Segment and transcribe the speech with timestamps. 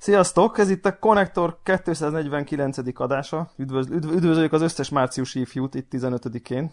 [0.00, 0.58] Sziasztok!
[0.58, 2.76] Ez itt a Connector 249.
[2.94, 3.50] adása.
[3.56, 6.70] Üdvözl- üdv- üdvözöljük az összes márciusi ifjút itt 15-én.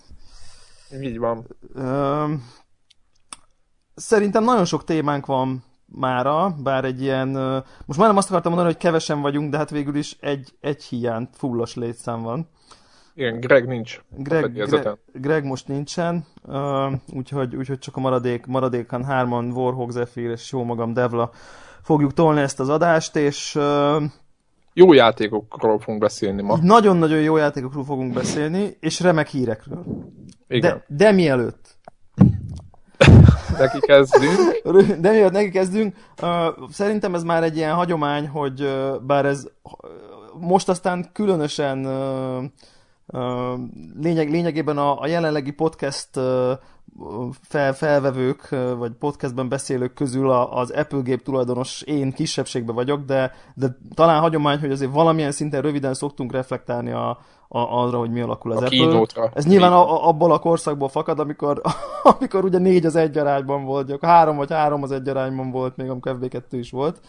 [1.02, 1.48] Így van.
[1.74, 2.26] Ö,
[3.96, 7.28] szerintem nagyon sok témánk van mára, bár egy ilyen...
[7.86, 10.84] Most már nem azt akartam mondani, hogy kevesen vagyunk, de hát végül is egy, egy
[10.84, 12.50] hiány, fullos létszám van.
[13.14, 14.02] Igen, Greg nincs.
[14.10, 16.26] Greg, Greg, Greg most nincsen,
[17.14, 21.32] úgyhogy, úgyhogy csak a maradék, maradékan hárman, Warhawk, Zephyr és jó magam Devla
[21.88, 23.60] fogjuk tolni ezt az adást, és
[24.74, 26.58] jó játékokról fogunk beszélni ma.
[26.62, 29.84] Nagyon-nagyon jó játékokról fogunk beszélni, és remek hírekről.
[30.48, 30.84] Igen.
[30.88, 31.78] De, de mielőtt.
[33.58, 34.62] neki kezdünk.
[35.00, 35.96] De mielőtt neki kezdünk,
[36.70, 38.70] szerintem ez már egy ilyen hagyomány, hogy
[39.02, 39.48] bár ez
[40.40, 41.88] most aztán különösen
[44.02, 46.10] lényeg, lényegében a, a jelenlegi podcast
[47.42, 53.78] fel, felvevők, vagy podcastben beszélők közül az Apple gép tulajdonos én kisebbségben vagyok, de, de
[53.94, 58.52] talán hagyomány, hogy azért valamilyen szinten röviden szoktunk reflektálni a, a, arra, hogy mi alakul
[58.52, 59.30] az a Apple.
[59.34, 61.62] Ez nyilván a, abból a korszakból fakad, amikor,
[62.18, 65.78] amikor ugye négy az egy arányban volt, akkor három vagy három az egy arányban volt,
[65.78, 67.00] még amikor FB2 is volt.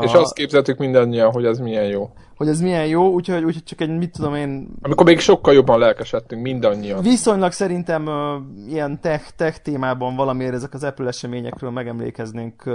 [0.00, 2.10] És azt képzeltük mindannyian, hogy ez milyen jó.
[2.36, 4.68] Hogy ez milyen jó, úgyhogy, úgyhogy csak egy, mit tudom én...
[4.82, 7.02] Amikor még sokkal jobban lelkesedtünk mindannyian.
[7.02, 12.74] Viszonylag szerintem uh, ilyen tech, tech témában valamiért ezek az Apple eseményekről megemlékeznénk uh,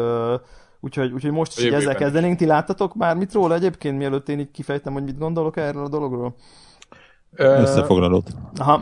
[0.83, 2.37] Úgyhogy, úgyhogy most is ezzel kezdenénk.
[2.37, 5.89] Ti láttatok már mit róla egyébként, mielőtt én így kifejtem, hogy mit gondolok erről a
[5.89, 6.35] dologról?
[7.35, 8.27] Összefoglalót.
[8.57, 8.81] Aha.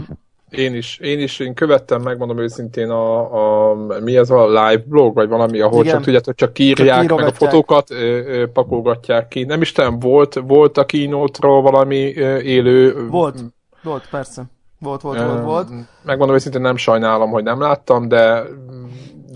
[0.49, 5.13] Én is, én is, én követtem, megmondom őszintén a, a mi ez a live blog,
[5.13, 5.93] vagy valami, ahol Igen.
[5.93, 9.43] csak tudjátok, csak írják, csak meg a fotókat ö, ö, pakolgatják ki.
[9.43, 13.07] Nem is tudom, volt, volt a keynote valami ö, élő...
[13.07, 13.37] Volt,
[13.83, 14.43] volt, persze.
[14.79, 15.67] Volt, volt, volt, volt.
[16.03, 18.43] Megmondom őszintén, nem sajnálom, hogy nem láttam, de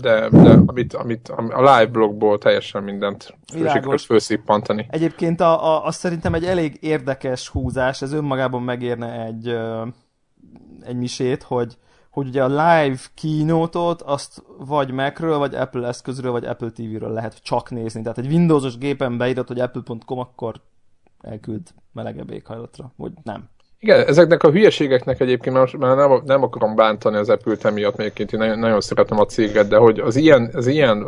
[0.00, 4.86] de, de amit, amit, a live blogból teljesen mindent sikerült főszippantani.
[4.90, 9.56] Egyébként a, a, az szerintem egy elég érdekes húzás, ez önmagában megérne egy,
[10.80, 11.76] egy misét, hogy,
[12.10, 17.42] hogy ugye a live keynote-ot azt vagy Mac-ről, vagy Apple eszközről, vagy Apple TV-ről lehet
[17.42, 18.02] csak nézni.
[18.02, 20.60] Tehát egy Windows-os gépen beírod, hogy apple.com, akkor
[21.20, 23.48] elküld melegebb éghajlatra, vagy nem.
[23.78, 28.38] Igen, ezeknek a hülyeségeknek egyébként már nem, nem akarom bántani az Apple-t emiatt, egyébként én
[28.38, 31.06] nagyon, nagyon szeretem a céget, de hogy az ilyen, az ilyen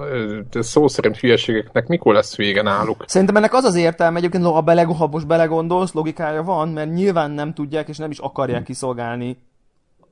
[0.60, 3.04] szó szerint hülyeségeknek mikor lesz vége náluk?
[3.06, 7.30] Szerintem ennek az az értelme, egyébként ha, bele, ha most belegondolsz, logikája van, mert nyilván
[7.30, 9.38] nem tudják és nem is akarják kiszolgálni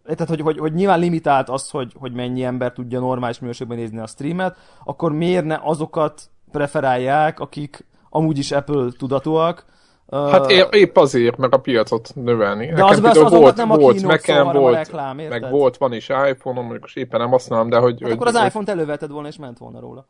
[0.06, 3.99] tehát, hogy, hogy, hogy nyilván limitált az, hogy, hogy mennyi ember tudja normális minőségben nézni
[3.99, 9.65] a streamet, akkor miért ne azokat preferálják, akik amúgy is Apple tudatúak,
[10.11, 12.67] Hát épp, épp azért, meg a piacot növelni.
[12.67, 15.50] De Nekem az, az, az volt, nem a volt, nekem szóval volt, a reklám, meg
[15.50, 17.93] volt, van is iPhone-om, most éppen nem használom, de hogy...
[17.93, 20.06] Hát hogy akkor az iPhone-t elővetted volna, és ment volna róla.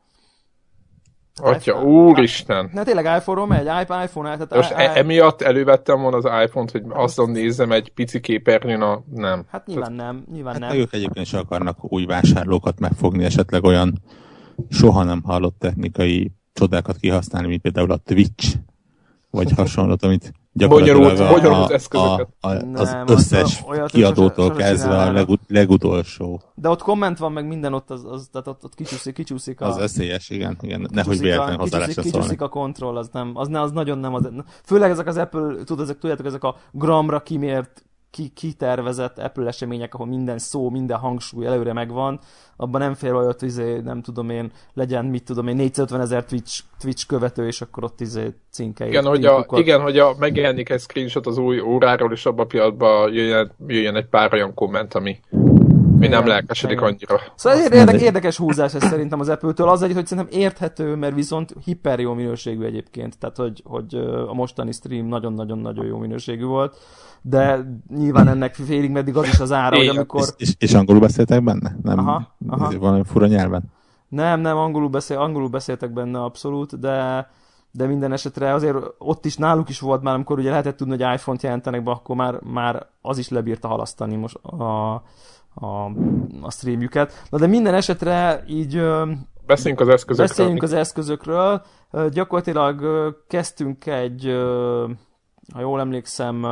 [1.42, 2.70] Atya, úristen!
[2.72, 7.02] Ne tényleg iPhone-ról megy, iPhone tehát Most I- emiatt elővettem volna az iPhone-t, hogy hát
[7.02, 9.02] azon nézzem egy pici képernyőn a...
[9.14, 9.44] Nem.
[9.48, 10.78] Hát nyilván nem, nyilván hát nem.
[10.78, 14.02] ők egyébként is akarnak új vásárlókat megfogni, esetleg olyan
[14.68, 18.56] soha nem hallott technikai csodákat kihasználni, mint például a Twitch
[19.36, 22.28] vagy hasonlót, amit gyakorlatilag a, bonyolult eszközöket.
[22.40, 26.40] A, a, az nem, összes olyat, kiadótól kezdve a legut, legutolsó.
[26.54, 29.66] De ott komment van, meg minden ott, az, az, tehát ott, ott kicsúszik, kicsúszik a...
[29.66, 30.88] Az veszélyes, igen, igen.
[30.92, 32.10] Nehogy véletlenül hozzá szólni.
[32.10, 34.28] Kicsúszik a kontroll, az nem, az, ne, az nagyon nem az...
[34.64, 37.84] Főleg ezek az Apple, tudod, ezek, tudjátok, ezek a gramra kimért
[38.16, 42.20] ki, kitervezett Apple események, ahol minden szó, minden hangsúly előre megvan,
[42.56, 46.62] abban nem fér olyat, izé, nem tudom én, legyen, mit tudom én, 450 ezer Twitch,
[46.80, 48.88] Twitch követő, és akkor ott izé cinkei.
[48.88, 52.48] Igen, hogy a, igen, hogy a, megjelenik egy screenshot az új óráról, és abban a
[52.48, 55.20] pillanatban jöjjön, jöjjön egy pár olyan komment, ami
[56.08, 57.20] mi nem lelkesedik annyira.
[57.34, 59.68] Szóval érdekes, érdekes húzás ez szerintem az Apple-től.
[59.68, 63.18] Az egy, hogy szerintem érthető, mert viszont hiper jó minőségű egyébként.
[63.18, 63.94] Tehát, hogy, hogy
[64.28, 66.76] a mostani stream nagyon-nagyon-nagyon jó minőségű volt
[67.28, 70.20] de nyilván ennek félig meddig az is az ára, hogy amikor...
[70.20, 71.76] És, és, és angolul beszéltek benne?
[71.82, 72.78] Nem aha, aha.
[72.78, 73.62] valami fura nyelven?
[74.08, 77.28] Nem, nem, angolul, beszél, angolul beszéltek benne abszolút, de,
[77.70, 81.14] de minden esetre azért ott is náluk is volt már, amikor ugye lehetett tudni, hogy
[81.14, 85.02] iPhone-t jelentenek be, akkor már, már az is lebírta halasztani most a,
[85.60, 85.66] a,
[86.40, 87.26] a streamjüket.
[87.30, 88.82] Na de minden esetre így...
[89.46, 90.26] Beszéljünk az eszközökről.
[90.26, 91.62] Beszéljünk az eszközökről.
[92.10, 92.80] Gyakorlatilag
[93.28, 94.24] kezdtünk egy,
[95.52, 96.44] ha jól emlékszem,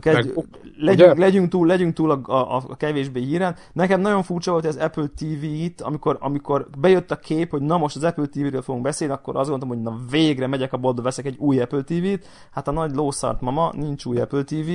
[0.00, 0.44] Kezd, meg,
[0.76, 3.56] legyünk, legyünk, túl, legyünk túl a, a, a kevésbé híren.
[3.72, 7.96] Nekem nagyon furcsa volt, az Apple TV-t, amikor, amikor bejött a kép, hogy na most
[7.96, 11.26] az Apple TV-ről fogunk beszélni, akkor azt gondoltam, hogy na végre megyek a boltba, veszek
[11.26, 12.26] egy új Apple TV-t.
[12.50, 14.70] Hát a nagy lószart mama, nincs új Apple TV.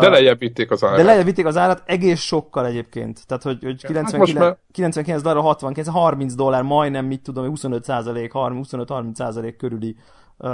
[0.00, 0.96] De lejjebb vitték az árat.
[0.96, 3.26] De lejjebb vitték az árat egész sokkal egyébként.
[3.26, 8.30] Tehát, hogy, hogy 99, hát 99 dollár, 69, 30 dollár, majdnem, mit tudom, 25 százalék,
[8.34, 9.96] 25-30 százalék körüli
[10.38, 10.50] uh,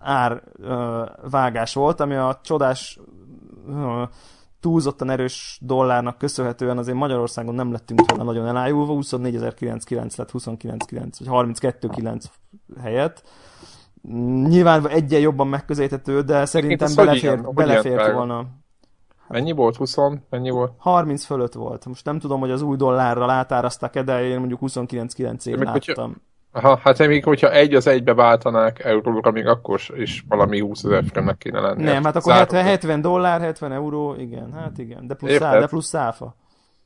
[0.00, 2.98] ár uh, vágás volt, ami a csodás
[3.66, 4.02] uh,
[4.60, 11.54] túlzottan erős dollárnak köszönhetően azért Magyarországon nem lettünk volna nagyon elájulva, 24.909 lett 29.9 vagy
[11.60, 12.24] 32.9
[12.82, 13.22] helyett.
[14.42, 18.46] Nyilván egyen jobban megközelíthető, de szerintem belefért, belefért volna.
[19.28, 19.76] Mennyi volt?
[19.76, 19.96] 20?
[20.30, 20.72] Mennyi volt?
[20.76, 21.86] 30 fölött volt.
[21.86, 25.72] Most nem tudom, hogy az új dollárra átárazták-e, de én mondjuk 29-9 év láttam.
[25.72, 26.10] Hogyha,
[26.52, 31.04] aha, hát még hogyha egy az egybe váltanák euróra, még akkor is valami 20 ezer
[31.04, 31.82] forintnak kéne lenni.
[31.82, 35.06] Nem, hát akkor 70, 70 dollár, 70 euró, igen, hát igen.
[35.06, 36.34] De plusz, szá, de plusz száfa.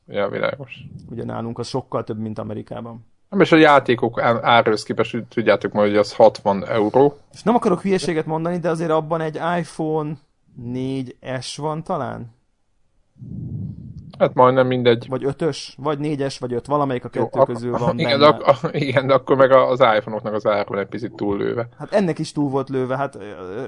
[0.07, 0.83] Ja, világos.
[1.09, 3.05] Ugye nálunk az sokkal több, mint Amerikában.
[3.33, 7.17] Nem, és a játékok árhoz képest tudjátok majd, hogy az 60 euró.
[7.33, 10.13] És nem akarok hülyeséget mondani, de azért abban egy iPhone
[10.63, 12.35] 4S van talán?
[14.19, 15.05] Hát majdnem mindegy.
[15.09, 18.75] Vagy ötös, vagy négyes, vagy öt, valamelyik a kettő Jó, közül van igen, de, ak-
[18.87, 21.67] igen, de akkor meg az iPhone-oknak az ára egy picit túl lőve.
[21.77, 23.15] Hát ennek is túl volt lőve, hát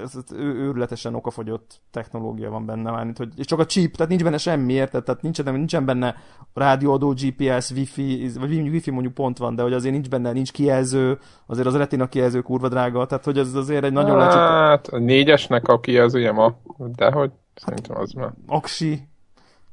[0.02, 4.22] ez, ez őrületesen okafogyott technológia van benne már, hogy, és csak a chip, tehát nincs
[4.22, 5.04] benne semmi, érted?
[5.04, 6.14] Tehát nincsen, nincsen benne
[6.54, 11.18] rádióadó, GPS, wifi, vagy wifi mondjuk pont van, de hogy azért nincs benne, nincs kijelző,
[11.46, 14.98] azért az retina kijelző kurva drága, tehát hogy ez azért egy nagyon hát, Hát a
[14.98, 18.32] négyesnek a kijelzője ma, de hogy szerintem az már.
[18.46, 19.08] Aksi,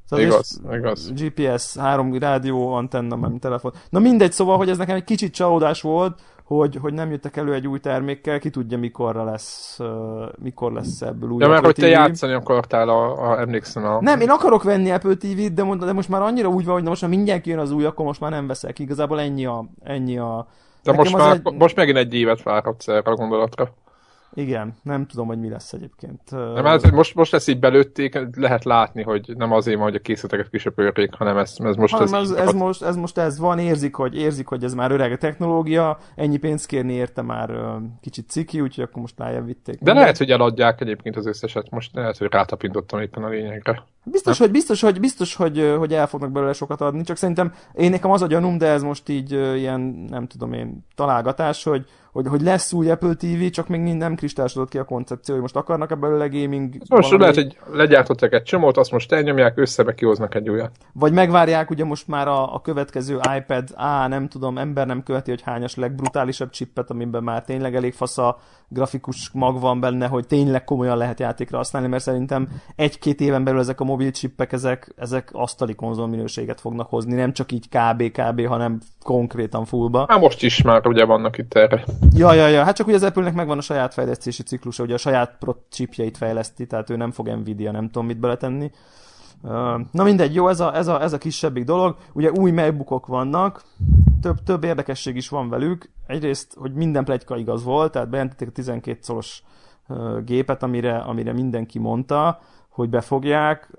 [0.08, 1.12] Szóval igaz, igaz.
[1.12, 3.72] GPS, három rádió, antenna, nem telefon.
[3.90, 7.54] Na mindegy, szóval, hogy ez nekem egy kicsit csalódás volt, hogy, hogy nem jöttek elő
[7.54, 9.86] egy új termékkel, ki tudja mikorra lesz, uh,
[10.42, 14.00] mikor lesz ebből új Ja, mert hogy te játszani akartál, a, a, emlékszem a...
[14.00, 16.88] Nem, én akarok venni Apple TV-t, de, de most már annyira úgy van, hogy na
[16.88, 18.78] most már mindjárt jön az új, akkor most már nem veszek.
[18.78, 19.64] Igazából ennyi a...
[19.82, 20.46] Ennyi a
[20.82, 21.54] de most, már, egy...
[21.58, 23.74] most megint egy évet várhatsz erre a gondolatra.
[24.34, 26.20] Igen, nem tudom, hogy mi lesz egyébként.
[26.30, 29.98] Nem, hát most, most ezt így belőtték, lehet látni, hogy nem azért van, hogy a
[29.98, 31.92] készleteket kisöpörjék, hanem ez, ez most...
[31.92, 35.12] Hanem ez, ez, most, ez most ez van, érzik hogy, érzik, hogy ez már öreg
[35.12, 39.78] a technológia, ennyi pénzt kérni érte már kicsit ciki, úgyhogy akkor most lejjebb vitték.
[39.80, 43.82] De lehet, hogy eladják egyébként az összeset, most lehet, hogy rátapintottam éppen a lényegre.
[44.04, 47.90] Biztos, hogy, biztos, hogy, biztos hogy, hogy el fognak belőle sokat adni, csak szerintem én
[47.90, 49.80] nekem az a gyanúm, de ez most így ilyen,
[50.10, 54.68] nem tudom én, találgatás, hogy, hogy, hogy lesz új Apple TV, csak még nem kristályosodott
[54.68, 56.74] ki a koncepció, hogy most akarnak-e belőle gaming...
[56.88, 57.18] Most valami...
[57.18, 60.70] lehet, hogy legyártottak egy csomót, azt most elnyomják, összebe kihoznak egy újat.
[60.92, 65.30] Vagy megvárják ugye most már a, a következő iPad, á, nem tudom, ember nem követi,
[65.30, 70.26] hogy hányas legbrutálisabb chippet, amiben már tényleg elég fasz a grafikus mag van benne, hogy
[70.26, 74.92] tényleg komolyan lehet játékra használni, mert szerintem egy-két éven belül ezek a mobil chippek, ezek,
[74.96, 80.06] ezek asztali konzol minőséget fognak hozni, nem csak így kb-kb, hanem konkrétan fullba.
[80.08, 81.84] Hát most is már ugye vannak itt erre.
[82.14, 84.98] Ja, ja, ja, hát csak ugye az Apple-nek megvan a saját fejlesztési ciklusa, ugye a
[84.98, 88.70] saját pro chipjeit fejleszti, tehát ő nem fog Nvidia, nem tudom mit beletenni.
[89.90, 91.96] Na mindegy, jó, ez a, ez a, ez a kisebbik dolog.
[92.12, 93.62] Ugye új MacBookok vannak,
[94.20, 95.90] több, több érdekesség is van velük.
[96.06, 99.42] Egyrészt, hogy minden plegyka igaz volt, tehát bejelentették a 12 szoros
[100.24, 102.40] gépet, amire, amire mindenki mondta,
[102.74, 103.70] hogy befogják.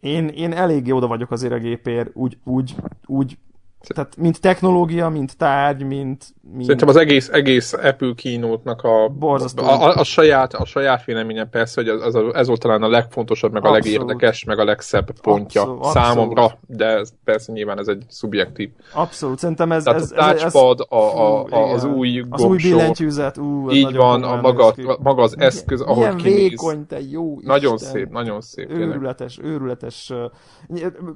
[0.00, 2.74] Én, én eléggé oda vagyok azért a gépért, úgy, úgy,
[3.06, 3.38] úgy
[3.86, 6.24] tehát mint technológia, mint tárgy, mint...
[6.52, 6.62] mint...
[6.62, 11.80] Szerintem az egész, egész Apple keynote-nak a, a, a, a, saját, a saját véleményem persze,
[11.80, 13.84] hogy az, az, ez volt talán a legfontosabb, meg a abszolút.
[13.84, 16.76] legérdekes, meg a legszebb pontja abszolút, számomra, abszolút.
[16.76, 18.70] de ez, persze nyilván ez egy szubjektív.
[18.92, 19.82] Abszolút, szerintem ez...
[19.82, 23.96] Tehát ez, a touchpad, ez, a, a, a, az új Az új billentyűzet, ú, Így
[23.96, 26.36] van, a maga, maga az eszköz, ahogy Milyen kinéz.
[26.36, 27.90] vékony, te jó Nagyon Isten.
[27.90, 28.70] szép, nagyon szép.
[28.70, 30.12] Őrületes, őrületes.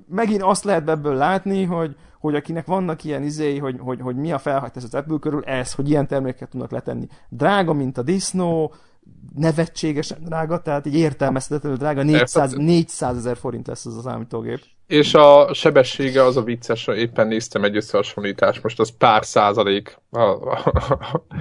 [0.08, 4.32] Megint azt lehet ebből látni, hogy hogy akinek vannak ilyen izéi, hogy, hogy, hogy mi
[4.32, 7.06] a felhajtás az Apple körül, ez, hogy ilyen termékeket tudnak letenni.
[7.28, 8.74] Drága, mint a disznó,
[9.34, 14.60] nevetségesen drága, tehát így értelmezhetetlenül drága, 400, 400 ezer forint lesz az a számítógép.
[14.86, 19.98] És a sebessége az a vicces, éppen néztem egy összehasonlítást, most az pár százalék.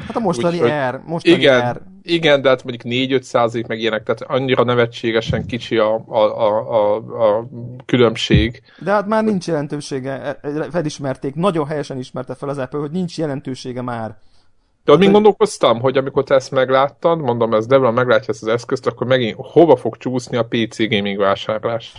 [0.08, 1.82] Hát a mostani Úgy, R, mostani igen, R.
[2.02, 6.72] Igen, de hát mondjuk 4-5 százalék meg ilyenek, tehát annyira nevetségesen kicsi a, a, a,
[6.72, 7.48] a, a
[7.86, 8.62] különbség.
[8.80, 12.92] De hát már nincs jelentősége, e, e, felismerték, nagyon helyesen ismerte fel az Apple, hogy
[12.92, 14.18] nincs jelentősége már.
[14.84, 18.48] De hát, még gondolkoztam, hogy amikor te ezt megláttad, mondom, ez Devla meglátja ezt az
[18.48, 21.94] eszközt, akkor megint hova fog csúszni a PC gaming vásárlás?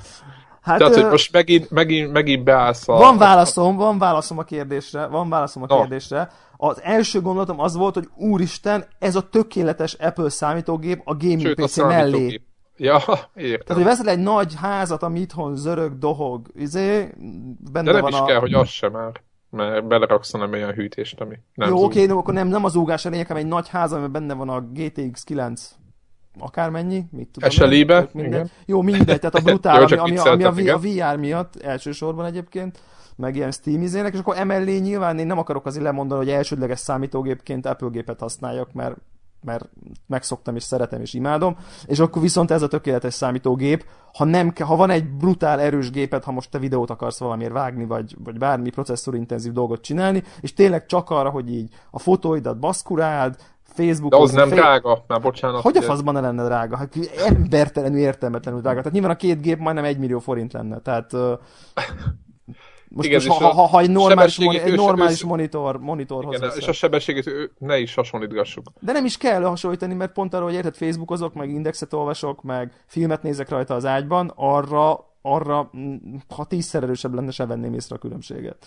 [0.67, 2.97] Hát, Tehát, hogy most megint, megint, megint beállsz a...
[2.97, 5.77] Van válaszom, van válaszom a kérdésre, van válaszom a no.
[5.77, 6.31] kérdésre.
[6.57, 11.65] Az első gondolatom az volt, hogy úristen, ez a tökéletes Apple számítógép a gaming Sőt,
[11.65, 12.43] PC a mellé.
[12.77, 12.99] Ja,
[13.35, 13.67] értem.
[13.67, 17.15] Tehát, hogy veszel egy nagy házat, ami itthon zörög, dohog, izé,
[17.73, 18.25] benne De nem van is a...
[18.25, 22.07] kell, hogy az sem már mert beleraksz nem olyan hűtést, ami nem Jó, oké, okay,
[22.07, 24.49] no, akkor nem, nem az úgás a lényeg, hanem egy nagy ház, amiben benne van
[24.49, 25.75] a GTX 9
[26.39, 28.51] akármennyi, mit tudom SLI-be, igen.
[28.67, 32.79] Jó, mindegy, tehát a brutál, Jó, ami, ami, ami a, a VR miatt elsősorban egyébként,
[33.17, 36.79] meg ilyen Steam izének, és akkor emellé nyilván én nem akarok azért lemondani, hogy elsődleges
[36.79, 38.97] számítógépként Apple gépet használjak, mert
[39.45, 39.69] mert
[40.07, 44.77] megszoktam és szeretem és imádom, és akkor viszont ez a tökéletes számítógép, ha, nem, ha
[44.77, 48.71] van egy brutál erős gépet, ha most te videót akarsz valamiért vágni, vagy, vagy bármi
[48.71, 53.37] processzorintenzív dolgot csinálni, és tényleg csak arra, hogy így a fotóidat baszkuráld,
[53.77, 54.11] Facebook.
[54.11, 54.57] De az nem fél...
[54.57, 55.63] drága, már bocsánat.
[55.63, 56.77] Hogy a faszban ne lenne drága?
[56.77, 56.95] Hát
[57.27, 58.77] embertelenül, értelmetlenül drága.
[58.77, 60.79] Tehát nyilván a két gép majdnem egy millió forint lenne.
[60.79, 61.13] Tehát
[62.89, 66.51] most, igen, most ha, ha, ha egy normális, moni, egy normális ő, monitor, monitorhoz igen,
[66.57, 68.67] És a sebességét ne is hasonlítgassuk.
[68.81, 72.73] De nem is kell hasonlítani, mert pont arra, hogy érted, Facebookozok, meg indexet olvasok, meg
[72.87, 75.71] filmet nézek rajta az ágyban, arra, arra
[76.35, 78.67] ha tízszer erősebb lenne, se venném észre a különbséget.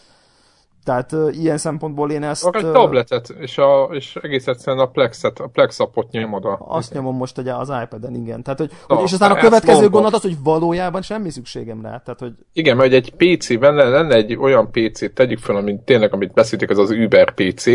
[0.89, 2.46] Tehát uh, ilyen szempontból én ezt...
[2.46, 6.58] Akár egy tabletet, és, a, és egész egyszerűen a Plexet, a Plex appot nyomod a...
[6.67, 8.43] Azt nyomom most ugye az iPad-en, igen.
[8.43, 11.98] Tehát, hogy, Na, hogy, és aztán a következő gondolat az, hogy valójában semmi szükségem rá.
[11.98, 12.34] Tehát, hogy...
[12.53, 16.69] Igen, mert egy PC, lenne, lenne egy olyan PC, tegyük fel, amit tényleg, amit beszéltek,
[16.69, 17.65] az az Uber PC,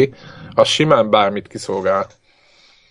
[0.55, 2.07] az simán bármit kiszolgál.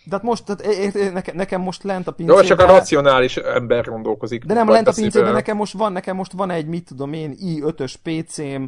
[0.04, 2.42] De hát most, tehát nekem, nekem most lent a pincében...
[2.42, 4.44] Jó, csak a racionális ember gondolkozik.
[4.44, 7.38] De nem lent a pincében, nekem most van, nekem most van egy, mit tudom én,
[7.42, 8.64] i5-ös PC-m,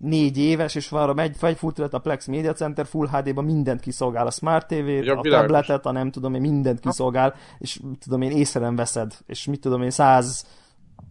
[0.00, 4.30] négy éves, és van megy, fejfutrat a Plex Media Center Full HD-ban mindent kiszolgál, a
[4.30, 5.46] Smart TV-t, ja, a világos.
[5.46, 9.60] tabletet, a nem tudom én, mindent kiszolgál, és tudom én, észre nem veszed, és mit
[9.60, 10.46] tudom én, 100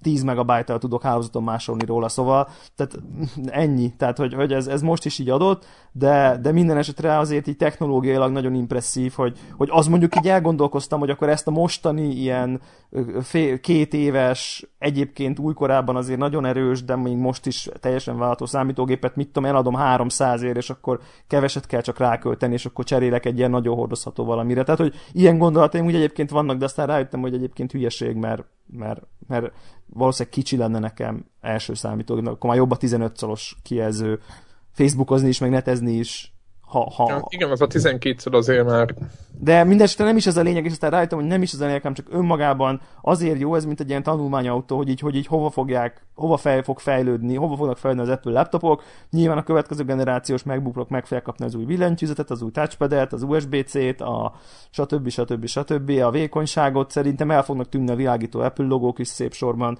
[0.01, 2.99] 10 megabájttal tudok hálózaton másolni róla, szóval tehát
[3.45, 7.47] ennyi, tehát hogy, hogy ez, ez most is így adott, de, de minden esetre azért
[7.47, 12.07] így technológiailag nagyon impresszív, hogy, hogy az mondjuk így elgondolkoztam, hogy akkor ezt a mostani
[12.11, 12.61] ilyen
[13.21, 19.15] fél, két éves, egyébként újkorában azért nagyon erős, de még most is teljesen váltó számítógépet,
[19.15, 23.37] mit tudom, eladom 300 ér, és akkor keveset kell csak rákölteni, és akkor cserélek egy
[23.37, 24.63] ilyen nagyon hordozható valamire.
[24.63, 29.01] Tehát, hogy ilyen gondolataim úgy egyébként vannak, de aztán rájöttem, hogy egyébként hülyeség, mert, mert,
[29.29, 29.51] mert
[29.85, 34.19] valószínűleg kicsi lenne nekem első számítógép, akkor már jobb a 15 szoros kijelző,
[34.71, 36.33] Facebookozni is, meg netezni is,
[36.69, 37.05] ha, ha...
[37.09, 38.95] Ja, igen, az a 12 azért már...
[39.39, 41.65] De mindesetre nem is ez a lényeg, és aztán rájöttem, hogy nem is ez a
[41.65, 45.27] lényeg, hanem csak önmagában azért jó ez, mint egy ilyen tanulmányautó, hogy így, hogy így
[45.27, 48.83] hova fogják, hova fel fog fejlődni, hova fognak fejlődni az Apple laptopok.
[49.09, 53.23] Nyilván a következő generációs MacBookok meg fogják kapni az új billentyűzetet, az új touchpadet, az
[53.23, 54.33] USB-C-t, a
[54.69, 55.09] stb.
[55.09, 55.45] stb.
[55.45, 55.89] stb.
[55.89, 56.91] a vékonyságot.
[56.91, 59.77] Szerintem el fognak tűnni a világító Apple logók is szép sorban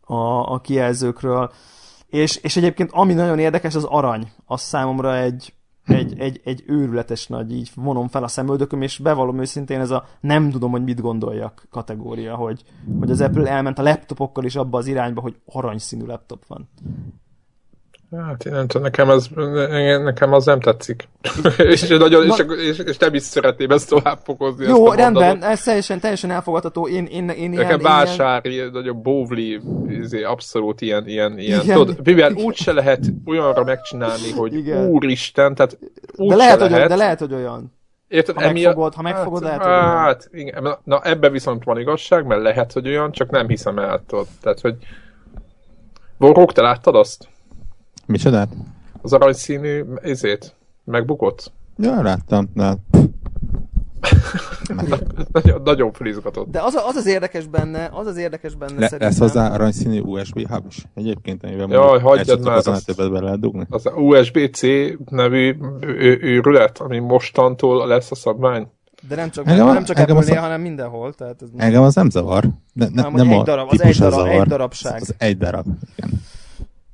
[0.00, 1.50] a, a kijelzőkről.
[2.10, 4.32] És, és egyébként ami nagyon érdekes, az arany.
[4.46, 5.54] Az számomra egy,
[5.86, 10.04] egy, egy, egy őrületes nagy, így vonom fel a szemöldököm, és bevallom őszintén ez a
[10.20, 12.62] nem tudom, hogy mit gondoljak kategória, hogy,
[12.98, 16.68] hogy az Apple elment a laptopokkal is abba az irányba, hogy aranyszínű laptop van.
[18.16, 19.28] Hát én nem tudom, nekem, ez,
[20.02, 21.08] nekem az nem tetszik.
[21.58, 24.66] és, nagyon, Na, és, és, és nem is szeretném ezt tovább fokozni.
[24.66, 26.88] Jó, ezt rendben, ez teljesen, teljesen elfogadható.
[26.88, 28.70] Én, én, én nekem ilyen, vásári, ilyen...
[28.72, 31.60] nagyon bóvli, izé, abszolút ilyen, ilyen, ilyen.
[31.62, 31.76] Igen.
[31.76, 34.86] Tudod, mivel úgy se lehet olyanra megcsinálni, hogy Igen.
[34.86, 35.78] úristen, tehát
[36.16, 36.78] úgy de lehet, lehet.
[36.78, 37.78] Hogy, de lehet, hogy olyan.
[38.08, 42.26] Érted, ha megfogod, ha megfogod, hát, lehet, hogy Hát, igen, na ebben viszont van igazság,
[42.26, 44.26] mert lehet, hogy olyan, csak nem hiszem el, tudod.
[44.42, 44.74] Tehát, hogy
[46.18, 47.28] Borrók, te láttad azt?
[48.10, 48.48] Micsodát?
[49.02, 51.52] Az aranyszínű izét megbukott?
[51.76, 52.76] Ja, láttam, de...
[55.32, 56.50] nagyon, nagyon felizgatott.
[56.50, 59.08] De az, az az érdekes benne, az az érdekes benne Le, szerintem.
[59.08, 62.56] Lesz hozzá aranyszínű USB hub is egyébként, amivel Jaj, hagyjad már.
[62.56, 63.66] Az, be lehet dugni.
[63.68, 64.62] Az USB-C
[65.10, 65.56] nevű
[66.20, 68.68] őrület, ami mostantól lesz a szabvány.
[69.08, 71.14] De nem csak, engem, nem csak apple hanem mindenhol.
[71.14, 72.44] Tehát ez engem az nem zavar.
[72.72, 74.40] De, ne, nem, nem egy darab, az egy darab, zavar.
[74.40, 75.00] egy darabság.
[75.00, 76.10] Az, az egy darab, igen.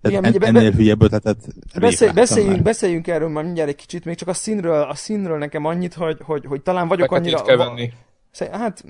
[0.09, 1.37] Igen, en, be, ennél hülyebb ötletet
[1.81, 5.65] beszél, beszéljünk, beszéljünk erről már mindjárt egy kicsit, még csak a színről, a színről nekem
[5.65, 7.47] annyit, hogy, hogy, hogy talán vagyok Feketét annyira...
[7.47, 7.93] kell venni.
[8.53, 8.85] Hát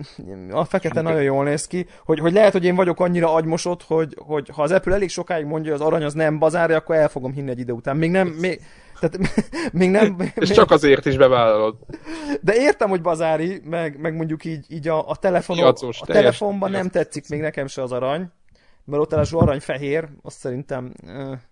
[0.51, 4.17] a fekete nagyon jól néz ki, hogy, hogy lehet, hogy én vagyok annyira agymosott, hogy,
[4.19, 7.09] hogy ha az Apple elég sokáig mondja, hogy az arany az nem bazárja, akkor el
[7.09, 7.97] fogom hinni egy idő után.
[7.97, 8.61] Még nem, még,
[9.01, 9.19] tehát
[9.73, 10.17] még nem...
[10.35, 10.57] És még...
[10.57, 11.77] csak azért is bevállalod.
[12.41, 16.89] De értem, hogy bazári, meg, meg mondjuk így, így a, a, telefonon, a telefonban nem
[16.89, 18.29] tetszik még nekem se az arany,
[18.87, 20.93] mert ott az arany-fehér, azt szerintem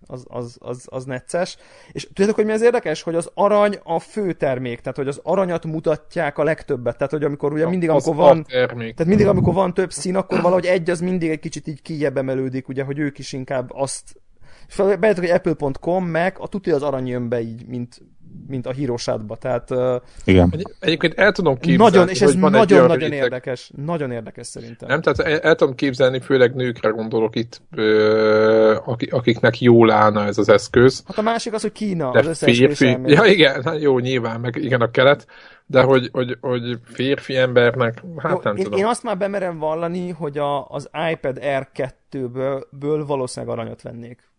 [0.07, 1.57] az, az, az, az necces.
[1.93, 3.03] És tudjátok, hogy mi az érdekes?
[3.03, 6.97] Hogy az arany a fő termék, tehát hogy az aranyat mutatják a legtöbbet.
[6.97, 10.67] Tehát, hogy amikor ugye mindig, amikor van, tehát mindig, amikor van több szín, akkor valahogy
[10.67, 14.23] egy az mindig egy kicsit így kijebb emelődik, ugye, hogy ők is inkább azt
[14.77, 18.03] bejöttek, hogy apple.com, meg a tuti az arany jön be így, mint,
[18.47, 19.71] mint a hírósátba, tehát...
[20.25, 20.49] Igen.
[20.53, 23.71] Egy, egyébként el tudom képzelni, Nagyon, és ez nagyon-nagyon érdekes.
[23.85, 24.89] Nagyon érdekes szerintem.
[24.89, 28.77] Nem, tehát el, el tudom képzelni, főleg nőkre gondolok itt, ö,
[29.11, 31.03] akiknek jól állna ez az eszköz.
[31.07, 34.41] Hát a másik az, hogy Kína, de az összes férfi, Ja igen, hát jó, nyilván,
[34.41, 35.27] meg igen a kelet,
[35.67, 38.79] de hogy, hogy, hogy férfi embernek, hát jó, nem én, tudom.
[38.79, 41.69] Én azt már bemerem vallani, hogy a, az iPad Air
[42.11, 44.33] 2-ből valószínűleg aranyat vennék.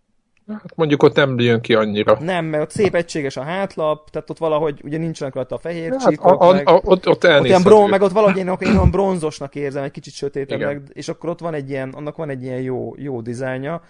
[0.47, 2.17] Hát mondjuk ott nem jön ki annyira.
[2.19, 5.89] Nem, mert ott szép egységes a hátlap, tehát ott valahogy ugye nincsenek rajta a fehér
[5.91, 8.55] hát csíkok, a, a, meg, a, ott, ott, ott ilyen bron, meg ott valahogy én,
[8.59, 12.15] én olyan bronzosnak érzem, egy kicsit sötétebb, meg, és akkor ott van egy ilyen, annak
[12.15, 13.81] van egy ilyen jó, jó dizájnja.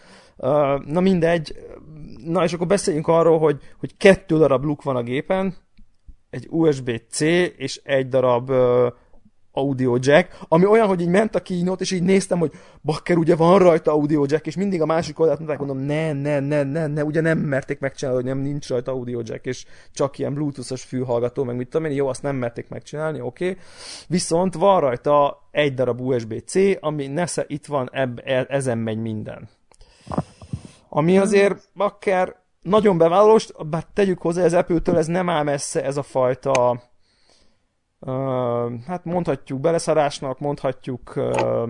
[0.86, 1.56] Na mindegy,
[2.26, 5.56] na és akkor beszéljünk arról, hogy, hogy kettő darab luk van a gépen,
[6.30, 7.20] egy USB-C
[7.58, 8.52] és egy darab
[9.56, 13.36] audio jack, ami olyan, hogy így ment a kínót, és így néztem, hogy bakker, ugye
[13.36, 16.88] van rajta audio jack, és mindig a másik oldalt mondták, mondom, ne, ne, ne, ne,
[16.88, 20.84] ne, ugye nem merték megcsinálni, hogy nem nincs rajta audio jack, és csak ilyen bluetoothos
[20.84, 23.50] fülhallgató, meg mit tudom én, jó, azt nem merték megcsinálni, oké.
[23.50, 23.62] Okay.
[24.08, 29.50] Viszont van rajta egy darab USB-C, ami nesze itt van, eb, e, ezen megy minden.
[30.90, 35.98] Ami azért bakker nagyon bevállalós, bár tegyük hozzá, az Apple-től ez nem áll messze ez
[35.98, 36.82] a fajta
[38.88, 41.70] hát mondhatjuk beleszarásnak, mondhatjuk uh,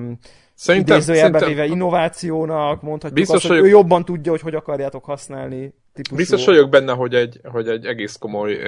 [0.53, 5.05] Szerintem, idézőjelben véve innovációnak, mondhatjuk biztos azt, hogy vagyok, ő jobban tudja, hogy hogy akarjátok
[5.05, 5.73] használni.
[5.93, 6.15] Típusú.
[6.15, 8.59] Biztos vagyok benne, hogy egy, hogy egy egész komoly uh,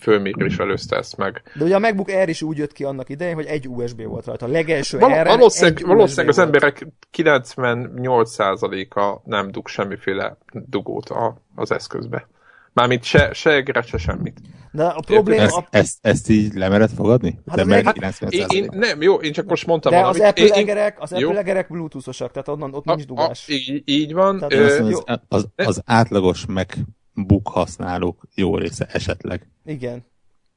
[0.00, 1.42] fölmérés előzte ezt meg.
[1.54, 4.24] De ugye a MacBook Air is úgy jött ki annak idején, hogy egy USB volt
[4.24, 4.46] rajta.
[4.46, 6.86] A legelső Val- Air valószínűleg, valószínűleg az emberek
[7.16, 12.28] 98%-a nem dug semmiféle dugót a, az eszközbe.
[12.74, 14.40] Mármint se, se egeret, se semmit.
[14.72, 15.42] De a probléma...
[15.42, 15.66] Ezt, a...
[15.70, 17.38] ezt, ezt így lemered fogadni?
[17.46, 20.22] Hát de meg, hát, én, én, nem, jó, én csak most mondtam De valamit.
[20.22, 23.44] az Apple egerek, az Apple egerek bluetooth-osak, tehát onnan, ott a, nincs dugás.
[23.48, 24.38] A, így, így van.
[24.38, 29.48] Tehát, ö, az, az, az, az átlagos MacBook használók jó része esetleg.
[29.64, 30.04] Igen.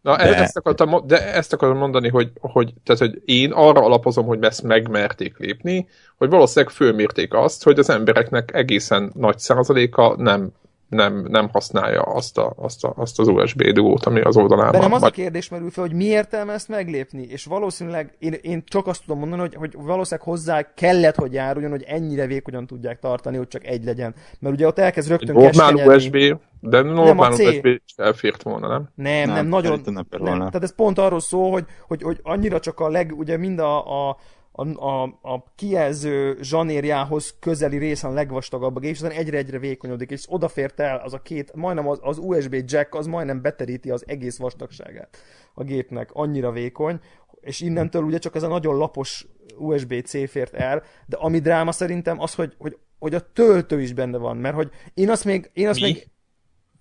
[0.01, 0.35] Na, de...
[0.35, 4.63] ezt akartam, de ezt akarom mondani, hogy, hogy, tehát, hogy én arra alapozom, hogy ezt
[4.63, 10.51] megmerték lépni, hogy valószínűleg fölmérték azt, hogy az embereknek egészen nagy százaléka nem
[10.89, 14.79] nem, nem használja azt, a, azt, a, azt az USB dugót, ami az oldalán De
[14.79, 18.63] nem az a kérdés merül fel, hogy mi értelme ezt meglépni, és valószínűleg én, én
[18.65, 22.99] csak azt tudom mondani, hogy, hogy valószínűleg hozzá kellett, hogy járuljon, hogy ennyire vékonyan tudják
[22.99, 24.15] tartani, hogy csak egy legyen.
[24.39, 26.17] Mert ugye ott elkezd rögtön Normál USB,
[26.59, 28.89] de normál USB is elfért volna, nem?
[28.95, 29.81] Nem, nem, nem nagyon.
[29.85, 33.37] Nem, nem, tehát ez pont arról szól, hogy, hogy, hogy annyira csak a leg, ugye
[33.37, 34.17] mind a, a
[34.59, 40.25] a, a, a kijelző zsanérjához közeli részen a legvastagabb a gép, és egyre-egyre vékonyodik, és
[40.27, 44.37] odafért el az a két, majdnem az, az USB jack, az majdnem beteríti az egész
[44.37, 45.17] vastagságát
[45.53, 46.99] a gépnek, annyira vékony,
[47.41, 52.19] és innentől ugye csak ez a nagyon lapos USB-C fért el, de ami dráma szerintem
[52.19, 55.67] az, hogy, hogy, hogy a töltő is benne van, mert hogy én azt még, én
[55.67, 55.85] azt Mi?
[55.85, 56.07] még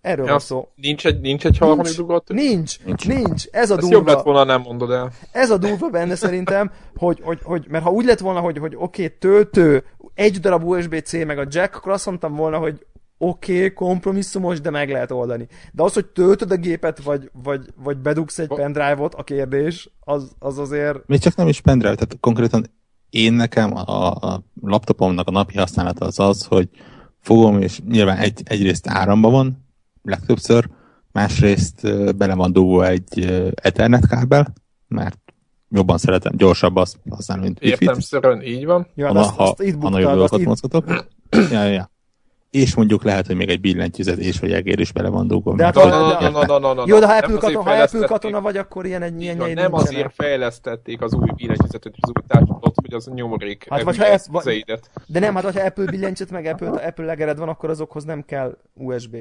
[0.07, 0.69] Erről ja, van szó.
[0.75, 2.29] Nincs egy, nincs egy harmadik dugott?
[2.29, 3.45] Nincs, nincs, nincs.
[3.51, 3.97] Ez a Ezt durva.
[3.97, 5.13] jobb lett volna, nem mondod el.
[5.33, 8.75] Ez a durva benne szerintem, hogy, hogy, hogy mert ha úgy lett volna, hogy, hogy
[8.75, 12.87] oké, okay, töltő, egy darab USB-C meg a jack, akkor azt mondtam volna, hogy
[13.19, 15.47] oké, okay, kompromisszumos, de meg lehet oldani.
[15.73, 20.33] De az, hogy töltöd a gépet, vagy, vagy, vagy bedugsz egy pendrive-ot, a kérdés, az,
[20.39, 21.07] az azért...
[21.07, 22.67] Még csak nem is pendrive, tehát konkrétan
[23.11, 26.69] én nekem a, a laptopomnak a napi használata az az, hogy
[27.21, 29.65] fogom, és nyilván egy, egyrészt áramba van,
[30.07, 30.69] legtöbbször,
[31.13, 31.83] másrészt
[32.17, 34.53] bele van dugva egy Ethernet kábel,
[34.89, 35.19] mert
[35.69, 37.91] jobban szeretem, gyorsabb azt használni, mint wifi
[38.43, 38.87] így van.
[38.95, 41.07] Ja, ha, azt, azt itt ha nagyobb dolgokat mozgatok.
[41.51, 41.91] ja, ja
[42.63, 45.55] és mondjuk lehet, hogy még egy billentyűzetés vagy egér is bele van dugva.
[45.55, 48.07] De hát, no, no, no, no, no, no, Jó, de ha Apple, katona, ha Apple
[48.07, 52.75] katona vagy, akkor ilyen egy ilyen Nem azért fejlesztették az új billentyűzetet, az új társadalmat,
[52.75, 54.43] hogy az nyomrék hát, vagy ha
[55.07, 58.57] De nem, hát ha Apple billentyűzet meg Apple, Apple legered van, akkor azokhoz nem kell
[58.75, 59.17] USB.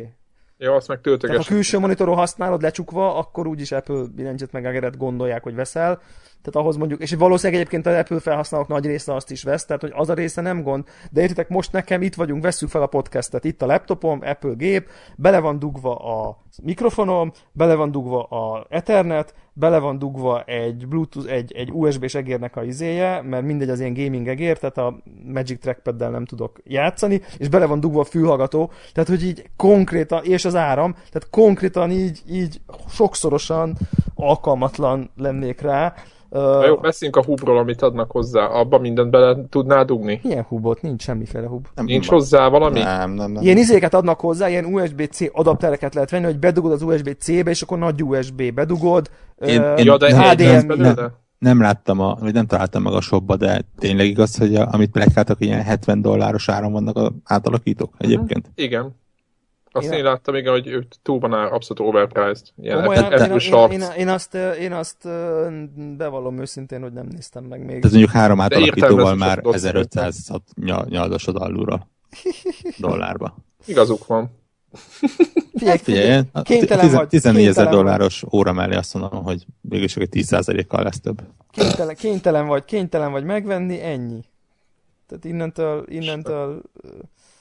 [0.58, 1.36] Ja, azt meg töltöges.
[1.36, 4.66] Tehát ha külső monitoron használod lecsukva, akkor úgyis Apple billentyűt meg
[4.98, 6.02] gondolják, hogy veszel.
[6.46, 9.82] Tehát ahhoz mondjuk, és valószínűleg egyébként az Apple felhasználók nagy része azt is vesz, tehát
[9.82, 10.84] hogy az a része nem gond.
[11.12, 14.90] De értitek, most nekem itt vagyunk, vesszük fel a podcastet, itt a laptopom, Apple gép,
[15.16, 21.32] bele van dugva a mikrofonom, bele van dugva a Ethernet, bele van dugva egy Bluetooth,
[21.32, 25.60] egy, egy USB-s egérnek a izéje, mert mindegy az ilyen gaming egér, tehát a Magic
[25.60, 30.46] Trackpad-del nem tudok játszani, és bele van dugva a fülhallgató, tehát hogy így konkrétan, és
[30.46, 33.78] az áram, tehát konkrétan így, így sokszorosan
[34.16, 35.94] alkalmatlan lennék rá,
[36.36, 38.46] Uh, jó, beszéljünk a hubról, amit adnak hozzá.
[38.46, 40.20] Abba mindent bele tudnál dugni?
[40.24, 40.82] Milyen hubot?
[40.82, 41.68] Nincs semmiféle hub.
[41.76, 42.80] Nem, Nincs nem, hozzá valami?
[42.80, 43.44] Nem, nem, nem.
[43.44, 47.78] Ilyen izéket adnak hozzá, ilyen USB-C adaptereket lehet venni, hogy bedugod az USB-C-be, és akkor
[47.78, 49.10] nagy USB bedugod.
[49.46, 50.76] Én, uh, én, ja, de HDMI.
[50.76, 54.68] Nem, nem láttam, a, vagy nem találtam meg a shopba, de tényleg igaz, hogy a,
[54.72, 58.04] amit plegykáltak, ilyen 70 dolláros áron vannak az átalakítók mhm.
[58.04, 58.52] egyébként?
[58.56, 58.96] Igen.
[59.76, 62.48] Azt én, én láttam, igen, hogy ők túl van abszolút overpriced.
[62.62, 63.32] Ilyen Olyan, én,
[63.72, 65.08] én, én, én, azt, én azt
[65.98, 67.84] bevallom őszintén, hogy nem néztem meg még.
[67.84, 70.32] Ez mondjuk három átalakítóval már 1500
[70.90, 71.88] nyaldosod alulra
[72.78, 73.36] dollárba.
[73.66, 74.30] Igazuk van.
[75.54, 77.08] Figyelj, figyelj, kénytelen vagy.
[77.08, 81.22] 14 ezer dolláros óra mellé azt mondom, hogy végül csak egy 10%-kal lesz több.
[81.52, 84.24] Kénytelen, kénytelen vagy, kénytelen vagy megvenni, ennyi.
[85.08, 86.62] Tehát innentől, innentől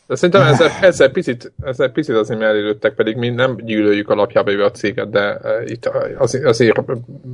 [0.06, 4.70] de szerintem ezzel, ezzel, picit, ezzel picit azért elérődtek, pedig mi nem gyűlöljük alapjába a
[4.70, 6.82] céget, de uh, itt azért, azért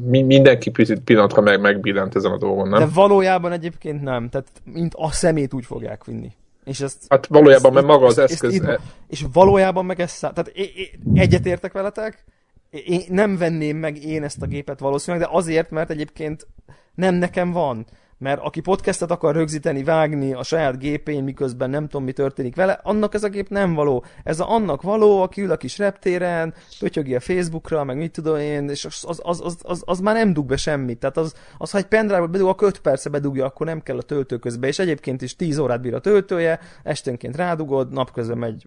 [0.00, 2.78] mindenki picit pillanatra meg, megbillent ezen a dolgon, nem?
[2.78, 6.32] De valójában egyébként nem, tehát mint a szemét úgy fogják vinni.
[6.64, 8.54] És ezt, hát valójában, ezt, mert maga az ezt, eszköz...
[8.54, 10.20] Ezt, ezt, és valójában meg ezt...
[10.20, 12.24] Tehát én, én egyetértek veletek,
[12.70, 16.46] én nem venném meg én ezt a gépet valószínűleg, de azért, mert egyébként
[16.94, 17.86] nem nekem van
[18.20, 22.80] mert aki podcastet akar rögzíteni, vágni a saját gépén, miközben nem tudom, mi történik vele,
[22.82, 24.04] annak ez a gép nem való.
[24.24, 28.36] Ez a annak való, aki ül a kis reptéren, pötyögi a Facebookra, meg mit tudom
[28.36, 30.98] én, és az, az, az, az, az, az már nem dug be semmit.
[30.98, 34.02] Tehát az, az ha egy pendrive bedug, akkor 5 perce bedugja, akkor nem kell a
[34.02, 38.66] töltő közbe, és egyébként is 10 órát bír a töltője, esténként rádugod, napközben megy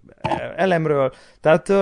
[0.55, 1.13] elemről.
[1.41, 1.73] Tehát...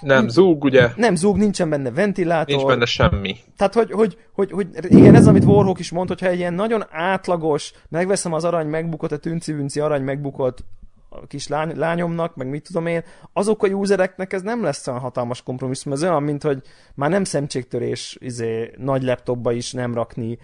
[0.00, 0.88] Nem zúg, ugye?
[0.96, 2.56] Nem zúg, nincsen benne ventilátor.
[2.56, 3.36] Nincs benne semmi.
[3.56, 6.84] Tehát, hogy, hogy, hogy, hogy igen, ez, amit Warhawk is mond, hogyha egy ilyen nagyon
[6.92, 10.64] átlagos, megveszem az arany megbukott, a tünci arany megbukott
[11.08, 15.00] a kis lány, lányomnak, meg mit tudom én, azok a usereknek ez nem lesz olyan
[15.00, 16.62] hatalmas kompromisszum, ez olyan, mint hogy
[16.94, 20.38] már nem szemcséktörés izé, nagy laptopba is nem rakni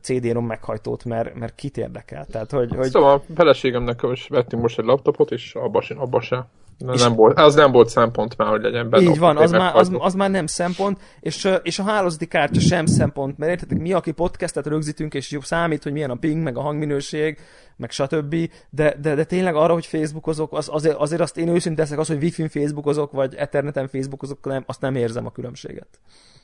[0.00, 2.26] CD-rom meghajtót, mert, mert kit érdekel.
[2.26, 2.90] Tehát, hogy, hogy...
[2.90, 6.46] Szóval a feleségemnek is vettünk most egy laptopot, és abba, abba se
[6.78, 9.10] Na, nem volt, az nem volt szempont már, hogy legyen benne.
[9.10, 12.86] Így van, az már, az, az már nem szempont, és, és a hálózati kártya sem
[12.86, 16.56] szempont, mert értetek, mi, aki podcastet rögzítünk, és jobb számít, hogy milyen a ping, meg
[16.56, 17.38] a hangminőség,
[17.76, 18.36] meg stb.,
[18.70, 22.06] de, de, de tényleg arra, hogy Facebookozok, az, azért, azért azt én őszintén teszek, az,
[22.06, 25.88] hogy Wi-Fi-n Facebookozok, vagy Etherneten Facebookozok, nem, azt nem érzem a különbséget.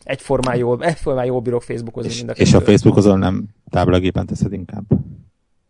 [0.02, 2.10] Egyformán jól, egyformán jól bírok Facebookozni.
[2.10, 4.84] És, és a Facebookozol nem táblagépen teszed inkább?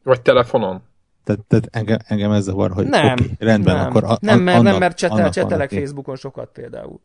[0.03, 0.83] Vagy telefonon?
[1.25, 4.05] Tehát, tehát engem, engem ez zavar, hogy nem, okay, rendben, nem, akkor...
[4.05, 7.01] A, nem, mert, annak, nem, mert csetel, csetelek Facebookon sokat például.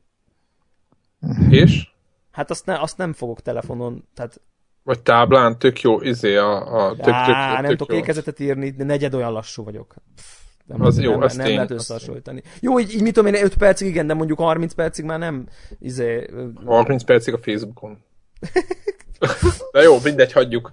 [1.50, 1.90] És?
[2.32, 4.42] Hát azt, ne, azt nem fogok telefonon, tehát...
[4.84, 6.86] Vagy táblán, tök jó, izé a...
[6.86, 9.94] a tök, Á, tök, tök, nem tudok ékezetet írni, de negyed olyan lassú vagyok.
[10.16, 12.42] Pff, nem, az jó, nem, az nem lehet összehasonlítani.
[12.60, 15.48] Jó, így, így mit tudom én, 5 percig igen, de mondjuk 30 percig már nem...
[15.80, 16.30] Izé,
[16.66, 17.98] 30 percig a Facebookon.
[19.72, 20.72] de jó, mindegy, hagyjuk.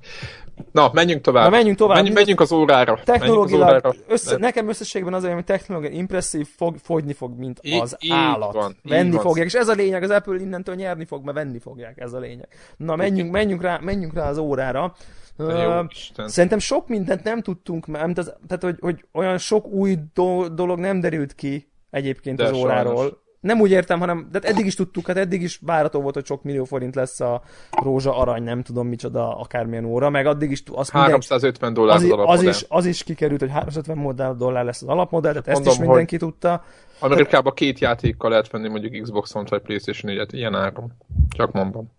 [0.73, 1.45] Na, menjünk tovább.
[1.45, 1.97] Na, menjünk tovább.
[1.97, 3.01] Menjünk, menjünk az órára.
[3.05, 3.93] Technológilag, az órára.
[4.09, 8.53] Össze, nekem összességben az, hogy technológiai impresszív, fog, fogyni fog, mint az I, állat.
[8.53, 12.01] Van, venni fogják, és ez a lényeg, az Apple innentől nyerni fog, mert venni fogják,
[12.01, 12.49] ez a lényeg.
[12.77, 14.95] Na, menjünk, menjünk, rá, menjünk rá az órára.
[15.39, 15.87] Uh,
[16.27, 21.01] szerintem sok mindent nem tudtunk, mert tehát, hogy, hogy olyan sok új do- dolog nem
[21.01, 22.97] derült ki egyébként De az óráról.
[22.97, 26.27] Sajnos nem úgy értem, hanem de eddig is tudtuk, hát eddig is várható volt, hogy
[26.27, 27.43] sok millió forint lesz a
[27.83, 32.19] rózsa arany, nem tudom micsoda, akármilyen óra, meg addig is az 350 dollár az, az,
[32.27, 35.89] az, is, az is kikerült, hogy 350 dollár lesz az alapmodell, tehát ezt Mondom, is
[35.89, 36.65] mindenki tudta.
[36.99, 40.93] Amerikában két játékkal lehet venni mondjuk Xbox-on vagy PlayStation 4-et, ilyen áron.
[41.37, 41.91] Csak mondom.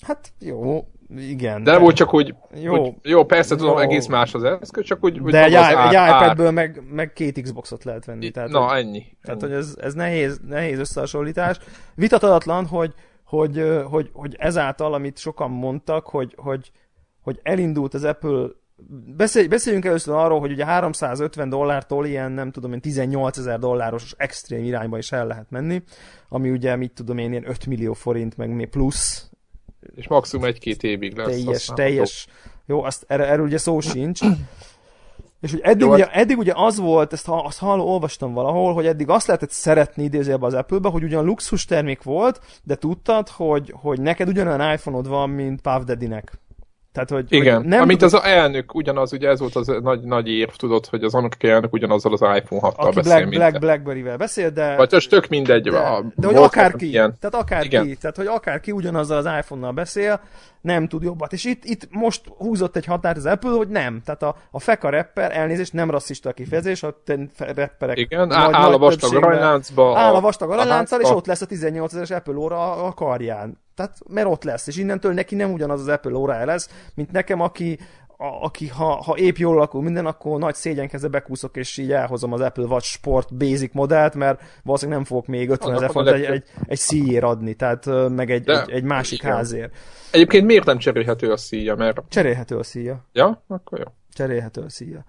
[0.00, 1.62] Hát jó, igen.
[1.62, 3.82] De, de volt csak, hogy jó, hogy, jó persze tudom, jó.
[3.82, 5.22] egész más az eszköz, csak úgy...
[5.22, 8.30] De egy, egy iPadből meg, meg két Xboxot lehet venni.
[8.30, 9.04] Tehát, Na, hogy, ennyi.
[9.22, 9.52] Tehát, ennyi.
[9.52, 11.58] hogy ez, ez nehéz, nehéz összehasonlítás.
[11.94, 12.94] Vitatatlan, hogy,
[13.24, 16.70] hogy, hogy, hogy ezáltal, amit sokan mondtak, hogy, hogy,
[17.22, 18.46] hogy elindult az Apple
[19.16, 24.14] Beszélj, beszéljünk először arról, hogy ugye 350 dollártól ilyen, nem tudom én, 18 ezer dolláros
[24.16, 25.82] extrém irányba is el lehet menni,
[26.28, 29.30] ami ugye, mit tudom én, ilyen 5 millió forint, meg még plusz,
[29.94, 31.26] és maximum egy-két évig lesz.
[31.26, 32.26] Teljes, teljes.
[32.66, 34.20] Jó, azt, erről, erről ugye szó sincs.
[35.40, 38.74] És hogy eddig, Jó, ugye, hát- eddig ugye az volt, ezt azt halló, olvastam valahol,
[38.74, 43.28] hogy eddig azt lehetett szeretni idézőjelben az Apple-be, hogy ugyan luxus termék volt, de tudtad,
[43.28, 46.40] hogy, hogy neked ugyanolyan iPhone-od van, mint Puff Daddy-nek.
[46.92, 50.28] Tehát, hogy, Igen, hogy nem amint az elnök, ugyanaz, ugye ez volt az nagy, nagy
[50.28, 53.02] érv, tudod, hogy az amerikai elnök ugyanazzal az iPhone 6-tal beszél.
[53.02, 54.76] Black, Black, Blackberry-vel beszél, de...
[54.76, 55.70] Vagy az tök mindegy.
[55.70, 57.14] De, a, de hogy akárki, ilyen.
[57.20, 57.96] tehát akárki, Igen.
[58.00, 60.20] tehát hogy akárki ugyanazzal az iPhone-nal beszél,
[60.60, 61.32] nem tud jobbat.
[61.32, 64.00] És itt, itt most húzott egy határt az Apple, hogy nem.
[64.04, 66.94] Tehát a, a feka rapper, elnézést, nem rasszista a kifejezés, a
[67.36, 69.98] rapperek Igen, nagy, áll a vastag aranyláncba.
[69.98, 73.60] Áll a vastag aranylánccal, és ott lesz a 18 ezeres Apple óra a karján.
[73.74, 77.40] Tehát, mert ott lesz, és innentől neki nem ugyanaz az Apple órája lesz, mint nekem,
[77.40, 77.78] aki
[78.22, 82.32] a, aki ha, ha épp jól alakul minden, akkor nagy szégyenkezve bekúszok, és így elhozom
[82.32, 86.24] az Apple Watch Sport Basic modellt, mert valószínűleg nem fogok még 50 ezer font egy,
[86.24, 89.34] egy, egy szíjér adni, tehát meg egy, egy, egy másik igen.
[89.34, 89.76] házért.
[90.10, 91.74] Egyébként miért nem cserélhető a szíja?
[91.74, 92.02] Mert...
[92.08, 93.04] Cserélhető a szíja.
[93.12, 93.44] Ja?
[93.48, 93.84] Akkor jó.
[94.12, 95.04] Cserélhető a szíja.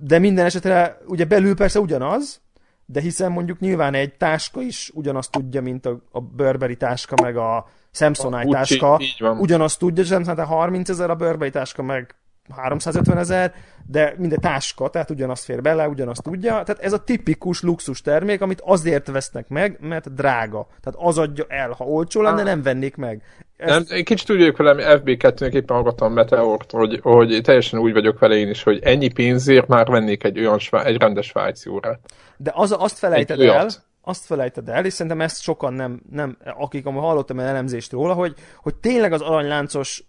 [0.00, 2.40] De minden esetre ugye belül persze ugyanaz,
[2.90, 7.36] de hiszen mondjuk nyilván egy táska is ugyanazt tudja, mint a, a Burberry táska, meg
[7.36, 9.00] a Samsonite táska.
[9.38, 12.14] Ugyanazt tudja, Samsonite 30 ezer, a Burberry táska meg
[12.56, 13.54] 350 ezer,
[13.86, 16.50] de minden táska, tehát ugyanazt fér bele, ugyanazt tudja.
[16.50, 20.66] Tehát ez a tipikus luxus termék, amit azért vesznek meg, mert drága.
[20.80, 23.22] Tehát az adja el, ha olcsó lenne, nem vennék meg.
[23.58, 23.88] Ezt...
[23.88, 28.18] Nem, én kicsit úgy vagyok vele, FB2-nek éppen hallgattam Meteort, hogy, hogy teljesen úgy vagyok
[28.18, 32.00] vele én is, hogy ennyi pénzért már vennék egy olyan egy rendes svájci órát.
[32.36, 33.68] De az, azt felejted el,
[34.02, 38.14] azt felejted el, és szerintem ezt sokan nem, nem akik amúgy hallottam el elemzést róla,
[38.14, 40.04] hogy, hogy tényleg az aranyláncos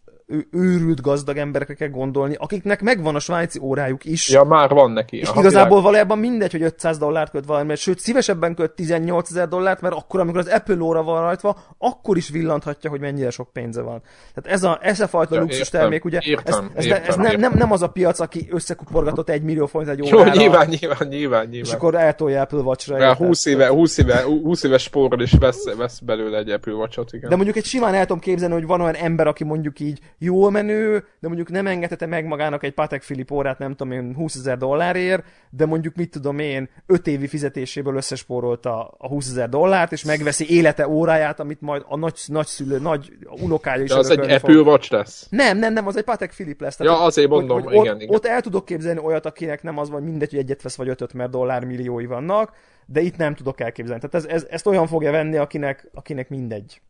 [0.52, 4.30] őrült gazdag emberekre kell gondolni, akiknek megvan a svájci órájuk is.
[4.30, 5.18] Ja, már van neki.
[5.18, 5.84] És Aha, igazából világ.
[5.84, 9.96] valójában mindegy, hogy 500 dollárt köt valami, mert sőt, szívesebben köt 18 ezer dollárt, mert
[9.96, 14.02] akkor, amikor az Apple óra van rajta, akkor is villanthatja, hogy mennyire sok pénze van.
[14.34, 17.04] Tehát ez a, ez a fajta ja, luxus értem, termék, ugye, értem, ez, ez, értem,
[17.08, 17.40] ez nem, értem.
[17.40, 20.34] nem, nem, az a piac, aki összekuporgatott egy millió forint egy órára.
[20.34, 21.70] Jó, nyilván, nyilván, nyilván, nyilván.
[21.70, 23.16] És akkor eltolja Apple Watch-ra.
[23.16, 27.30] 20 éve, 20 éve, 20 éves spórral is vesz, vesz belőle egy Apple Watch-ot, igen.
[27.30, 30.52] De mondjuk egy simán el tudom képzelni, hogy van olyan ember, aki mondjuk így jól
[30.52, 34.36] menő, de mondjuk nem engedhette meg magának egy Patek Philippe órát, nem tudom én, 20
[34.36, 39.92] ezer dollárért, de mondjuk mit tudom én, 5 évi fizetéséből összespórolta a 20 ezer dollárt,
[39.92, 43.90] és megveszi élete óráját, amit majd a nagy, nagyszülő, nagy unokája is.
[43.90, 45.28] De az egy Apple Watch lesz?
[45.30, 46.76] Nem, nem, nem, az egy Patek Philippe lesz.
[46.76, 48.16] Tehát, ja, azért mondom, hogy, hogy igen, ott, igen.
[48.16, 51.14] Ott el tudok képzelni olyat, akinek nem az van mindegy, hogy egyet vesz, vagy ötöt,
[51.14, 52.54] mert dollár milliói vannak,
[52.86, 54.02] de itt nem tudok elképzelni.
[54.02, 56.82] Tehát ez, ez, ezt olyan fogja venni, akinek, akinek mindegy.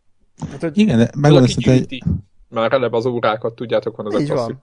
[0.51, 0.77] Hát, hogy...
[0.77, 2.03] Igen, azt, hogy
[2.49, 4.55] már eleve az órákat, tudjátok, van az a klasszik.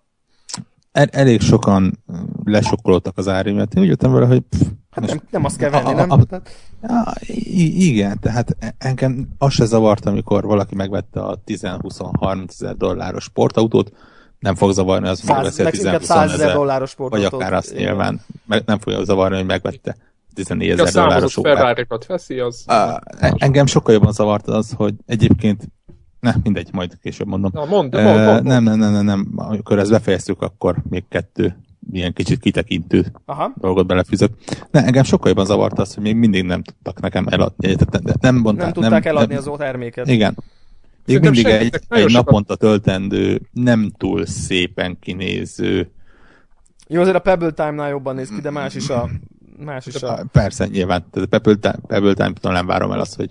[0.93, 2.03] El, elég sokan
[2.45, 4.41] lesokkolódtak az ári, mert én úgy jöttem vele, hogy...
[4.41, 6.11] Pff, hát nem, nem azt kell venni, a, nem?
[6.11, 6.15] A,
[6.87, 7.15] a,
[7.77, 13.93] igen, tehát engem az se zavart, amikor valaki megvette a 10-20-30 ezer dolláros sportautót,
[14.39, 17.31] nem fog zavarni az, hogy megveszi a 10-20 ezer dolláros sportautót.
[17.31, 17.83] Vagy akár azt igen.
[17.83, 19.97] nyilván, meg nem fogja zavarni, hogy megvette
[20.35, 22.07] 14 ezer dolláros órát.
[22.07, 22.69] veszi, az...
[22.69, 25.69] A, engem sokkal jobban zavart az, hogy egyébként
[26.21, 27.51] ne, mindegy, majd később mondom.
[27.55, 28.45] Na, mond, mond, mond, mond.
[28.45, 29.33] Nem, nem, nem, nem, nem.
[29.37, 31.57] Amikor ezt befejeztük, akkor még kettő
[31.93, 33.53] ilyen kicsit kitekintő Aha.
[33.57, 34.33] dolgot belefűzök.
[34.71, 37.77] Ne, engem sokkal jobban zavart az, hogy még mindig nem tudtak nekem eladni.
[37.91, 40.09] Nem, nem, mondták, nem tudták nem, eladni nem, az terméket.
[40.09, 40.37] Igen.
[41.07, 45.91] Még mindig egy, egy naponta töltendő, nem túl szépen kinéző.
[46.89, 49.09] Jó, azért a Pebble Time-nál jobban néz ki, de más is a...
[49.65, 50.25] Más is a...
[50.33, 51.05] Persze, nyilván.
[51.11, 53.31] Tehát a Pebble, Time, Pebble Time-tól nem várom el azt, hogy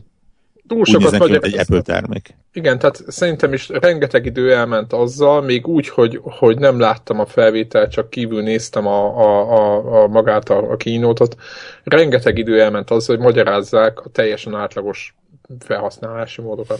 [0.68, 2.36] túl sokat vagy egy Apple termék.
[2.54, 7.26] Igen, tehát szerintem is rengeteg idő elment azzal, még úgy, hogy, hogy nem láttam a
[7.26, 11.36] felvételt, csak kívül néztem a, a, a, a magát a, a kínótot.
[11.84, 15.16] Rengeteg idő elment azzal, hogy magyarázzák a teljesen átlagos
[15.60, 16.80] felhasználási módokat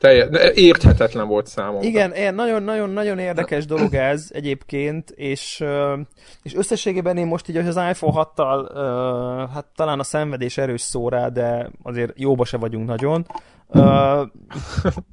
[0.00, 1.86] telje, érthetetlen volt számomra.
[1.86, 5.64] Igen, nagyon-nagyon-nagyon érdekes dolog ez egyébként, és,
[6.42, 8.68] és összességében én most így az iPhone 6-tal,
[9.54, 13.26] hát talán a szenvedés erős szó rá, de azért jóba se vagyunk nagyon.
[13.72, 14.20] Uh,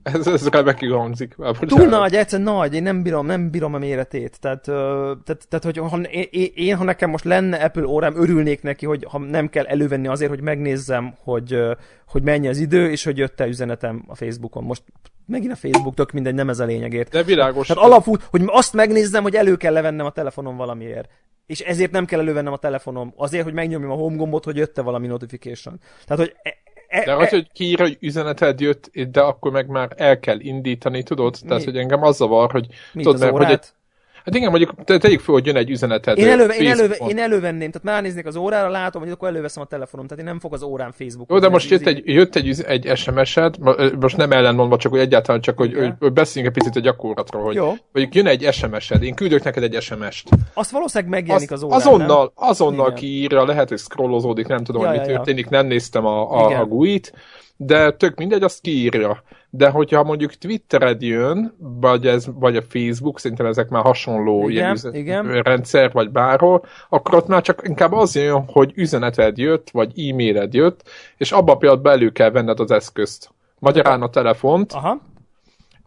[0.13, 1.35] ez, ez remekül hangzik.
[1.59, 4.39] Túl nagy, egyszer nagy, én nem bírom, nem bírom a méretét.
[4.39, 4.75] Tehát, uh,
[5.23, 9.05] tehát, tehát hogy ha, én, én, ha nekem most lenne Apple órám, örülnék neki, hogy
[9.09, 11.71] ha nem kell elővenni azért, hogy megnézzem, hogy, uh,
[12.07, 14.63] hogy mennyi az idő, és hogy jött-e üzenetem a Facebookon.
[14.63, 14.83] Most
[15.25, 17.11] megint a Facebook, tök mindegy, nem ez a lényegért.
[17.11, 17.67] De világos.
[17.67, 21.09] Tehát alapú, hogy azt megnézzem, hogy elő kell levennem a telefonom valamiért.
[21.45, 23.13] És ezért nem kell elővennem a telefonom.
[23.15, 25.79] Azért, hogy megnyomjam a home gombot, hogy jött-e valami notification.
[26.05, 26.57] Tehát, hogy E,
[27.05, 31.03] de az, e, hogy kiír, hogy üzeneted jött, de akkor meg már el kell indítani,
[31.03, 31.37] tudod?
[31.41, 31.47] Mi?
[31.47, 32.67] Tehát, hogy engem az zavar, hogy...
[32.93, 33.65] Mit, tudod, mert, hogy egy,
[34.27, 36.17] Hát igen, mondjuk te, tegyük fel, hogy jön egy üzeneted.
[36.17, 39.63] Én, előve, én, előve, én elővenném, tehát már néznék az órára, látom, hogy akkor előveszem
[39.63, 41.29] a telefonom, tehát én nem fog az órán Facebook.
[41.31, 43.55] Jó, de most jött egy, jött egy, egy SMS-ed,
[43.99, 47.43] most nem ellenmondva, csak hogy egyáltalán csak, hogy, hogy, hogy beszéljünk egy picit a gyakorlatról,
[47.43, 47.65] hogy Jó.
[47.91, 50.29] mondjuk jön egy SMS-ed, én küldök neked egy SMS-t.
[50.53, 52.49] Azt valószínűleg megjelenik az órán, Azonnal, nem?
[52.49, 56.31] azonnal kiírja, lehet, hogy scrollozódik, nem tudom, ja, hogy mi ja, történik, nem néztem a,
[56.31, 57.13] a, a GUI-t,
[57.57, 59.23] de tök mindegy, azt kiírja.
[59.49, 64.77] De hogyha mondjuk Twittered jön, vagy, ez, vagy a Facebook, szerintem ezek már hasonló igen,
[64.83, 65.41] ilyen igen.
[65.41, 70.53] rendszer, vagy bárhol, akkor ott már csak inkább az jön, hogy üzeneted jött, vagy e-mailed
[70.53, 70.81] jött,
[71.17, 73.29] és abban a pillanatban elő kell venned az eszközt.
[73.59, 75.01] Magyarán a telefont, Aha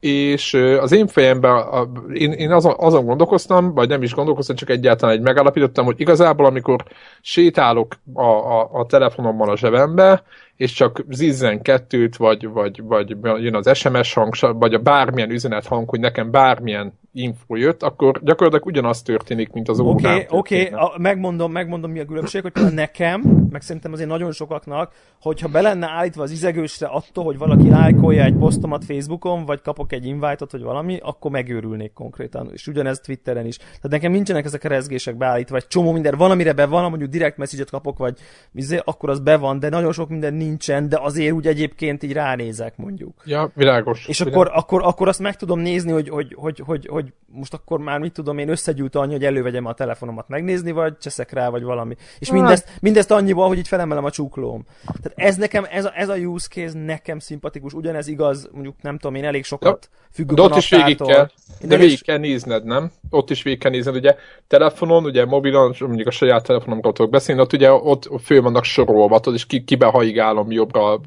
[0.00, 4.70] és az én fejemben, a, én, én azon, azon gondolkoztam, vagy nem is gondolkoztam, csak
[4.70, 6.84] egyáltalán egy megállapítottam, hogy igazából amikor
[7.20, 10.22] sétálok a, a, a telefonommal a zsebembe,
[10.60, 15.66] és csak zizzen kettőt, vagy, vagy, vagy jön az SMS hang, vagy a bármilyen üzenet
[15.66, 20.70] hang, hogy nekem bármilyen info jött, akkor gyakorlatilag ugyanaz történik, mint az Oké, okay, oké,
[20.72, 20.88] okay.
[20.98, 23.20] megmondom, megmondom, mi a különbség, hogy nekem,
[23.50, 28.24] meg szerintem azért nagyon sokaknak, hogyha be lenne állítva az izegősre attól, hogy valaki lájkolja
[28.24, 32.50] egy posztomat Facebookon, vagy kapok egy invite-ot, vagy valami, akkor megőrülnék konkrétan.
[32.52, 33.56] És ugyanez Twitteren is.
[33.56, 37.10] Tehát nekem nincsenek ezek a rezgések beállítva, vagy csomó minden, van, amire be van, mondjuk
[37.10, 38.18] direct message kapok, vagy
[38.52, 42.12] izé, akkor az be van, de nagyon sok minden nincsen, de azért úgy egyébként így
[42.12, 43.22] ránézek, mondjuk.
[43.24, 44.06] Ja, világos.
[44.06, 44.40] És világos.
[44.40, 47.98] akkor, akkor, akkor azt meg tudom nézni, hogy, hogy, hogy, hogy, hogy most akkor már
[47.98, 51.96] mit tudom én összegyűlt annyi, hogy elővegyem a telefonomat megnézni, vagy cseszek rá, vagy valami.
[52.18, 54.64] És mindezt, mindezt annyival, hogy így felemelem a csuklóm.
[54.84, 58.98] Tehát ez nekem, ez a, ez a use case nekem szimpatikus, ugyanez igaz, mondjuk nem
[58.98, 59.98] tudom én, elég sokat ja.
[60.12, 62.02] függök De ott is végig kell, de végig is...
[62.02, 62.90] kell nézned, nem?
[63.10, 67.40] Ott is végig kell nézned, ugye telefonon, ugye mobilon, mondjuk a saját telefonomról tudok beszélni,
[67.40, 71.00] ott ugye ott föl vannak sorolva, és ki, kibe haigálom jobbra,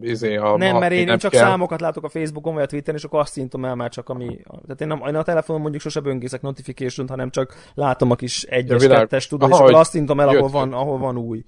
[0.00, 1.44] izé, a, Nem, mert én, én csak kell.
[1.44, 4.26] számokat látok a Facebookon vagy a Twitteren, és akkor azt szintom el már csak ami...
[4.62, 8.42] Tehát én, nem, én a telefonon mondjuk sose böngészek notification hanem csak látom a kis
[8.42, 11.44] egyes, ja, kettes, tudod, és akkor azt szintom el, ahol van, ahol van új.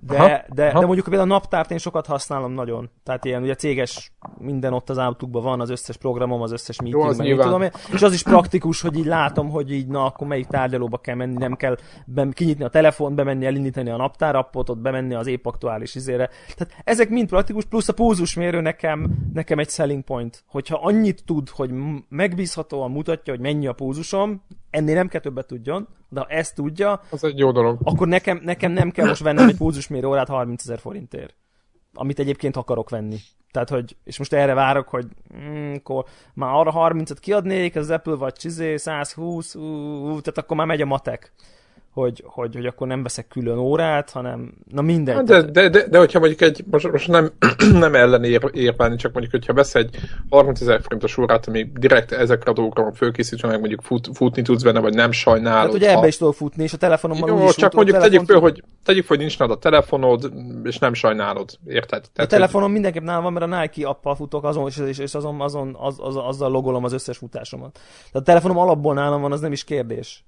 [0.00, 0.80] De, aha, de, aha.
[0.80, 2.90] de mondjuk például a naptárt én sokat használom nagyon.
[3.02, 7.02] Tehát ilyen ugye céges minden ott az autókban van, az összes programom, az összes meeting,
[7.02, 7.70] Jó, az meg, tudom én.
[7.92, 11.36] És az is praktikus, hogy így látom, hogy így na, akkor melyik tárgyalóba kell menni,
[11.36, 15.94] nem kell be, kinyitni a telefont, bemenni, elindítani a naptárappot, ott bemenni az épp aktuális
[15.94, 16.30] izére.
[16.56, 20.44] Tehát ezek mind praktikus, plusz a púzusmérő nekem, nekem egy selling point.
[20.46, 21.70] Hogyha annyit tud, hogy
[22.08, 27.00] megbízhatóan mutatja, hogy mennyi a púzusom, ennél nem kell többet tudjon, de ha ezt tudja,
[27.10, 27.78] az egy jó dolog.
[27.82, 31.34] akkor nekem, nekem nem kell most vennem egy pulzusmérő órát 30 ezer forintért.
[31.94, 33.16] Amit egyébként akarok venni.
[33.50, 36.04] Tehát, hogy, és most erre várok, hogy mm, akkor
[36.34, 40.80] már arra 30-at kiadnék, az Apple vagy csizé, 120, ú, ú, tehát akkor már megy
[40.80, 41.32] a matek
[42.00, 45.14] hogy, hogy, hogy akkor nem veszek külön órát, hanem na mindegy.
[45.14, 47.32] Hát de, de, de, de, hogyha mondjuk egy, most, most nem,
[47.72, 49.96] nem ellen ér, érválni, csak mondjuk, hogyha vesz egy
[50.30, 54.62] 30 ezer forintos órát, ami direkt ezekre a dolgokra fölkészítve, meg mondjuk fut, futni tudsz
[54.62, 55.66] benne, vagy nem sajnálod.
[55.66, 58.10] Hát ugye ebbe is tudok futni, és a telefonommal Jó, csak mondjuk telefon...
[58.10, 60.32] tegyük föl, hogy, tegyük föl, hogy nincs nálad a telefonod,
[60.64, 62.10] és nem sajnálod, érted?
[62.12, 62.72] Tehát, a telefonom hogy...
[62.72, 66.16] mindenképp nálam van, mert a Nike appal futok azon, és, és azon, azon az, az,
[66.16, 67.72] azzal logolom az összes futásomat.
[67.72, 70.24] Tehát a telefonom alapból nálam van, az nem is kérdés.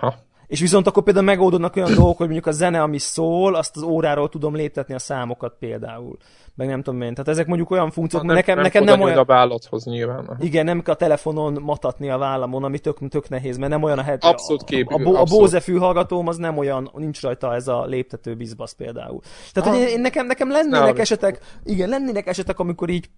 [0.00, 0.14] Ha.
[0.46, 3.82] És viszont akkor például megoldódnak olyan dolgok, hogy mondjuk a zene, ami szól, azt az
[3.82, 6.16] óráról tudom léptetni a számokat például.
[6.54, 7.14] Meg nem tudom én.
[7.14, 9.18] Tehát ezek mondjuk olyan funkciók, mert nekem, nem, nekem nem olyan...
[9.18, 10.36] a vállathoz nyilván.
[10.40, 13.98] Igen, nem kell a telefonon matatni a vállamon, ami tök, tök nehéz, mert nem olyan
[13.98, 14.24] a het...
[14.24, 18.34] Abszolút képű, A, a, a Bose fülhallgatóm az nem olyan, nincs rajta ez a léptető
[18.34, 19.20] bizbasz például.
[19.52, 23.10] Tehát, ah, hogy én, nekem, nekem lennének esetek, igen, lennének esetek, amikor így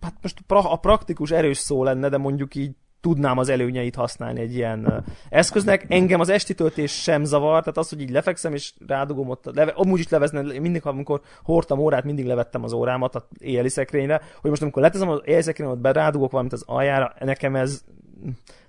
[0.00, 2.70] hát most a praktikus erős szó lenne, de mondjuk így
[3.02, 5.84] tudnám az előnyeit használni egy ilyen eszköznek.
[5.88, 9.70] Engem az esti töltés sem zavar, tehát az, hogy így lefekszem és rádugom ott, leve,
[9.70, 14.50] amúgy is levezne, mindig, amikor hordtam órát, mindig levettem az órámat a éjjeli szekrényre, hogy
[14.50, 17.84] most amikor leteszem az éjjeli szekrényre, ott berádugok valamit az aljára, nekem ez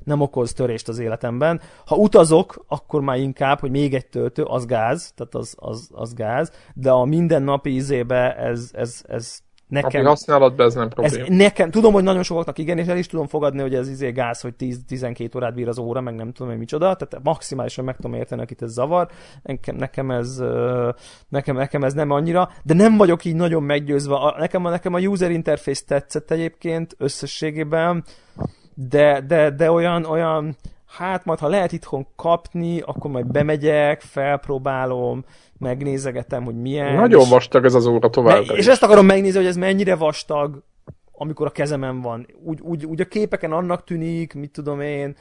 [0.03, 1.61] nem okoz törést az életemben.
[1.85, 6.13] Ha utazok, akkor már inkább, hogy még egy töltő, az gáz, tehát az, az, az
[6.13, 9.39] gáz, de a mindennapi izébe ez, ez, ez
[9.73, 11.23] Nekem, Napi használatban ez nem probléma.
[11.23, 14.11] Ez nekem, tudom, hogy nagyon sokaknak igen, és el is tudom fogadni, hogy ez izé
[14.11, 17.95] gáz, hogy 10-12 órát bír az óra, meg nem tudom, hogy micsoda, tehát maximálisan meg
[17.95, 19.07] tudom érteni, akit ez zavar.
[19.43, 20.43] Nekem, nekem, ez,
[21.29, 24.33] nekem, nekem ez nem annyira, de nem vagyok így nagyon meggyőzve.
[24.37, 28.03] Nekem, nekem a user interface tetszett egyébként összességében,
[28.73, 30.55] de, de, de olyan, olyan,
[30.97, 35.25] hát majd ha lehet itthon kapni, akkor majd bemegyek, felpróbálom,
[35.59, 36.95] megnézegetem, hogy milyen.
[36.95, 38.43] Nagyon vastag ez az óra tovább.
[38.55, 40.63] És ezt akarom megnézni, hogy ez mennyire vastag,
[41.15, 42.27] amikor a kezemen van.
[42.43, 45.15] Úgy, úgy, úgy a képeken annak tűnik, mit tudom én,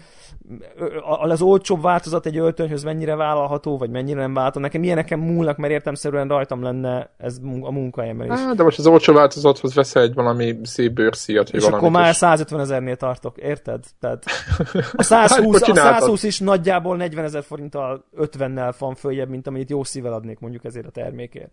[1.05, 4.61] az olcsóbb változat egy öltönyhöz mennyire vállalható, vagy mennyire nem vállalható.
[4.61, 8.39] Nekem ilyeneken múlnak, mert értemszerűen rajtam lenne ez a munkahelyemben is.
[8.39, 12.61] Á, de most az olcsó változathoz veszel egy valami szép bőrszíjat, És akkor már 150
[12.61, 13.85] ezernél tartok, érted?
[14.01, 14.25] Tehát
[14.93, 19.71] a 120, hát, a 120 is nagyjából 40 ezer forinttal 50-nel van följebb, mint amit
[19.71, 21.51] jó szívvel adnék mondjuk ezért a termékért.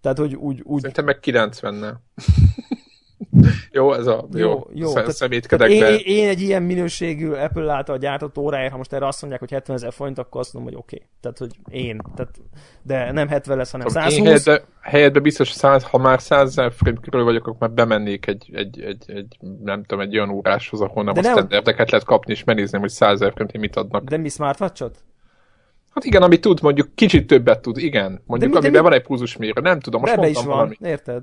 [0.00, 0.60] Tehát, hogy úgy...
[0.64, 0.80] úgy...
[0.80, 1.94] Szerintem meg 90-nel.
[3.72, 7.72] jó, ez a jó, jó, jó tehát, szemétkedek tehát én, én, egy ilyen minőségű Apple
[7.72, 10.72] által gyártott óráért, ha most erre azt mondják, hogy 70 ezer forint, akkor azt mondom,
[10.72, 10.96] hogy oké.
[10.96, 11.08] Okay.
[11.20, 12.00] Tehát, hogy én.
[12.14, 12.30] Tehát,
[12.82, 14.16] de nem 70 lesz, hanem 120.
[14.16, 18.26] Én helyedbe, helyedbe biztos, 100, ha már 100 ezer forint körül vagyok, akkor már bemennék
[18.26, 22.06] egy, egy, egy, egy, nem tudom, egy olyan óráshoz, ahol nem de a standardeket lehet
[22.06, 24.04] kapni, és megnézném, hogy 100 ezer forint mit adnak.
[24.04, 25.04] De mi smartwatch-ot?
[25.94, 28.22] Hát igen, amit tud, mondjuk kicsit többet tud, igen.
[28.26, 28.88] Mondjuk, de mi, amiben mi...
[28.88, 30.76] van egy pulzusmérő, nem tudom, most mondtam is van, valami.
[30.80, 31.22] érted?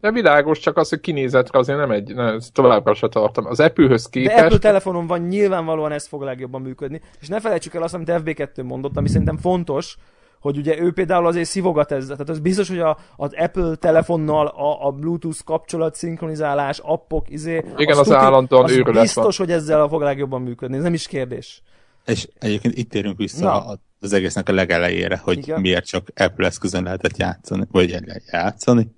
[0.00, 3.46] De világos, csak az, hogy kinézetre azért nem egy, nem, továbbra se tartom.
[3.46, 4.36] Az Apple-höz képest...
[4.36, 7.00] De Apple telefonon van, nyilvánvalóan ez fog legjobban működni.
[7.20, 9.96] És ne felejtsük el azt, amit FB2 mondott, ami szerintem fontos,
[10.40, 12.16] hogy ugye ő például azért szivogat ezzel.
[12.16, 17.64] Tehát az biztos, hogy a, az Apple telefonnal a, a Bluetooth kapcsolat, szinkronizálás, appok, izé...
[17.76, 19.46] Igen, az, az állandóan az biztos, van.
[19.46, 20.76] hogy ezzel fog legjobban működni.
[20.76, 21.62] Ez nem is kérdés.
[22.06, 23.78] És egyébként itt térünk vissza Na.
[24.00, 25.60] az egésznek a legelejére, hogy Igen.
[25.60, 27.96] miért csak Apple eszközön lehetett játszani, vagy
[28.30, 28.90] játszani,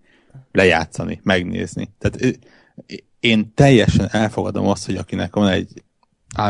[0.52, 1.88] lejátszani, megnézni.
[1.98, 2.38] Tehát
[3.20, 5.82] én teljesen elfogadom azt, hogy akinek van egy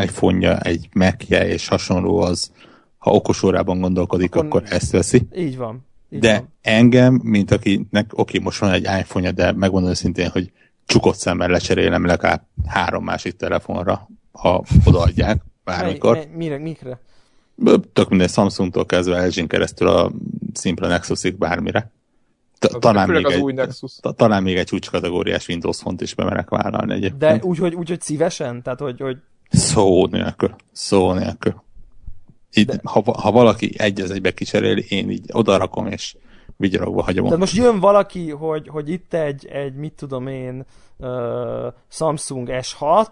[0.03, 2.53] iPhone-ja, egy mac és hasonló, az
[2.99, 5.29] ha okos órában gondolkodik, akkor, akkor ezt veszi.
[5.37, 5.87] Így van.
[6.11, 6.53] Így de van.
[6.63, 10.53] engem, mint akinek, oké, most van egy iPhone-ja, de megmondom szintén, hogy
[10.87, 16.17] csukott szemmel lecserélem legalább három másik telefonra, ha odaadják bármikor.
[16.17, 17.01] Mely, mire, mikre?
[17.93, 20.13] Tök minden Samsungtól kezdve lg keresztül a
[20.53, 21.91] szimpla Nexusig bármire.
[22.79, 23.99] Talán még, egy, új Nexus.
[24.17, 27.19] talán még egy csúcskategóriás Windows font is bemerek vállalni egyébként.
[27.19, 28.63] De úgy, hogy, úgy, hogy szívesen?
[28.63, 29.17] Tehát, hogy, hogy...
[29.51, 30.55] Szó nélkül.
[30.73, 31.63] Szó nélkül.
[32.55, 32.81] Így, De...
[32.83, 36.17] ha, ha valaki egy az egybe kicseréli, én így odarakom, és
[36.57, 37.25] vigyorogva hagyom.
[37.25, 40.65] Tehát most jön valaki, hogy, hogy itt egy, egy mit tudom én,
[40.97, 41.09] uh,
[41.89, 43.07] Samsung S6,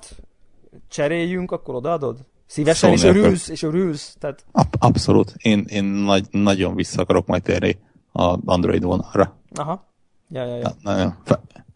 [0.89, 2.19] cseréljünk, akkor odaadod?
[2.47, 4.17] Szívesen, és örülsz, és örülsz.
[4.19, 4.45] Tehát...
[4.53, 5.35] Ab- abszolút.
[5.37, 7.79] Én, én nagy, nagyon vissza akarok majd térni
[8.13, 9.37] a Android vonalra.
[9.55, 9.89] Aha.
[10.29, 10.71] Ja, ja, ja.
[10.83, 11.17] Na, na,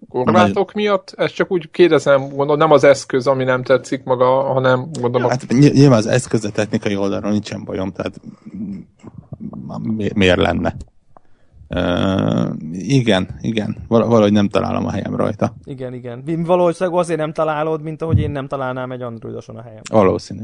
[0.09, 1.15] Korlátok miatt?
[1.17, 5.31] Ezt csak úgy kérdezem, gondolom nem az eszköz, ami nem tetszik maga, hanem gondolom...
[5.31, 8.21] Hát nyilván az eszköz a technikai oldalon nincsen bajom, tehát
[9.83, 10.77] mi, miért lenne?
[11.69, 13.77] Uh, igen, igen.
[13.89, 15.55] Val- valahogy nem találom a helyem rajta.
[15.65, 16.23] Igen, igen.
[16.45, 19.83] Valószínűleg azért nem találod, mint ahogy én nem találnám egy androidoson a helyem.
[19.91, 20.43] Valószínű.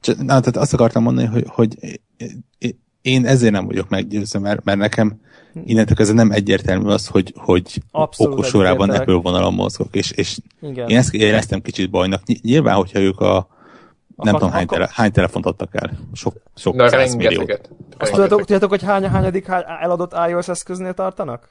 [0.00, 2.00] Csak, na, tehát azt akartam mondani, hogy, hogy
[3.02, 5.20] én ezért nem vagyok meggyőzve, mert, mert nekem
[5.64, 7.82] innentől kezdve nem egyértelmű az, hogy, hogy
[8.16, 10.88] okos órában Apple vonalon mozgok, és, és Igen.
[10.88, 12.22] én ezt éreztem kicsit bajnak.
[12.42, 13.48] Nyilván, hogyha ők a
[14.16, 15.90] nem tudom, hány, tele, hány telefont adtak el.
[16.12, 17.70] Sok, sok Na, rengeteget.
[17.98, 19.48] Azt tudjátok, tudjátok, hogy hány, hányadik
[19.80, 21.48] eladott iOS eszköznél tartanak?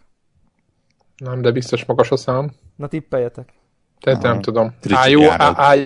[1.18, 2.52] Nem, de biztos magas a szám.
[2.76, 3.54] Na tippeljetek.
[4.00, 4.74] Tehát nem tudom.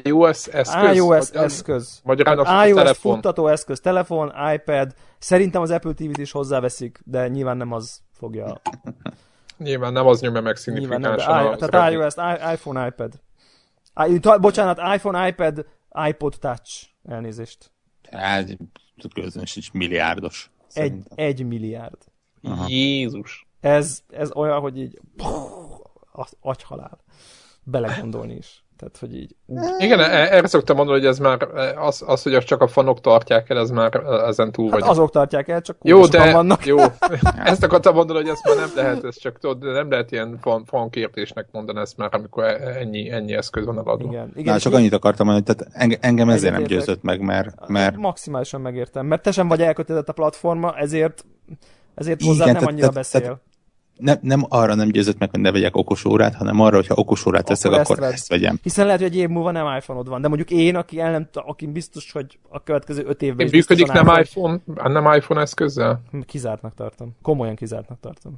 [0.04, 0.96] iOS eszköz?
[0.96, 2.00] iOS eszköz.
[2.04, 3.14] Magyarán a iOS telefon.
[3.14, 4.94] futtató eszköz, telefon, iPad.
[5.18, 8.62] Szerintem az Apple TV-t is hozzáveszik, de nyilván nem az fogja...
[9.58, 11.58] Nyilván nem az nyomja meg szignifikánsan.
[11.58, 12.14] Tehát iOS,
[12.54, 13.20] iPhone, iPad.
[14.08, 15.66] I, bocsánat, iPhone, iPad,
[16.08, 16.88] iPod Touch.
[17.04, 17.72] Elnézést.
[18.12, 18.58] Hát,
[19.14, 20.52] közönös is milliárdos.
[20.74, 21.98] Egy, egy milliárd.
[22.44, 22.66] Aha.
[22.68, 23.48] Jézus.
[23.60, 25.00] Ez, ez olyan, hogy így
[26.40, 27.04] agyhalál
[27.64, 28.65] belegondolni is.
[28.78, 29.36] Tehát, hogy így...
[29.46, 29.60] Úgy.
[29.80, 33.50] Igen, e- erre szoktam mondani, hogy ez már az, az, hogy csak a fanok tartják
[33.50, 33.96] el, ez már
[34.28, 34.90] ezen túl hát vagy.
[34.90, 36.66] azok tartják el, csak jó, de, vannak.
[36.66, 36.78] Jó,
[37.44, 40.66] ezt akartam mondani, hogy ezt már nem lehet, ez csak tudod, nem lehet ilyen fan,
[40.66, 44.10] fankértésnek mondani ezt már, amikor e- ennyi, ennyi eszköz van eladva.
[44.10, 47.96] Igen, igen, Na, csak annyit akartam mondani, tehát engem ezért nem győzött meg, mert, mert...
[47.96, 51.26] Maximálisan megértem, mert te sem vagy elkötelezett a platforma, ezért
[51.96, 53.22] ezért hozzá nem annyira beszél.
[53.22, 53.38] Tehát,
[53.98, 57.26] nem, nem arra nem győzött meg, hogy ne vegyek okos órát, hanem arra, hogyha okos
[57.26, 58.60] órát veszek, akkor, akkor ezt, ezt vegyem.
[58.62, 61.28] Hiszen lehet, hogy egy év múlva nem iPhone-od van, de mondjuk én, aki el nem,
[61.34, 66.02] aki biztos, hogy a következő öt évben is Működik nem iPhone, nem iPhone eszközzel?
[66.26, 67.16] Kizártnak tartom.
[67.22, 68.34] Komolyan kizártnak tartom.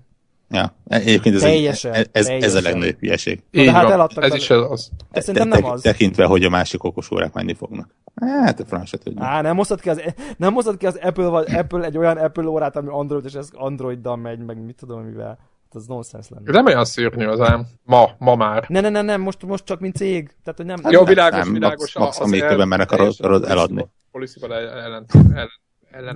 [0.50, 2.50] Ja, egyébként ez, teljesen, ez, ez, teljesen.
[2.50, 3.44] ez a legnagyobb hülyeség.
[3.52, 4.90] Így hát eladtak ez is az.
[5.12, 5.82] Ez szerintem nem az.
[5.82, 7.96] Tekintve, hogy a másik okos órák menni fognak.
[8.16, 9.24] Hát, a francset tudja.
[9.24, 10.02] Á, nem hoztad ki az,
[10.38, 13.50] nem hoztad ki az Apple, vagy Apple egy olyan Apple órát, ami Android, és ez
[13.54, 15.28] Androiddal megy, meg mit tudom, mivel.
[15.28, 16.52] Hát az nonsens lenne.
[16.52, 17.66] Nem olyan szörnyű az ám.
[17.84, 18.66] Ma, ma már.
[18.68, 20.28] Ne, ne, ne, nem, most, most csak mint cég.
[20.44, 20.78] Tehát, hogy nem...
[20.90, 21.96] Jó, világos, nem, világos.
[21.96, 23.88] Max, max, még többen merek akarod eladni.
[24.12, 25.06] Policy-val ellen, ellen,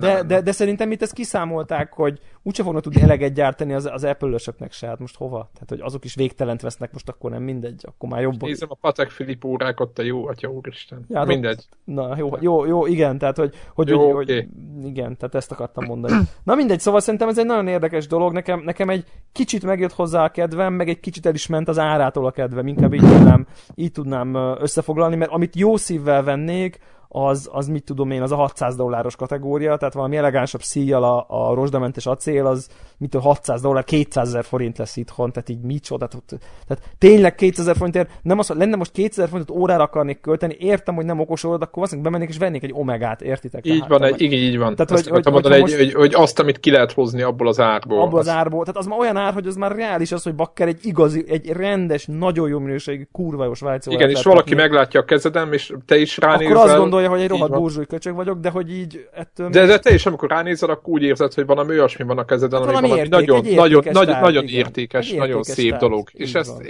[0.00, 4.04] de, de, de, szerintem itt ezt kiszámolták, hogy úgyse fognak tudni eleget gyártani az, az
[4.04, 5.50] Apple-ösöknek se, hát most hova?
[5.52, 8.42] Tehát, hogy azok is végtelent vesznek, most akkor nem mindegy, akkor már jobb.
[8.42, 11.04] Nézem a Patek Filip órákat, te jó, atya úristen.
[11.08, 11.64] Ja, mindegy.
[11.84, 14.48] Na, jó, jó, jó, igen, tehát, hogy, hogy, jó, hogy, okay.
[14.80, 16.14] hogy, igen, tehát ezt akartam mondani.
[16.42, 20.24] Na mindegy, szóval szerintem ez egy nagyon érdekes dolog, nekem, nekem egy kicsit megjött hozzá
[20.24, 23.46] a kedvem, meg egy kicsit el is ment az árától a kedvem, inkább így tudnám,
[23.74, 26.78] így tudnám összefoglalni, mert amit jó szívvel vennék,
[27.14, 31.26] az, az mit tudom én, az a 600 dolláros kategória, tehát valami elegánsabb szíjjal a,
[31.28, 36.06] a rozsdamentes acél, az mit 600 dollár, 200 ezer forint lesz itthon, tehát így micsoda,
[36.06, 40.20] tehát, tehát tényleg 200 ezer forintért, nem az, hogy lenne most 200 forintot órára akarnék
[40.20, 43.66] költeni, értem, hogy nem okos órad, akkor azt bemennék és vennék egy omegát, értitek?
[43.66, 44.74] Így van, egy, igen, így van.
[44.74, 47.60] Tehát, hogy, hogy, hogy, mondani, most, hogy, hogy, azt, amit ki lehet hozni abból az
[47.60, 48.00] árból.
[48.00, 50.34] Abból az, az árból, tehát az már olyan ár, hogy az már reális az, hogy
[50.34, 53.52] bakker egy igazi, egy rendes, nagyon jó minőségű, kurva jó
[53.84, 56.56] Igen, és valaki meglátja a kezedem, és te is ránézel.
[56.56, 56.76] Akkor azt
[57.08, 59.48] gondolja, hogy egy rohadt burzsúj köcsög vagyok, de hogy így ettől...
[59.48, 62.60] De, de te is, amikor ránézel, akkor úgy érzed, hogy valami olyasmi van a kezeden,
[62.60, 66.08] hát ami valami érték, nagyon, nagyon, nagyon, nagyon értékes, értékes, nagyon szép tárgy, dolog.
[66.12, 66.62] És, ezt,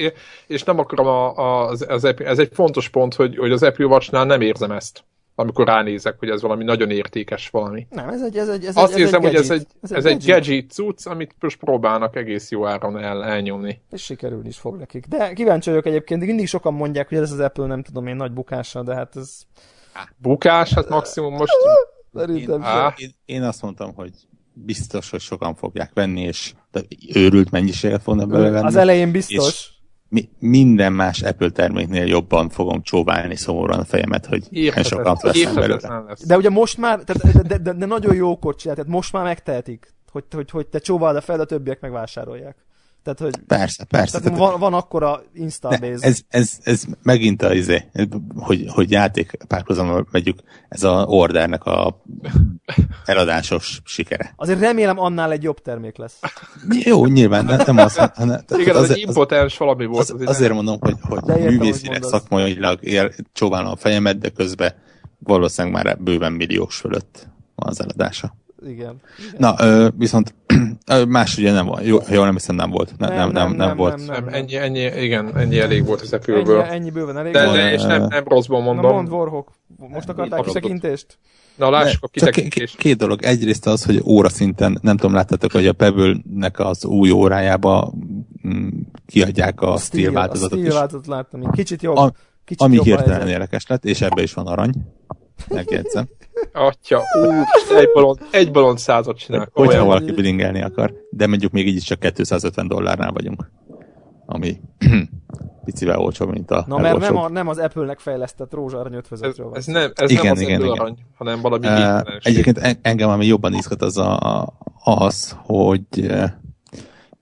[0.47, 3.87] és nem akarom, a, a, az, az, ez egy fontos pont, hogy, hogy az Apple
[3.87, 5.05] Watch-nál nem érzem ezt.
[5.35, 7.87] amikor ránézek, hogy ez valami nagyon értékes valami.
[7.91, 10.25] Nem, ez egy, ez egy, ez Azt egy, ez hogy ez egy, ez ez egy
[10.27, 13.81] gadget cucc, amit most próbálnak egész jó áron el, elnyomni.
[13.91, 15.07] És sikerülni is fog nekik.
[15.07, 18.33] De kíváncsi vagyok egyébként, mindig sokan mondják, hogy ez az Apple nem tudom én nagy
[18.33, 19.41] bukása, de hát ez...
[20.17, 21.53] Bukás, hát maximum most...
[22.15, 24.13] Szerintem én, én, én azt mondtam, hogy
[24.53, 26.55] biztos, hogy sokan fogják venni, és
[27.15, 28.67] őrült mennyiséget fognak belevenni.
[28.67, 29.71] Az elején biztos.
[30.09, 35.55] Mi, minden más Apple terméknél jobban fogom csóválni szomorúan a fejemet, hogy Érthetet, sokan veszem
[35.55, 36.05] belőle.
[36.07, 36.27] Lesz.
[36.27, 39.25] De ugye most már, tehát, de, de, de, de, nagyon jókor csinál, tehát most már
[39.25, 42.57] megtehetik, hogy, hogy, hogy te csóváld a fel, a többiek megvásárolják.
[43.03, 44.21] Tehát, hogy persze, persze.
[44.21, 47.85] Tehát van, van akkora install ez, ez, ez, ez megint az, izé,
[48.35, 50.39] hogy, hogy játék párhuzamban megyük,
[50.69, 52.03] ez a ordernek a
[53.05, 54.33] eladásos sikere.
[54.37, 56.19] Azért remélem annál egy jobb termék lesz.
[56.69, 57.97] Jó, nyilván, de nem az.
[57.97, 60.11] Hanem, Igen, az, az egy impotens valami volt.
[60.11, 62.81] Az, azért mondom, hogy, hogy művészileg, szakmailag
[63.33, 64.75] csóválom a fejemet, de közben
[65.19, 68.37] valószínűleg már bőven milliós fölött az eladása
[68.67, 69.01] igen.
[69.19, 69.35] igen.
[69.39, 70.35] Na, ö, viszont
[71.09, 71.85] más ugye nem volt.
[71.85, 72.95] Jó, jól nem hiszem nem volt.
[72.99, 73.97] Nem, nem, nem, nem, nem, nem volt.
[73.97, 76.61] Nem, nem, ennyi, ennyi, igen, ennyi elég volt az Apple-ből.
[76.61, 78.85] Ennyi, ennyi bőven elég de, de, és nem, nem rosszból mondom.
[78.85, 81.19] Na mond, Warhawk, most akarták kitekintést?
[81.57, 82.77] Na lássuk a kitekintést.
[82.77, 83.23] Két, két dolog.
[83.23, 87.93] Egyrészt az, hogy óra szinten, nem tudom, láttátok, hogy a Pebble-nek az új órájába
[88.49, 88.69] mm,
[89.07, 91.97] kiadják a, a Steel változatot A Steel változatot láttam, kicsit jobb.
[91.97, 92.13] A,
[92.45, 94.73] kicsit ami hirtelen érdekes lett, és ebbe is van arany.
[95.49, 96.09] Megjegyzem.
[96.53, 97.35] Atya, úr,
[97.77, 99.49] egy balon, egy balon százat csinál.
[99.53, 103.51] Hogyha valaki bilingelni akar, de mondjuk még így is csak 250 dollárnál vagyunk.
[104.27, 104.61] Ami
[105.65, 109.57] picivel olcsóbb, mint a Na, mert nem, a, nem az Apple-nek fejlesztett rózsarany ötvözetről van.
[109.57, 110.81] Ez, ez nem, ez igen, nem az igen, Apple igen.
[110.81, 114.47] arany, hanem valami uh, Egyébként engem ami jobban izgat az a,
[114.85, 116.13] az, hogy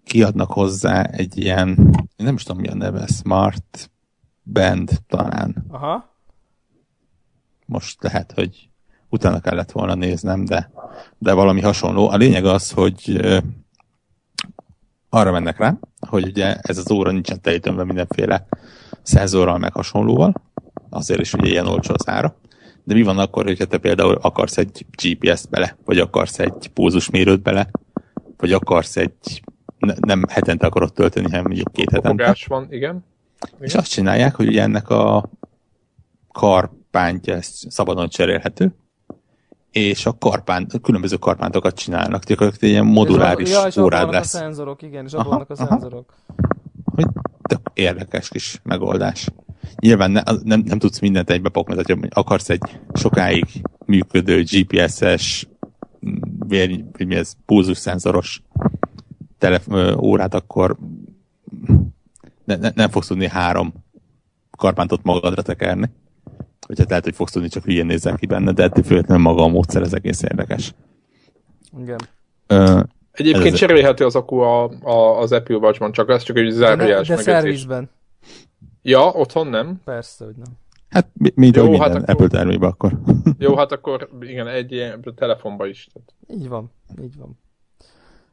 [0.04, 3.90] kiadnak hozzá egy ilyen, nem is tudom mi a neve, Smart
[4.52, 5.64] Band talán.
[5.68, 6.08] Aha.
[7.70, 8.68] Most lehet, hogy
[9.08, 10.70] utána kellett volna néznem, de,
[11.18, 12.08] de valami hasonló.
[12.08, 13.20] A lényeg az, hogy
[15.08, 18.46] arra mennek rá, hogy ugye ez az óra nincsen telítőnve mindenféle
[19.02, 20.34] szenzorral meg hasonlóval,
[20.88, 22.36] azért is ugye ilyen olcsó az ára.
[22.84, 27.42] De mi van akkor, hogyha te például akarsz egy GPS-t bele, vagy akarsz egy pózusmérőt
[27.42, 27.70] bele,
[28.36, 29.42] vagy akarsz egy,
[29.78, 32.36] ne, nem hetente akarod tölteni, hanem mondjuk két hetente.
[32.46, 32.76] Van, igen.
[32.76, 33.04] igen.
[33.60, 35.30] És azt csinálják, hogy ugye ennek a
[36.90, 38.74] karpántja ezt szabadon cserélhető,
[39.70, 44.34] és a karpán, különböző karpántokat csinálnak, gyakorlatilag ilyen moduláris és ja, és órád lesz.
[44.34, 46.14] a szenzorok, igen, és abban a szenzorok.
[46.84, 47.06] Hogy
[47.42, 49.28] tök érdekes kis megoldás.
[49.76, 53.46] Nyilván ne, nem, nem tudsz mindent egybe pakni, hogy akarsz egy sokáig
[53.86, 55.48] működő GPS-es
[56.46, 58.42] vér, mi ez, pulzus szenzoros
[59.38, 60.76] telef- órát, akkor
[62.44, 63.72] ne, ne, nem fogsz tudni három
[64.50, 65.90] karpántot magadra tekerni
[66.70, 69.42] vagy hát lehet, hogy fogsz tudni, csak hülyén nézzel ki benne, de ettől függetlenül maga
[69.42, 70.74] a módszer, ez egész érdekes.
[71.80, 71.98] Igen.
[72.48, 76.50] Uh, Egyébként ez cserélhető az akku a, a, az Apple Watch-ban, csak ez csak egy
[76.50, 77.90] zárójeles De, de szervizben.
[78.82, 79.80] Ja, otthon nem?
[79.84, 80.52] Persze, hogy nem.
[80.88, 82.92] Hát mint Jó, minden hát akkor, Apple termékben akkor.
[83.38, 85.88] Jó, hát akkor igen, egy ilyen telefonba is.
[85.92, 86.40] Tehát.
[86.40, 86.70] Így van,
[87.02, 87.38] így van.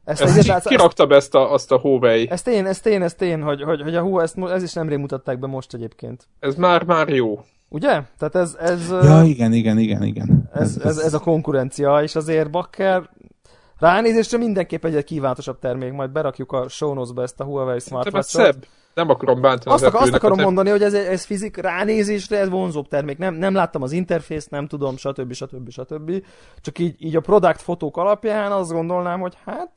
[0.04, 2.30] Ezt, ezt egyet, ki rakta be ezt a, azt a Huawei?
[2.30, 4.98] Ezt én, ezt én, ezt én, hogy, hogy, hogy a Huawei, ezt, ez is nemrég
[4.98, 6.28] mutatták be most egyébként.
[6.40, 7.44] Ez már, már jó.
[7.68, 8.02] Ugye?
[8.18, 8.56] Tehát ez...
[8.60, 10.48] ez ja, igen, igen, igen, igen.
[10.52, 13.10] Ez, ez, ez, ez a konkurencia, és azért Bakker
[13.78, 18.44] ránézésre mindenképp egy kívánatosabb termék, majd berakjuk a show notes-ba ezt a Huawei Smartwatch-ot.
[18.44, 18.66] szebb.
[18.94, 22.48] Nem akarom bántani azt, az akar, azt akarom mondani, hogy ez, ez fizik ránézésre ez
[22.48, 23.18] vonzóbb termék.
[23.18, 25.32] Nem, nem láttam az interfészt, nem tudom, stb.
[25.32, 25.70] stb.
[25.70, 26.24] stb.
[26.60, 29.70] Csak így, így a product fotók alapján azt gondolnám, hogy hát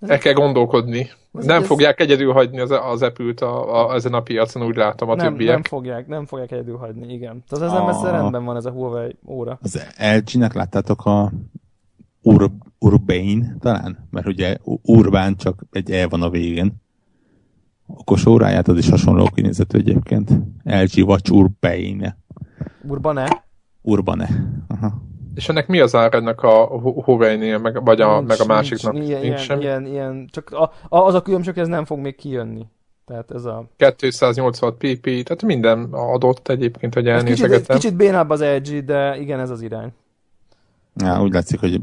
[0.00, 1.10] el kell gondolkodni.
[1.34, 1.66] Ez nem ez...
[1.66, 5.26] fogják egyedül hagyni az, az Apple-t a, a, ezen a piacon, úgy látom a nem,
[5.26, 5.52] többiek.
[5.52, 7.44] Nem fogják, nem fogják egyedül hagyni, igen.
[7.48, 8.10] Tehát ez a...
[8.10, 9.58] rendben van ez a Huawei óra.
[9.62, 11.32] Az LG-nek láttátok a
[12.22, 14.08] Ur, Urbane talán?
[14.10, 16.72] Mert ugye Urbán csak egy E van a végén.
[17.86, 20.30] Okos óráját az is hasonló kinézetű egyébként.
[20.64, 22.18] LG Watch Urbane.
[22.82, 23.44] Urbane?
[23.82, 24.28] Urbane.
[24.68, 25.07] Aha.
[25.38, 26.66] És ennek mi az ár ennek a
[27.04, 28.92] Huawei-nél, meg, vagy a, nincs, meg a másiknak?
[28.92, 31.84] Nincs, ilyen, nincs ilyen, ilyen, ilyen, csak a, a, az a különbség, hogy ez nem
[31.84, 32.66] fog még kijönni.
[33.06, 33.64] Tehát ez a...
[33.98, 37.60] 280 pp, tehát minden adott egyébként, hogy elnézegetem.
[37.60, 39.92] Kicsit, kicsit bénább az LG, de igen, ez az irány.
[40.94, 41.80] Ja, úgy látszik, hogy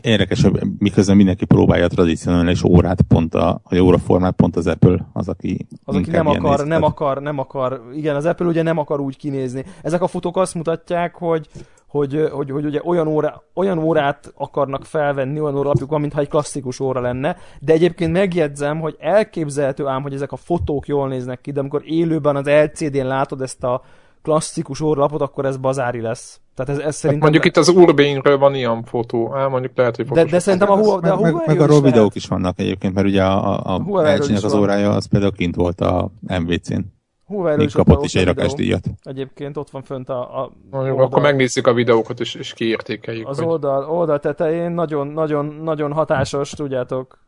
[0.00, 5.08] érdekes, hogy miközben mindenki próbálja a tradicionális órát, pont a, a óraformát, pont az Apple
[5.12, 8.78] az, aki az, aki nem akar, nem akar, nem akar, igen, az Apple ugye nem
[8.78, 9.64] akar úgy kinézni.
[9.82, 11.48] Ezek a futók azt mutatják, hogy
[11.86, 16.28] hogy, hogy, hogy ugye olyan, óra, olyan órát akarnak felvenni, olyan óralapjuk van, mintha egy
[16.28, 21.40] klasszikus óra lenne, de egyébként megjegyzem, hogy elképzelhető ám, hogy ezek a fotók jól néznek
[21.40, 23.82] ki, de amikor élőben az LCD-n látod ezt a
[24.26, 26.40] klasszikus orrlapot, akkor ez bazári lesz.
[26.54, 27.30] Tehát ez, ez hát szerintem...
[27.30, 30.76] mondjuk itt az Urbane-ről van ilyen fotó, hát mondjuk lehet, hogy de, de szerintem a,
[30.76, 33.74] Huawei, de a meg, meg, meg arról videók is vannak egyébként, mert ugye a, a,
[33.74, 36.10] a LG-nek az órája az például kint volt a
[36.40, 36.80] MVC-n.
[37.24, 38.86] Huawei Még kapott is egy rakásdíjat.
[39.02, 43.28] Egyébként ott van fönt a, a Mondjuk, Akkor megnézzük a videókat és, és kiértékeljük.
[43.28, 43.46] Az hogy...
[43.46, 47.24] oldal, oldal tetején nagyon, nagyon, nagyon hatásos, tudjátok.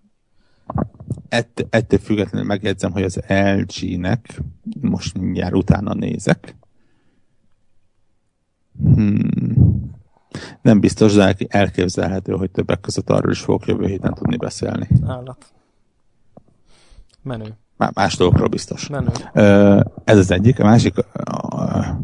[1.29, 4.41] Ett, ettől függetlenül megjegyzem, hogy az LG-nek,
[4.81, 6.58] most mindjárt utána nézek,
[8.83, 9.87] Hmm.
[10.63, 14.89] Nem biztos, de elképzelhető, hogy többek között arról is fogok jövő héten tudni beszélni.
[15.07, 15.53] Állat.
[17.23, 17.57] Menő.
[17.95, 18.89] Más dolgokról biztos.
[18.89, 19.11] Menő.
[20.05, 20.61] Ez az egyik.
[20.61, 20.95] A másik,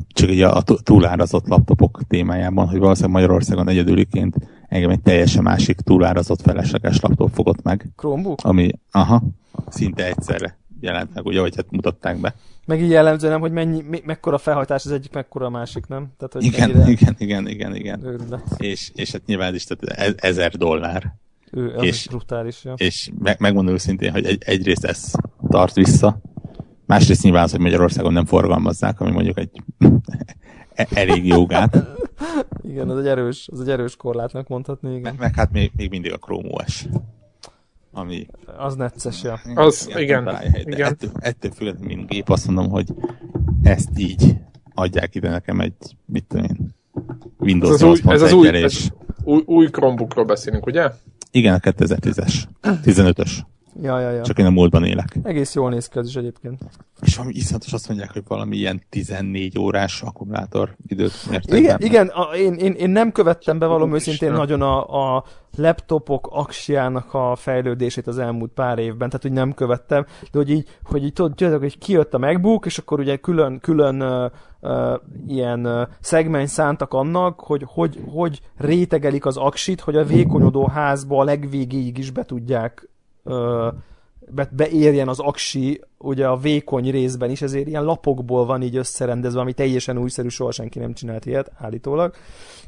[0.08, 4.36] csak ugye a túlárazott laptopok témájában, hogy valószínűleg Magyarországon egyedüliként
[4.68, 7.92] engem egy teljesen másik túlárazott felesleges laptop fogott meg.
[7.96, 8.38] Chromebook?
[8.42, 9.22] Ami, aha,
[9.68, 12.34] szinte egyszerre jelent meg, ugye, vagy hát mutatták be.
[12.66, 16.12] Meg így jellemző nem, hogy mennyi, me, mekkora felhajtás az egyik, mekkora a másik, nem?
[16.16, 16.90] Tehát, hogy igen, mennyire...
[16.90, 18.42] igen, igen, igen, igen.
[18.56, 21.14] És, és hát nyilván ez is tehát e- ezer dollár.
[21.50, 22.74] Ő, az és, brutális, ja.
[22.76, 25.10] És meg, megmondom őszintén, hogy egy, egyrészt ez
[25.48, 26.20] tart vissza,
[26.86, 29.50] másrészt nyilván az, hogy Magyarországon nem forgalmazzák, ami mondjuk egy
[30.74, 31.86] e- elég jogát.
[32.70, 35.02] igen, az egy erős, az egy erős korlátnak mondhatni, igen.
[35.02, 36.86] Meg, meg hát még, még mindig a Chrome OS
[37.94, 38.26] ami...
[38.56, 39.40] Az necces, ja.
[39.54, 40.28] Az, igen.
[40.64, 40.86] igen.
[40.86, 42.94] Ettől, ettől függetlenül, mint gép, azt mondom, hogy
[43.62, 44.36] ezt így
[44.74, 45.74] adják ide nekem egy,
[46.06, 46.74] mit tudom én,
[47.38, 48.88] Windows ez az új, ez az új, ez
[49.24, 50.90] új, új Chromebookról beszélünk, ugye?
[51.30, 52.34] Igen, a 2010-es.
[52.62, 53.30] 15-ös.
[53.82, 54.22] Ja, ja, ja.
[54.22, 55.18] Csak én a múltban élek.
[55.22, 56.62] Egész jól néz ki ez is egyébként.
[57.00, 62.08] És valami iszonyatos azt mondják, hogy valami ilyen 14 órás akkumulátor időt mértek Igen, igen
[62.08, 65.24] a, én, én, én, nem követtem be valami őszintén nagyon a, a
[65.56, 70.68] laptopok aksiának a fejlődését az elmúlt pár évben, tehát hogy nem követtem, de hogy így,
[70.84, 74.94] hogy így tudjátok, hogy kijött a MacBook, és akkor ugye külön, külön uh, uh,
[75.26, 81.20] ilyen uh, szegmens szántak annak, hogy, hogy hogy rétegelik az aksit, hogy a vékonyodó házba
[81.20, 82.88] a legvégéig is be tudják
[84.28, 89.40] be, beérjen az aksi ugye a vékony részben is, ezért ilyen lapokból van így összerendezve,
[89.40, 92.14] ami teljesen újszerű, soha senki nem csinált ilyet, állítólag.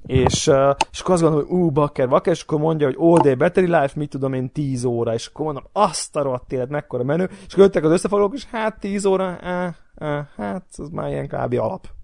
[0.06, 0.50] És,
[0.90, 3.66] és akkor azt gondolom, hogy ú, bakker, bakker, és akkor mondja, hogy all day battery
[3.66, 7.30] life, mit tudom én, 10 óra, és akkor mondom, azt a rohadt élet, mekkora menő,
[7.46, 11.28] és akkor jöttek az összefoglalók, és hát 10 óra, eh, eh, hát az már ilyen
[11.28, 11.52] kb.
[11.52, 11.95] alap.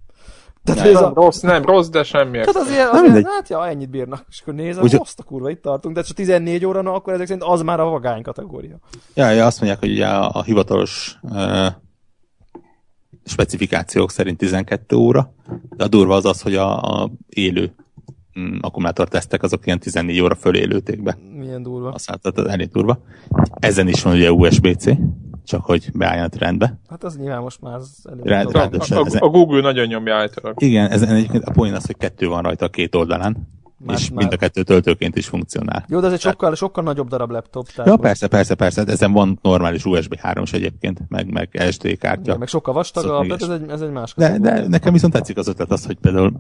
[0.65, 1.13] Tehát nem, ez a...
[1.15, 2.39] rossz, nem rossz, de semmi.
[2.39, 4.25] Tehát azért, azért hát ja, ennyit bírnak.
[4.29, 4.95] És akkor nézem, Úgy...
[4.95, 5.95] azt a kurva, itt tartunk.
[5.95, 8.77] De csak 14 óra, na, akkor ezek szerint az már a vagány kategória.
[9.15, 11.67] Ja, ja azt mondják, hogy ugye a, a hivatalos uh,
[13.25, 15.35] specifikációk szerint 12 óra,
[15.77, 17.75] de a durva az az, hogy a, a élő
[18.41, 21.19] mm, akkumulátortesztek azok ilyen 14 óra fölé élőték be.
[21.35, 21.91] Milyen durva.
[21.91, 22.99] Azt hát, elég durva.
[23.59, 24.85] Ezen is van ugye USB-C,
[25.45, 26.79] csak hogy beálljon a trendbe.
[26.89, 30.67] Hát az nyilván most már az elég Rá, a, a, a, Google nagyon nyomja általában.
[30.69, 33.37] Igen, ezen egyébként a poén az, hogy kettő van rajta a két oldalán,
[33.87, 34.19] már, és már...
[34.19, 35.85] mind a kettő töltőként is funkcionál.
[35.89, 37.69] Jó, de ez egy sokkal, sokkal nagyobb darab laptop.
[37.69, 38.85] Tehát ja, persze, persze, persze.
[38.87, 42.23] Ezen van normális USB 3 is egyébként, meg, meg SD kártya.
[42.23, 44.15] Igen, meg sokkal vastagabb, tehát ez egy, ez egy más.
[44.15, 46.33] De, de nekem viszont tetszik az ötlet az, hogy például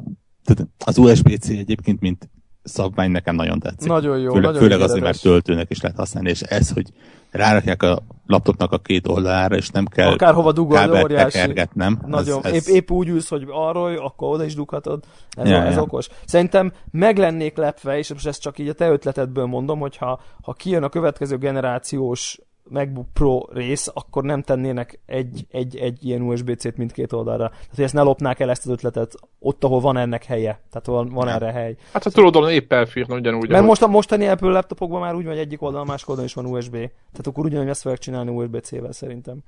[0.84, 2.28] az USB-C egyébként, mint
[2.62, 3.88] szabvány nekem nagyon tetszik.
[3.88, 4.28] Nagyon jó.
[4.28, 6.86] Főleg, nagyon főleg azért, mert töltőnek is lehet használni, és ez, hogy
[7.30, 11.52] rárakják a laptopnak a két oldalára, és nem kell Akárhova dugolni, óriási.
[11.72, 12.00] nem?
[12.06, 12.40] Nagyon.
[12.44, 12.68] Ez, ez...
[12.68, 15.04] Épp, épp, úgy ülsz, hogy arról, akkor oda is dughatod.
[15.30, 15.80] Ez, ja, ez ja.
[15.80, 16.08] okos.
[16.24, 20.52] Szerintem meg lennék lepve, és most ezt csak így a te ötletedből mondom, hogyha ha
[20.52, 22.38] kijön a következő generációs
[22.68, 27.48] MacBook Pro rész, akkor nem tennének egy, egy, egy ilyen USB-C-t mindkét oldalra.
[27.48, 30.60] Tehát, hogy ezt ne lopnák el ezt az ötletet ott, ahol van ennek helye.
[30.70, 31.76] Tehát van, van erre hely.
[31.92, 33.48] Hát a túloldalon épp elfírna ugyanúgy.
[33.48, 36.34] Mert most a mostani Apple laptopokban már úgy van, hogy egyik oldalon, másik oldalon is
[36.34, 36.72] van USB.
[36.72, 39.38] Tehát akkor ugyanúgy ezt fogják csinálni USB-C-vel szerintem.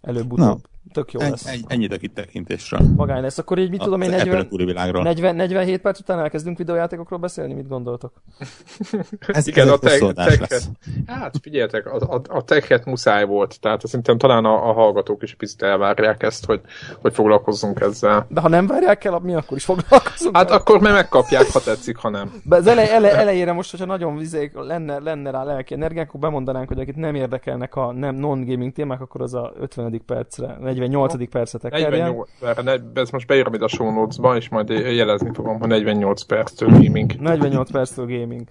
[0.00, 0.60] Előbb-utóbb.
[0.92, 1.46] Tök jó lesz.
[1.46, 2.78] Egy, ennyit a kitekintésre.
[2.96, 3.38] Magány lesz.
[3.38, 4.46] Akkor így mit a, tudom én, 40,
[5.02, 7.54] 40, 47 perc után elkezdünk videójátékokról beszélni?
[7.54, 8.22] Mit gondoltok?
[9.26, 10.66] ez, Igen, ez a tech, tech
[11.06, 15.34] Hát figyeljetek, a, a, a tech muszáj volt, tehát szerintem talán a, a hallgatók is
[15.34, 16.60] picit elvárják ezt, hogy,
[17.00, 18.26] hogy foglalkozzunk ezzel.
[18.28, 20.36] De ha nem várják el, mi akkor is foglalkozunk?
[20.36, 20.56] Hát el?
[20.56, 22.32] akkor meg megkapják, ha tetszik, ha nem.
[22.44, 26.20] De az elej, ele, elejére most, hogyha nagyon vizék lenne, lenne rá lelki energiánk, akkor
[26.20, 30.02] bemondanánk, hogy akit nem érdekelnek a nem non-gaming témák, akkor az a 50.
[30.06, 31.12] percre 48.
[31.12, 31.26] No.
[31.26, 31.90] percre tekerjen.
[32.40, 36.68] 48, ezt most beírom ide a show notes-ba, és majd jelezni fogom, hogy 48 perctől
[36.68, 37.12] gaming.
[37.20, 38.42] 48 perctől gaming.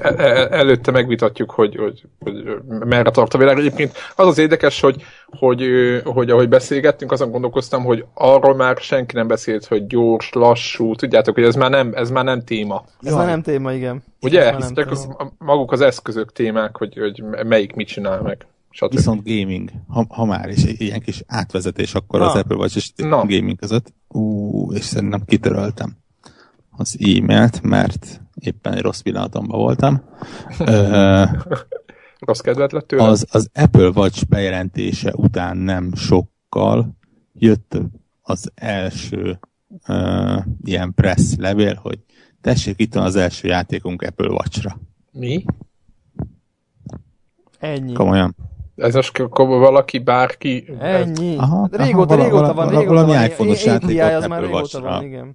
[0.00, 3.58] El, e, előtte megvitatjuk, hogy, hogy, hogy merre tart a világ.
[3.58, 5.02] Egyébként az az érdekes, hogy,
[5.38, 5.62] hogy,
[6.04, 11.34] hogy ahogy beszélgettünk, azon gondolkoztam, hogy arról már senki nem beszélt, hogy gyors, lassú, tudjátok,
[11.34, 12.84] hogy ez már nem, ez már nem téma.
[13.02, 13.18] Ez Jaj.
[13.18, 14.02] már nem téma, igen.
[14.20, 14.56] Ugye?
[14.56, 15.08] Hisz csak az,
[15.38, 18.46] maguk az eszközök témák, hogy, hogy melyik mit csinál meg.
[18.74, 18.94] Stb.
[18.94, 22.26] Viszont gaming, ha, ha már is ilyen kis átvezetés akkor Na.
[22.26, 25.96] az Apple Watch és a gaming között, ú, és szerintem kitöröltem
[26.70, 30.02] az e-mailt, mert éppen egy rossz pillanatomban voltam.
[32.26, 33.02] rossz kedvet lett tőle?
[33.02, 36.96] Az, az Apple Watch bejelentése után nem sokkal
[37.32, 37.78] jött
[38.22, 39.38] az első
[39.88, 41.98] uh, ilyen press levél, hogy
[42.40, 44.80] tessék, itt van az első játékunk Apple Watch-ra.
[45.10, 45.44] Mi?
[47.58, 47.92] Ennyi.
[47.92, 48.34] Komolyan.
[48.76, 50.66] Ez most valaki, bárki...
[50.78, 51.36] Ennyi.
[51.36, 53.24] Aha, régóta, aha, régóta van, régóta valami van.
[53.24, 55.34] iPhone-os játékot az már régóta van, igen.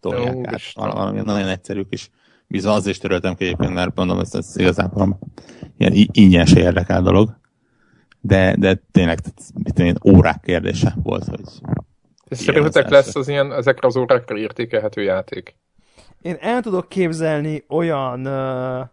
[0.00, 0.60] Tolják át.
[0.74, 2.10] Valami nagyon egyszerű kis
[2.46, 5.18] bizony az is töröltem ki egyébként, mert mondom, ez, ez igazából
[5.76, 7.38] ilyen ingyen se érdekel dolog.
[8.20, 9.18] De, de tényleg
[9.54, 11.40] mit én, órák kérdése volt, hogy
[12.28, 15.56] és szerintetek lesz az ilyen, ezekre az órákra értékelhető játék?
[16.22, 18.88] Én el tudok képzelni olyan uh,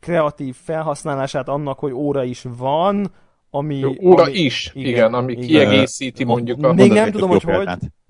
[0.00, 3.10] kreatív felhasználását annak, hogy óra is van,
[3.50, 3.78] ami...
[3.78, 5.46] Jó, óra ami, is, igen, igen ami igen.
[5.46, 6.72] kiegészíti mondjuk a...
[6.72, 7.68] Még nem tudom, hogy hogy...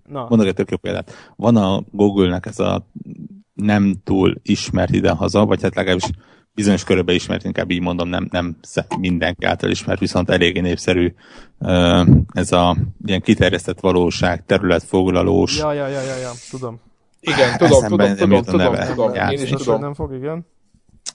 [0.08, 0.26] Na.
[0.28, 1.32] Mondok egy tök jó példát.
[1.36, 2.86] Van a Google-nek ez a
[3.54, 6.10] nem túl ismert idehaza, vagy hát legalábbis
[6.54, 8.56] bizonyos körökben ismert, inkább így mondom, nem, nem
[8.98, 11.14] mindenki által ismert, viszont eléggé népszerű
[12.32, 15.58] ez a ilyen kiterjesztett valóság, területfoglalós.
[15.58, 16.30] Ja, ja, ja, ja, ja.
[16.50, 16.80] tudom.
[17.20, 19.80] Igen, tudom, tudom, tudom, tudom, tudom, Én is tudom.
[19.80, 20.46] Nem fog, igen.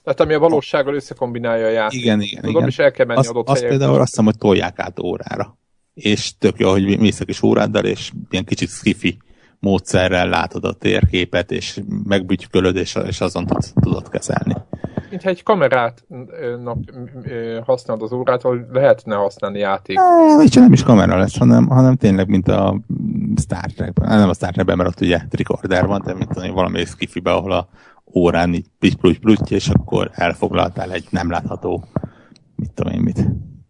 [0.04, 2.00] Tehát ami a valósággal összekombinálja a játék.
[2.00, 2.68] Igen, igen, tudom, igen.
[2.68, 5.58] és el kell menni azt, adott azt például azt hiszem, hogy tolják át órára.
[5.94, 9.16] És tök jó, hogy mész a kis óráddal, és ilyen kicsit skifi
[9.58, 14.54] módszerrel látod a térképet, és megbütykölöd, és, és azon tudod, tudod kezelni.
[15.10, 16.06] Mintha egy kamerát
[17.64, 19.96] használod az órát, hogy lehetne használni játék.
[19.96, 22.80] Ne, nem is kamera lesz, hanem, hanem tényleg, mint a
[23.36, 24.18] Star Trekben.
[24.18, 27.68] Nem a Star Trekben, mert ott ugye recorder van, de mint valami skifibe, ahol a
[28.14, 31.84] órán így pitty és akkor elfoglaltál egy nem látható,
[32.56, 33.26] mit tudom én mit.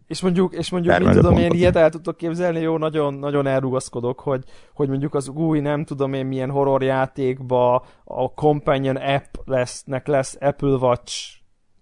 [0.07, 4.19] És mondjuk, és mondjuk mit tudom én, ilyet el tudtok képzelni, jó, nagyon, nagyon elrugaszkodok,
[4.19, 4.43] hogy,
[4.73, 10.37] hogy mondjuk az új, nem tudom én milyen horror játékba a Companion app lesznek, lesz
[10.39, 11.13] Apple Watch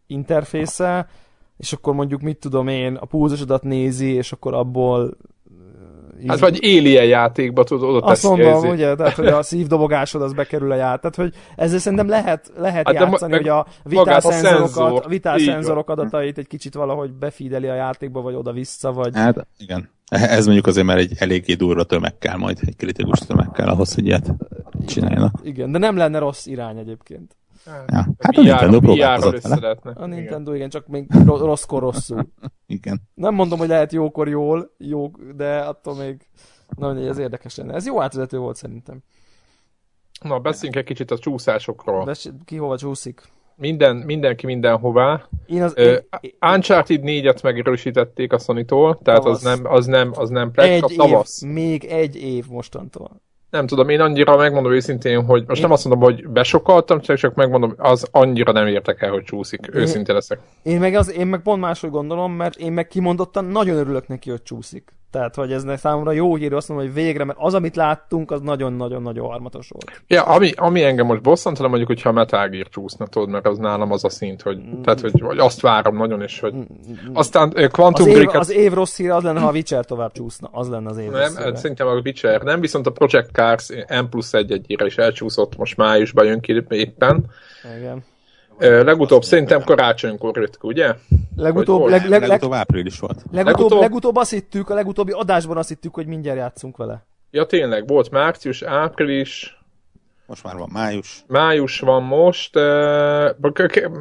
[0.07, 1.07] interfésze,
[1.57, 5.18] és akkor mondjuk mit tudom én, a púzusodat nézi, és akkor abból
[6.28, 8.68] Hát vagy Alien játékba tudod oda Azt mondom, érzi.
[8.68, 11.11] ugye, tehát hogy a szívdobogásod az bekerül a játék.
[11.11, 16.47] Tehát, hogy ezzel szerintem lehet, lehet hát játszani, hogy a vitálszenzorokat, a vitálszenzorok adatait egy
[16.47, 19.16] kicsit valahogy befideli a játékba, vagy oda-vissza, vagy...
[19.16, 19.89] Hát igen.
[20.09, 23.93] Ez mondjuk azért már egy eléggé durva tömeg kell majd, egy kritikus tömeg kell ahhoz,
[23.93, 24.34] hogy ilyet
[24.86, 25.39] csináljanak.
[25.43, 27.36] Igen, de nem lenne rossz irány egyébként.
[27.66, 27.76] Ja.
[28.20, 29.78] hát a, a Nintendo próbálkozott vele.
[29.93, 30.70] A Nintendo, igen.
[30.70, 32.28] csak még rosszkor rosszul.
[32.66, 33.01] igen.
[33.14, 36.28] Nem mondom, hogy lehet jókor jól, jó, de attól még
[36.78, 37.74] nagyon ez érdekes lenne.
[37.74, 38.99] Ez jó átvezető volt szerintem.
[40.22, 42.05] Na, beszéljünk egy kicsit a csúszásokról.
[42.05, 43.22] Bes- ki hova csúszik?
[43.55, 45.28] Minden, mindenki mindenhová.
[45.45, 45.84] Én az, uh,
[46.22, 50.93] én, Uncharted 4-et megerősítették a Sony-tól, tehát az nem, az nem, az nem plek, egy
[50.95, 51.41] tavasz.
[51.41, 53.22] Év, még egy év mostantól
[53.54, 55.62] nem tudom, én annyira megmondom őszintén, hogy most én...
[55.62, 59.60] nem azt mondom, hogy besokaltam, csak, csak megmondom, az annyira nem értek el, hogy csúszik.
[59.74, 59.82] Én...
[59.82, 60.39] Őszinte leszek.
[60.64, 64.30] Én meg, az, én meg pont máshogy gondolom, mert én meg kimondottan nagyon örülök neki,
[64.30, 64.93] hogy csúszik.
[65.14, 68.41] Tehát, hogy ez számomra jó hír, azt mondom, hogy végre, mert az, amit láttunk, az
[68.41, 70.01] nagyon-nagyon-nagyon harmatos volt.
[70.07, 73.47] Ja, ami, ami engem most bosszant, hanem mondjuk, hogyha a Metal Gear csúszna, tudod, mert
[73.47, 74.82] az nálam az a szint, hogy, mm.
[74.82, 76.53] tehát, hogy, hogy azt várom nagyon, és hogy...
[76.53, 76.61] Mm.
[77.14, 80.49] Aztán Quantum az év, az év rossz hír az lenne, ha a Witcher tovább csúszna.
[80.51, 84.09] Az lenne az év Nem, hát szerintem a Witcher nem, viszont a Project Cars M
[84.09, 87.26] plusz egy egyére is elcsúszott, most májusban jön ki éppen.
[87.78, 88.03] Igen.
[88.60, 90.93] Legutóbb szerintem karácsonykor jött ugye?
[91.36, 93.24] Legutóbb, leg, leg, legutóbb április volt.
[93.32, 97.06] Legutóbb, legutóbb, legutóbb azt hittük, a legutóbbi adásban azt hittük, hogy mindjárt játszunk vele.
[97.32, 99.58] Ja tényleg, volt március, április,
[100.26, 101.24] most már van május.
[101.28, 102.56] Május van most.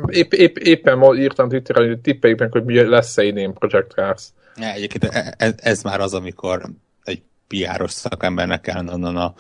[0.07, 4.29] Épp, épp, éppen írtam Twitterre, hogy tippeljük hogy lesz-e idén Project Cars.
[4.57, 6.63] Ja, egyébként ez, e, ez már az, amikor
[7.05, 9.35] egy piáros szakembernek kell onnan a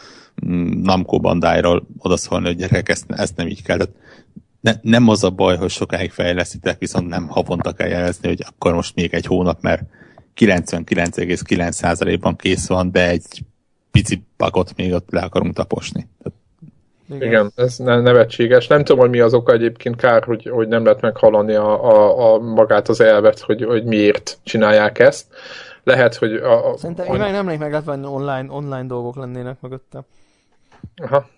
[0.46, 3.78] mm, Namco bandájról odaszólni, hogy gyerekek, ezt, ezt nem így kell.
[4.62, 8.74] Ne, nem az a baj, hogy sokáig fejlesztitek, viszont nem havonta kell jelezni, hogy akkor
[8.74, 9.82] most még egy hónap, mert
[10.36, 13.42] 99,9%-ban kész van, de egy
[13.90, 16.08] pici pakot még ott le akarunk taposni.
[16.22, 16.38] Tehát
[17.06, 17.28] igen.
[17.28, 18.66] Igen, ez nevetséges.
[18.66, 22.34] Nem tudom, hogy mi az oka egyébként, kár, hogy, hogy nem lehet meghallani a, a,
[22.34, 25.26] a magát az elvet, hogy, hogy miért csinálják ezt.
[25.84, 26.34] Lehet, hogy...
[26.34, 30.02] A, a, Szerintem a, én nem lennék meg, online, online dolgok lennének mögötte.
[30.96, 31.28] Aha.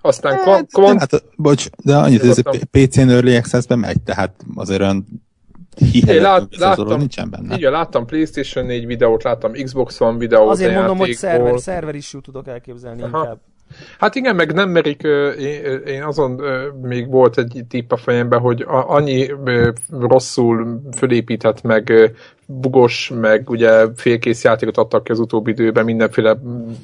[0.00, 0.98] Aztán hát, kvant...
[0.98, 2.40] Hát, bocs, de annyit, hogy ez
[2.70, 5.06] PC-n Early Access-ben megy, tehát azért olyan
[6.06, 7.56] Én lát, láttam, nincsen benne.
[7.56, 12.20] Igen, láttam PlayStation 4 videót, láttam Xbox One videót Azért mondom, hogy szerver, szerver issue
[12.20, 13.18] tudok elképzelni Aha.
[13.18, 13.38] inkább.
[13.98, 15.02] Hát igen, meg nem merik,
[15.38, 16.40] én, én azon
[16.82, 19.30] még volt egy tipp a fejemben, hogy annyi
[19.90, 22.12] rosszul fölépített, meg
[22.50, 26.38] bugos, meg ugye félkész játékot adtak ki az utóbbi időben, mindenféle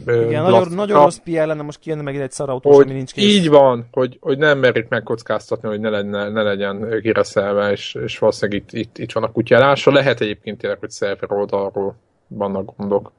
[0.07, 3.25] Igen, nagyon, nagyon rossz PR lenne most kijönne meg egy szarautós, ami nincs kész.
[3.25, 8.19] Így van, hogy, hogy nem merik megkockáztatni, hogy ne legyen, ne legyen kireszelve, és, és
[8.19, 9.93] valószínűleg itt, itt, itt van a kutyálása.
[9.93, 11.97] Lehet egyébként tényleg, hogy szerver oldalról
[12.29, 13.13] vannak gondok.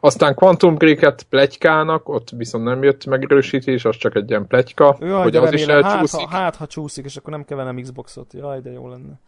[0.00, 5.22] Aztán Quantum Break-et pletykának, ott viszont nem jött megerősítés, az csak egy ilyen pletyka, Jaj,
[5.22, 6.20] hogy az remélem, is elcsúszik.
[6.20, 8.32] Hát ha, hát, ha csúszik, és akkor nem kell vennem Xboxot.
[8.32, 9.20] Jaj, de jó lenne.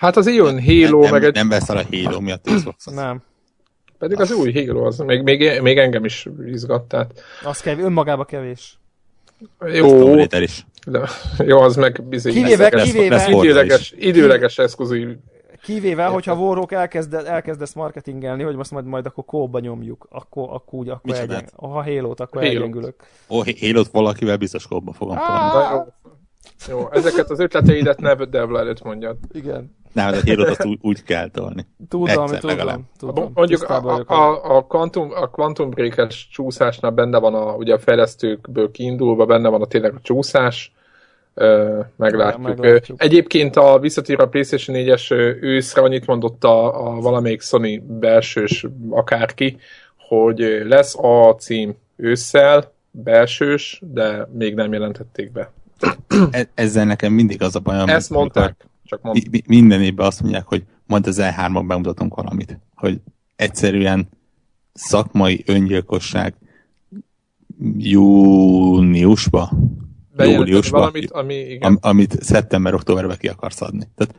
[0.00, 1.34] Hát az ilyen Halo, nem, meg egy...
[1.34, 2.94] Nem veszel a Halo miatt Xboxot.
[2.94, 3.22] Nem.
[3.98, 7.22] Pedig az új Halo, az még, még, még engem is izgat, tehát...
[7.44, 8.78] Az kev, önmagába kevés.
[9.72, 10.18] Jó.
[10.18, 10.66] Is.
[10.86, 12.32] De, jó, az meg bizony.
[12.32, 13.26] Kivéve, kivéve.
[13.28, 15.18] Időleges, időleges eszközű
[15.62, 16.12] Kivéve, Értem.
[16.12, 20.88] hogyha Warrock elkezd, elkezdesz marketingelni, hogy most majd, majd akkor kóba nyomjuk, akkor, akkor úgy,
[20.88, 22.54] akkor egyen, ha Halo-t, akkor Halo.
[22.54, 22.94] elgyengülök.
[23.28, 25.86] Ó, Halo-t valakivel biztos kóba fogom ah!
[26.68, 26.78] Jó.
[26.78, 28.16] jó, ezeket az ötleteidet ne
[28.58, 29.16] előtt mondjad.
[29.32, 29.78] Igen.
[29.92, 31.66] Nem, de a azt úgy, úgy kell tolni.
[31.88, 33.30] Tudom, Egyszer, tudom, tudom.
[33.34, 37.78] Mondjuk a, a, a, a, Quantum, a Quantum Break-es csúszásnál benne van a, ugye a
[37.78, 40.72] fejlesztőkből kiindulva, benne van a tényleg a csúszás,
[41.96, 42.42] meglátjuk.
[42.42, 43.02] meglátjuk.
[43.02, 45.10] Egyébként a visszatér a PlayStation 4-es
[45.40, 49.56] őszre annyit mondott a, a valamelyik Sony belsős akárki,
[49.96, 55.52] hogy lesz a cím ősszel, belsős, de még nem jelentették be.
[56.30, 57.88] E- ezzel nekem mindig az a bajom.
[57.88, 59.30] Ezt mondták, csak mondták.
[59.30, 62.58] Mi, minden évben azt mondják, hogy majd az E3-ban bemutatunk valamit.
[62.74, 63.00] Hogy
[63.36, 64.08] egyszerűen
[64.72, 66.34] szakmai öngyilkosság
[67.76, 69.50] júniusba
[70.16, 71.72] júliusban, valamit, ami, igen.
[71.72, 73.88] Am, amit szeptember-októberben ki akarsz adni.
[73.96, 74.14] Tehát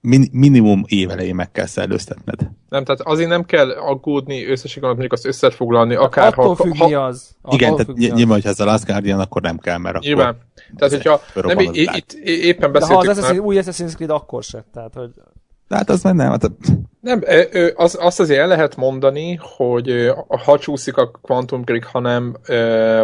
[0.00, 2.50] min, minimum évelején meg kell szellőztetned.
[2.68, 6.54] Nem, tehát azért nem kell aggódni összességében, mondjuk azt összefoglalni, akár Attól ha...
[6.54, 7.36] függ, ha, mi az.
[7.42, 10.36] Attól igen, tehát nyilván, hogyha ez a Last Guardian, akkor nem kell, mert akkor...
[10.76, 14.64] Tehát, hogyha nem, itt éppen beszéltük De ha az Assassin's, új Assassin's Creed, akkor se.
[14.72, 15.10] Tehát, hogy
[15.68, 16.30] de hát az már nem.
[16.30, 16.50] Hát...
[17.00, 17.22] Nem,
[17.74, 20.12] az, azt azért el lehet mondani, hogy
[20.44, 22.36] ha csúszik a Quantum Break, hanem,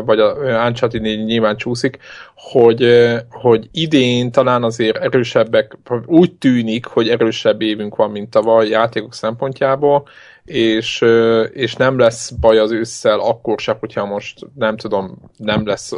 [0.04, 0.34] vagy a
[0.66, 1.98] Uncharted 4 nyilván csúszik,
[2.34, 9.14] hogy, hogy idén talán azért erősebbek, úgy tűnik, hogy erősebb évünk van, mint tavaly játékok
[9.14, 10.06] szempontjából,
[10.44, 11.04] és,
[11.52, 15.92] és nem lesz baj az ősszel akkor sem, hogyha most nem tudom, nem lesz,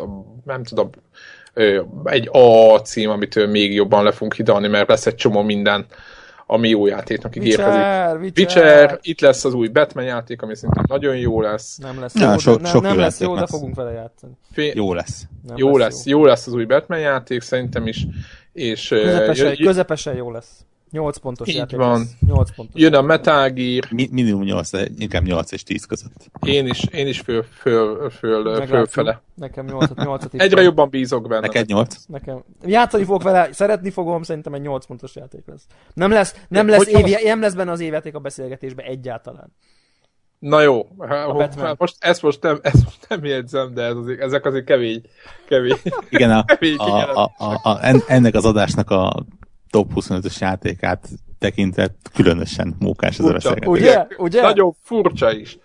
[0.45, 0.91] nem tudom,
[2.05, 5.87] egy A cím, amitől még jobban le fogunk hidalni, mert lesz egy csomó minden
[6.47, 7.73] ami jó játéknak ígérkezik.
[7.73, 8.45] Witcher, Witcher.
[8.47, 11.77] Witcher, itt lesz az új Batman játék, ami szerintem nagyon jó lesz.
[11.77, 14.33] Nem lesz ja, jó, so, de, nem, nem lesz jó, de fogunk vele játszani.
[14.53, 14.73] Fé...
[14.75, 15.23] Jó lesz.
[15.47, 16.19] Nem jó lesz, lesz jó.
[16.19, 18.07] jó lesz az új Batman játék, szerintem is.
[18.53, 20.65] És, közepesen, uh, közepesen jó lesz.
[20.95, 21.99] 8 pontos Így játék van.
[21.99, 22.17] Lesz.
[22.27, 23.87] 8 pontos Jön a Metal Gear.
[23.91, 26.31] Mi, minimum 8, de inkább 8 és 10 között.
[26.47, 29.23] Én is, én is föl, föl, föl, fölfele.
[29.35, 31.41] Nekem 8 8 Egyre jobban bízok benne.
[31.41, 31.97] Neked 8?
[32.07, 32.45] Nekem.
[32.65, 35.67] Játszani fogok vele, szeretni fogom, szerintem egy 8 pontos játék lesz.
[35.95, 39.53] Nem lesz, nem lesz, évi, nem lesz benne az évjáték a beszélgetésben egyáltalán.
[40.39, 44.45] Na jó, hát most, ezt, most nem, ezt most nem jegyzem, de ez azért, ezek
[44.45, 45.03] azért kemény.
[45.49, 45.77] kemény
[46.09, 49.25] Igen, a, kemény a, a, a, a, ennek az adásnak a
[49.75, 51.09] top 25-ös játékát
[51.39, 53.67] tekintett különösen mókás ez furcsa, a.
[53.67, 54.07] Ugye?
[54.19, 54.43] Ugye?
[54.43, 55.59] Nagyon furcsa is.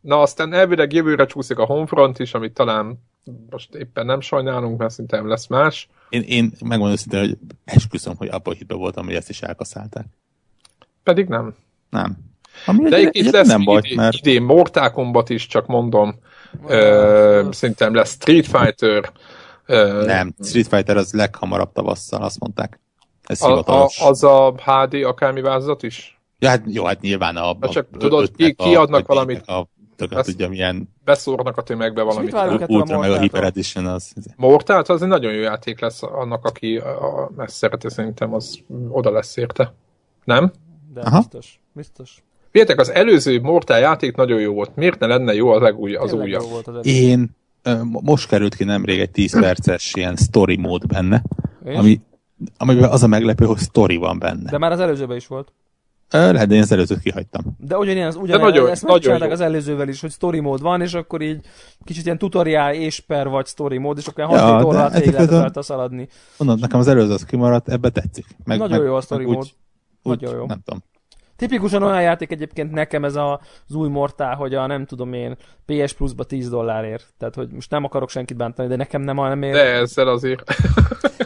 [0.00, 2.98] Na aztán elvileg jövőre csúszik a Homefront is, amit talán
[3.50, 5.88] most éppen nem sajnálunk, mert szerintem lesz más.
[6.08, 10.06] Én, én megmondom szintén, hogy esküszöm, hogy abban hitben voltam, hogy ezt is elkaszálták.
[11.02, 11.54] Pedig nem.
[11.90, 12.16] Nem.
[12.66, 14.16] Ami De egy, egy, lesz nem baj, idén, mert...
[14.16, 16.14] idén Mortal Kombat is, csak mondom,
[16.62, 19.12] uh, szerintem lesz Street Fighter.
[19.68, 22.78] Uh, nem, Street Fighter az leghamarabb tavasszal, azt mondták.
[23.24, 26.18] Ez a, a, az a HD akármi változat is?
[26.38, 27.56] Ja, hát jó, hát nyilván a...
[27.60, 29.46] a csak tudod, ki, kiadnak a, valamit.
[29.46, 30.88] A, tököt tudja milyen...
[31.04, 32.34] Beszórnak a tömegbe valamit.
[32.66, 34.12] Ultra meg a Hyper Edition az...
[34.36, 38.58] Mortal, az egy nagyon jó játék lesz annak, aki a, ezt szereti, szerintem az
[38.88, 39.74] oda lesz érte.
[40.24, 40.52] Nem?
[40.94, 41.18] De Aha.
[41.18, 42.22] biztos, biztos.
[42.50, 44.76] Figyeljetek, az előző Mortal játék nagyon jó volt.
[44.76, 46.44] Miért ne lenne jó az, legúj, az újabb?
[46.64, 47.36] Az Én
[47.88, 51.22] most került ki nemrég egy 10 perces ilyen story mód benne,
[51.64, 51.76] és?
[51.76, 52.00] ami
[52.56, 54.50] amiben az a meglepő, hogy sztori van benne.
[54.50, 55.52] De már az előzőben is volt.
[56.10, 57.42] Lehet, de én az előzőt kihagytam.
[57.58, 60.94] De ugyanilyen, az, ugyanilyen nagyon, ezt megcsinálták az előzővel is, hogy story mód van, és
[60.94, 61.40] akkor így
[61.84, 65.30] kicsit ilyen tutoriál és per vagy story mód, és akkor ja, 6 órát végig lehet
[65.30, 66.08] rajta szaladni.
[66.38, 68.26] Mondod, nekem az előző az kimaradt, ebbe tetszik.
[68.44, 69.46] Meg, nagyon meg, jó a story mód.
[70.02, 70.46] Úgy, nagyon jó.
[70.46, 70.82] Nem tudom.
[71.36, 75.36] Tipikusan olyan játék egyébként nekem ez a, az új Mortál, hogy a nem tudom én
[75.66, 77.14] PS Plus-ba 10 dollárért.
[77.18, 79.52] Tehát, hogy most nem akarok senkit bántani, de nekem nem, nem ér.
[79.52, 80.42] De ezzel azért.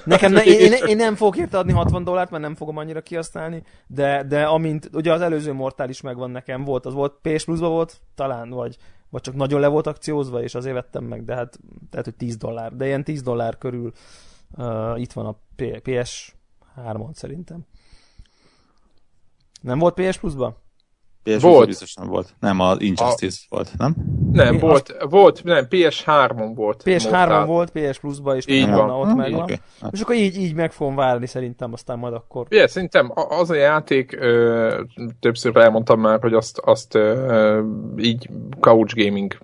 [0.04, 3.00] Nekem ne, én, én, én, nem fogok érte adni 60 dollárt, mert nem fogom annyira
[3.00, 7.44] kihasználni, de, de amint, ugye az előző Mortál is megvan nekem, volt, az volt PS
[7.44, 8.76] Plus-ba volt, talán, vagy
[9.10, 11.58] vagy csak nagyon le volt akciózva, és azért vettem meg, de hát
[11.90, 13.92] tehát, hogy 10 dollár, de ilyen 10 dollár körül
[14.56, 15.38] uh, itt van a
[15.82, 16.34] PS
[16.76, 17.66] 3-on szerintem.
[19.60, 20.56] Nem volt PS Plus-ban?
[21.22, 21.66] PS volt.
[21.66, 22.34] biztos nem volt.
[22.40, 23.54] Nem, az Injustice a...
[23.54, 23.94] volt, nem?
[24.32, 25.10] Nem, Mi, volt, az...
[25.10, 26.82] volt, nem, PS3-on volt.
[26.84, 28.90] PS3-on volt, PS Plus-ba is így van.
[28.90, 29.56] ott meg Okay.
[29.90, 32.46] És akkor így, így meg fogom várni szerintem, aztán majd akkor.
[32.46, 34.80] Igen, yeah, szerintem az a játék, ö,
[35.20, 37.62] többször elmondtam már, hogy azt, azt ö,
[37.96, 38.28] így
[38.60, 39.38] couch gaming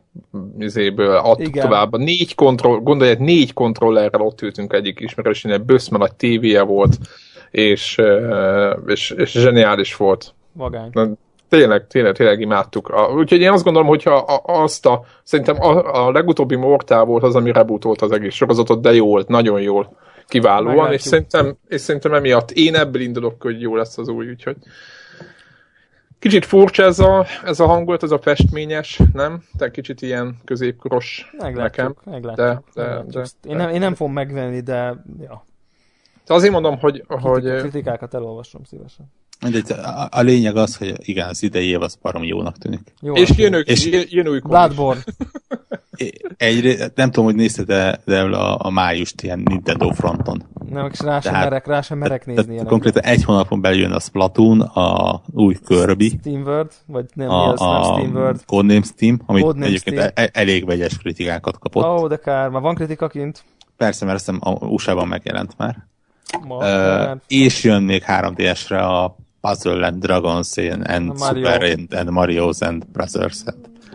[0.58, 1.64] izéből adtuk Igen.
[1.64, 1.96] tovább.
[1.96, 6.98] Négy kontroll, gondolj, négy kontrollerrel ott ültünk egyik ismerősénél, böszme nagy tévéje volt,
[7.54, 8.00] és,
[8.86, 10.34] és, és zseniális volt.
[10.52, 10.90] Vagány.
[11.48, 12.92] Tényleg, tényleg, tényleg imádtuk.
[13.16, 17.52] Úgyhogy én azt gondolom, hogyha azt a, szerintem a, a legutóbbi Mortal volt az, ami
[17.52, 19.96] rebootolt az egész sorozatot, de jó volt, nagyon jól,
[20.28, 24.56] kiválóan, és szerintem, és szerintem emiatt én ebből indulok, hogy jó lesz az új, úgyhogy
[26.18, 29.42] Kicsit furcsa ez a, ez a hangulat, ez a festményes, nem?
[29.58, 31.94] Te kicsit ilyen középkoros meglátjuk, nekem.
[32.04, 33.12] Meglátjuk, de, de, meglátjuk.
[33.12, 35.44] De, de, én, nem, én nem fogom megvenni, de ja.
[36.26, 37.04] De azért mondom, hogy...
[37.08, 37.56] hogy...
[37.56, 39.06] Kritikákat elolvasom szívesen.
[39.40, 42.94] Mindegy, a, a lényeg az, hogy igen, az idei év az barom jónak tűnik.
[43.00, 45.02] Jó, és jön, ők, és jön, új Bloodborne.
[46.36, 50.42] Egy, nem tudom, hogy nézted de, de a, a májust ilyen Nintendo fronton.
[50.70, 52.52] Nem, és rá sem tehát, merek, rá sem merek nézni.
[52.52, 56.08] Tehát konkrétan egy hónapon belül jön a Splatoon, a új Kirby.
[56.20, 58.44] Steamworld, vagy nem, a, az, a nem Steamworld.
[58.44, 60.12] Codename Steam, amit Codename egyébként Steam.
[60.14, 61.84] E- elég vegyes kritikákat kapott.
[61.84, 63.44] Ó, oh, de kár, már van kritika kint?
[63.76, 65.86] Persze, mert ezt a USA-ban megjelent már.
[66.46, 71.44] Ma, uh, és jön még 3DS-re a Puzzle and Dragons and Mario.
[71.44, 73.42] Super and, and Mario's and Brothers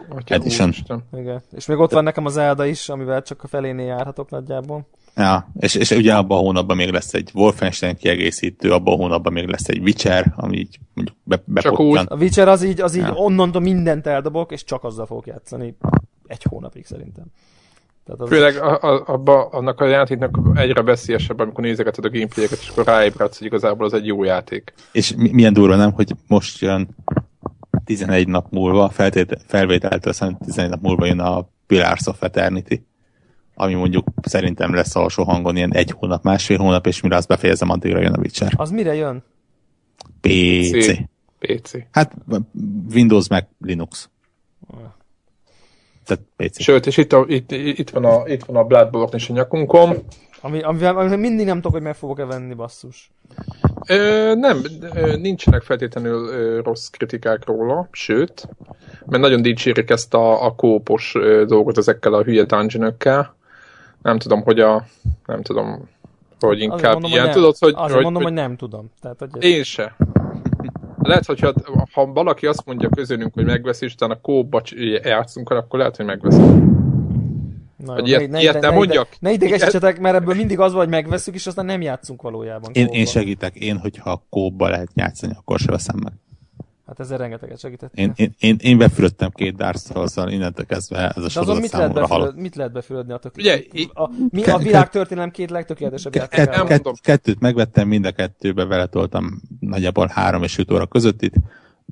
[0.09, 0.73] Atya Edition.
[1.17, 1.41] Igen.
[1.51, 4.88] És még ott van nekem az Zelda is, amivel csak a felénél járhatok nagyjából.
[5.15, 9.34] Ja, és, és ugye abban a hónapban még lesz egy Wolfenstein kiegészítő, abban a hónapban
[9.34, 12.01] még lesz egy Witcher, ami így mondjuk be, Csak úgy.
[12.05, 13.13] A Witcher az így, az így ja.
[13.13, 15.77] onnantól mindent eldobok, és csak azzal fogok játszani
[16.27, 17.25] egy hónapig szerintem.
[18.10, 22.60] Tehát az Főleg a, a, abba, annak a játéknak egyre veszélyesebb, amikor nézegeted a gameplayeket,
[22.62, 24.74] és akkor ráébredsz, hogy igazából az egy jó játék.
[24.91, 26.88] És mi, milyen durva nem, hogy most jön
[27.86, 32.82] 11 nap múlva, feltét, felvételtől szerintem 11 nap múlva jön a Pillars of Eternity,
[33.55, 37.70] ami mondjuk szerintem lesz alsó hangon ilyen egy hónap, másfél hónap, és mire azt befejezem,
[37.70, 38.53] addigra jön a Witcher.
[38.55, 39.24] Az mire jön?
[40.22, 40.97] PC.
[41.39, 41.72] PC.
[41.91, 42.16] Hát
[42.93, 44.10] Windows meg Linux.
[46.10, 46.62] Tehát PC.
[46.62, 49.97] Sőt, és itt, a, itt, itt, van a, itt van a Bloodborne is a nyakunkon.
[50.41, 53.12] Ami, amivel, amivel mindig nem tudok, hogy meg fogok-e venni, basszus.
[53.88, 54.62] Ö, nem,
[55.22, 58.47] nincsenek feltétlenül ö, rossz kritikák róla, sőt,
[59.05, 62.95] mert nagyon dicsérik ezt a, a kópos ö, dolgot ezekkel a hülye dungeon
[64.01, 64.86] Nem tudom, hogy a,
[65.26, 65.89] nem tudom,
[66.39, 67.74] hogy inkább mondom, ilyen, hogy nem, tudod, hogy...
[67.76, 68.91] Azért hogy, mondom, hogy, hogy nem tudom.
[69.01, 69.95] Tehát, hogy Én se.
[71.02, 71.54] Lehet, hogyha
[71.93, 74.62] ha valaki azt mondja közönünk, hogy megveszi, és utána kóba
[75.04, 76.41] játszunk, akkor lehet, hogy megveszi.
[77.86, 79.08] Na, hogy ilyet, ne, ilyet ne, nem mondjak?
[79.20, 82.72] Ne idegesítsetek, mert ebből mindig az van, hogy megveszünk, és aztán nem játszunk valójában.
[82.74, 86.14] Én, én segítek, én, hogyha kóba lehet játszani, akkor se veszem meg.
[86.90, 87.94] Hát ezzel rengeteget segített.
[87.94, 91.94] Én, én, én, én befürödtem két Dark souls innentől kezdve ez a sorozat mit lehet,
[91.94, 93.36] befüröd, mit lehet befürödni a tök...
[93.38, 93.64] Ugye,
[93.94, 96.82] a, mi a világ történelem két legtökéletesebb játék?
[97.02, 101.34] Kettőt megvettem, mind a kettőbe vele toltam nagyjából három és öt óra között itt.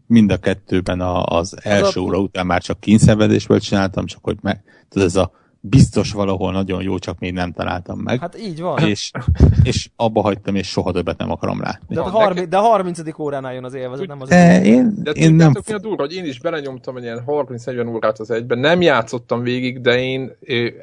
[0.07, 4.63] Mind a kettőben a, az első óra után már csak kényszenvedésből csináltam, csak hogy meg,
[4.89, 8.19] tudod, ez a biztos valahol nagyon jó, csak még nem találtam meg.
[8.19, 8.77] Hát így van.
[8.79, 9.11] És,
[9.63, 11.95] és abba hagytam, és soha többet nem akarom látni.
[11.95, 12.99] De a, 30, de a 30.
[13.19, 15.51] óránál jön az élvezet, nem az de én, de én nem...
[15.67, 19.41] mi a durva, hogy én is belenyomtam egy ilyen 30-40 órát az egyben, nem játszottam
[19.41, 20.31] végig, de én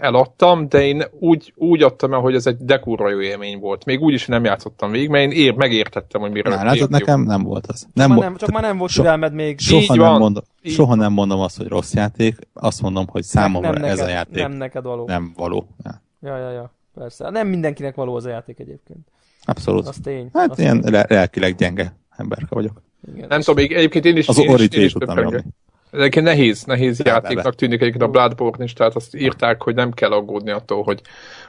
[0.00, 3.84] eladtam, de én úgy, úgy adtam el, hogy ez egy dekurva jó élmény volt.
[3.84, 6.54] Még úgy is nem játszottam végig, mert én ér, megértettem, hogy miről.
[6.54, 7.86] Látod, nekem nem volt az.
[7.92, 9.58] Nem csak, nem, csak már nem volt so, türelmed még.
[9.58, 13.84] Soha nem, mondom, soha nem mondom azt, hogy rossz játék, azt mondom, hogy számomra nem
[13.84, 14.34] ez neked, a játék.
[14.34, 15.06] Nem neked való.
[15.06, 15.66] Nem való.
[15.84, 16.02] Ja.
[16.20, 16.72] ja, ja, ja.
[16.94, 17.30] Persze.
[17.30, 19.08] Nem mindenkinek való az a játék egyébként.
[19.44, 19.88] Abszolút.
[19.88, 20.28] Az tény.
[20.32, 21.04] Hát az ilyen tény.
[21.08, 22.82] lelkileg gyenge emberke vagyok.
[23.14, 23.28] Igen.
[23.28, 24.28] Nem tudom, még egyébként én is...
[24.28, 24.36] Az
[24.92, 25.44] tudtam nyomni.
[25.90, 29.92] Egyébként nehéz, nehéz de, játéknak tűnik egyébként a Bloodborne is, tehát azt írták, hogy nem
[29.92, 31.00] kell aggódni attól, hogy,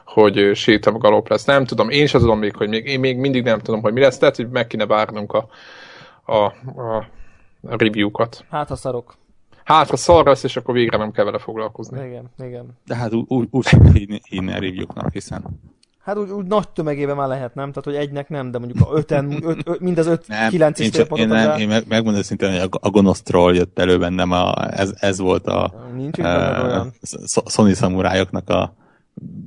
[0.06, 1.46] hogy sétagalop lesz.
[1.46, 4.00] Nem tudom, én sem tudom még, hogy még, én még mindig nem tudom, hogy mi
[4.00, 5.48] lesz, tehát hogy meg kéne várnunk a,
[6.26, 7.08] a, a,
[7.66, 8.46] a review-kat.
[8.50, 9.16] Hát ha szarok
[9.66, 12.06] hátra szar lesz, és akkor végre nem kell vele foglalkozni.
[12.06, 12.78] Igen, igen.
[12.86, 15.44] De hát úgy, úgy hívni, hívni a review hiszen...
[16.00, 17.70] Hát úgy, úgy nagy tömegében már lehet, nem?
[17.70, 20.80] Tehát, hogy egynek nem, de mondjuk a öten, öt, öt, mind az öt, nem, kilenc
[20.80, 23.98] és fél Én, nem, én meg, megmondom szintén, hogy a, a gonosz troll jött elő
[23.98, 26.94] bennem, a, ez, ez volt a Nincs a, olyan.
[27.46, 28.76] Sony szamurájoknak a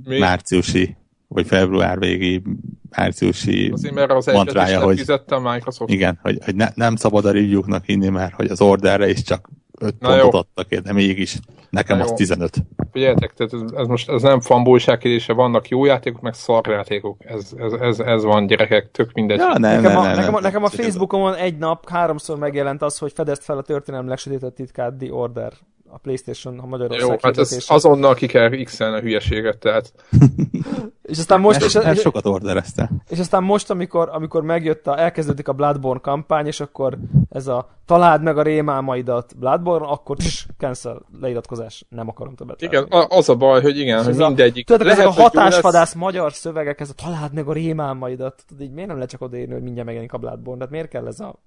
[0.05, 0.19] Mi?
[0.19, 0.97] márciusi
[1.29, 2.43] vagy február végi
[2.91, 5.93] márciusi Azért, mert az mantrája, hogy, a Microsoft.
[5.93, 9.49] Igen, hogy, hogy ne, nem szabad a review-knak hinni, mert hogy az orderre is csak
[9.81, 11.39] 5 pontot adtak, de mégis
[11.71, 12.57] nekem az 15.
[12.93, 17.25] Figyeljetek, tehát ez, ez most ez nem fanbolyság kérdése, vannak jó játékok, meg szar játékok.
[17.25, 19.39] Ez, ez, ez, ez van, gyerekek, tök mindegy.
[19.39, 22.83] Ja, nem, nekem, nem, a, nem, nekem, a, nekem a Facebookon egy nap háromszor megjelent
[22.83, 25.53] az, hogy fedezd fel a történelem legsötétebb titkát, The Order
[25.91, 29.93] a Playstation a Magyarország Jó, hát ez azonnal ki kell x a hülyeséget, tehát.
[31.03, 31.65] és aztán most...
[31.65, 32.91] És, és, sokat orderezte.
[33.09, 36.99] És aztán most, amikor, amikor megjött a, elkezdődik a Bloodborne kampány, és akkor
[37.31, 42.63] ez a találd meg a rémálmaidat Bloodborne, akkor tss, cancel, leiratkozás, nem akarom többet.
[42.63, 44.67] Igen, az a baj, hogy igen, hogy mindegyik.
[44.67, 45.95] Tudod, lehet, ezek a hatásvadász lesz...
[45.95, 49.53] magyar szövegek, ez a találd meg a rémálmaidat, tudod, így miért nem lehet csak odaírni,
[49.53, 51.39] hogy mindjárt megjelenik a Bloodborne, tehát miért kell ez a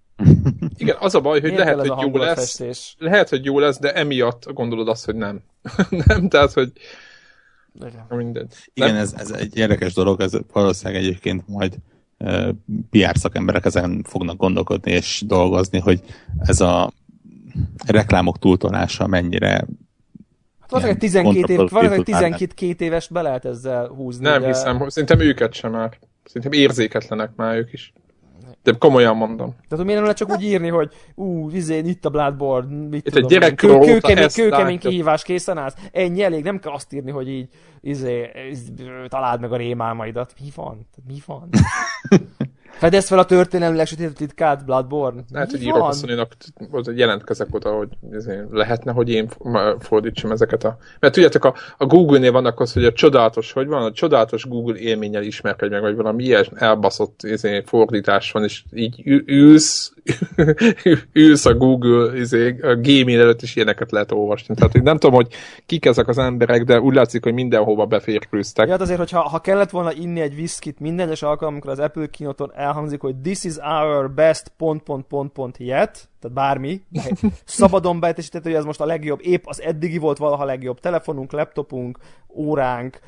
[0.78, 2.96] igen, az a baj, hogy lehet, hogy jó lesz, festés?
[3.00, 5.42] lehet, hogy jó lesz, de emiatt gondolod azt, hogy nem.
[6.06, 6.72] nem, tehát, hogy
[7.76, 8.48] igen, minden.
[8.74, 11.76] Igen ez, ez egy érdekes dolog, ez valószínűleg egyébként majd
[12.18, 12.50] uh,
[12.90, 16.02] PR szakemberek ezen fognak gondolkodni és dolgozni, hogy
[16.40, 16.92] ez a
[17.86, 19.66] reklámok túltolása mennyire
[20.60, 24.24] hát valószínűleg 12, év, valószínűleg 12 két éves be lehet ezzel húzni.
[24.24, 24.48] Nem de...
[24.48, 25.98] hiszem, szerintem őket sem már.
[26.24, 27.94] Szerintem érzéketlenek már ők is.
[28.64, 29.56] De komolyan mondom.
[29.68, 33.14] Tehát miért nem lehet csak úgy írni, hogy ú, izé, itt a Bloodborne, mit itt
[33.14, 35.76] tudom, egy gyerek kő, kőkemény, kőkemény kihívás készen állsz.
[35.92, 37.48] Ennyi elég, nem kell azt írni, hogy így
[37.82, 38.32] izé,
[39.08, 40.34] találd meg a rémálmaidat.
[40.42, 40.88] Mi van?
[41.08, 41.50] Mi van?
[42.72, 45.24] Fedez fel a történelmi legsötétebb titkát, Bloodborne.
[45.32, 46.32] Lehet, hogy írok asszonynak,
[46.72, 47.90] hogy jelentkezek oda, hogy
[48.52, 49.30] lehetne, hogy én
[49.80, 50.78] fordítsam ezeket a...
[51.00, 54.78] Mert tudjátok, a, a Google-nél vannak az, hogy a csodálatos, hogy van, a csodálatos Google
[54.78, 59.94] élménnyel ismerkedj meg, vagy valami ilyen elbaszott izé, fordítás van, és így ülsz,
[61.14, 64.56] ülsz a Google izé, a gaming előtt, és ilyeneket lehet olvasni.
[64.56, 65.28] Tehát én nem tudom, hogy
[65.66, 68.66] kik ezek az emberek, de úgy látszik, hogy mindenhova beférkőztek.
[68.66, 71.80] Ja, hát azért, hogyha ha kellett volna inni egy viszkit minden egyes alkalom, amikor az
[71.80, 76.82] Apple kinoton elhangzik, hogy this is our best pont, pont, pont, pont yet, tehát bármi,
[77.46, 80.80] szabadon beteljesített, hogy ez most a legjobb, épp az eddigi volt valaha legjobb.
[80.80, 81.98] Telefonunk, laptopunk,
[82.36, 83.00] óránk,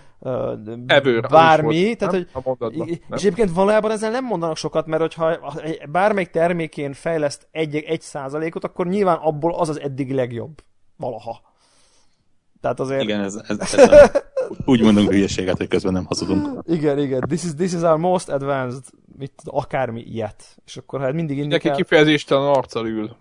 [0.88, 5.54] Ever, bármi, volt, tehát, hogy, mondatban, és egyébként valójában ezzel nem mondanak sokat, mert hogyha
[5.92, 10.64] bármelyik termékén fejleszt egy, egy százalékot, akkor nyilván abból az az eddigi legjobb.
[10.98, 11.42] Valaha.
[12.64, 13.02] Tehát azért...
[13.02, 14.12] Igen, ez, ez, ez a,
[14.66, 16.64] úgy mondunk hülyeséget, hogy közben nem hazudunk.
[16.66, 17.20] Igen, igen.
[17.20, 18.84] This is, this is our most advanced,
[19.18, 20.44] mit, akármi ilyet.
[20.66, 21.72] És akkor hát mindig indikál...
[21.72, 23.16] Neki kifejezéstelen arccal ül.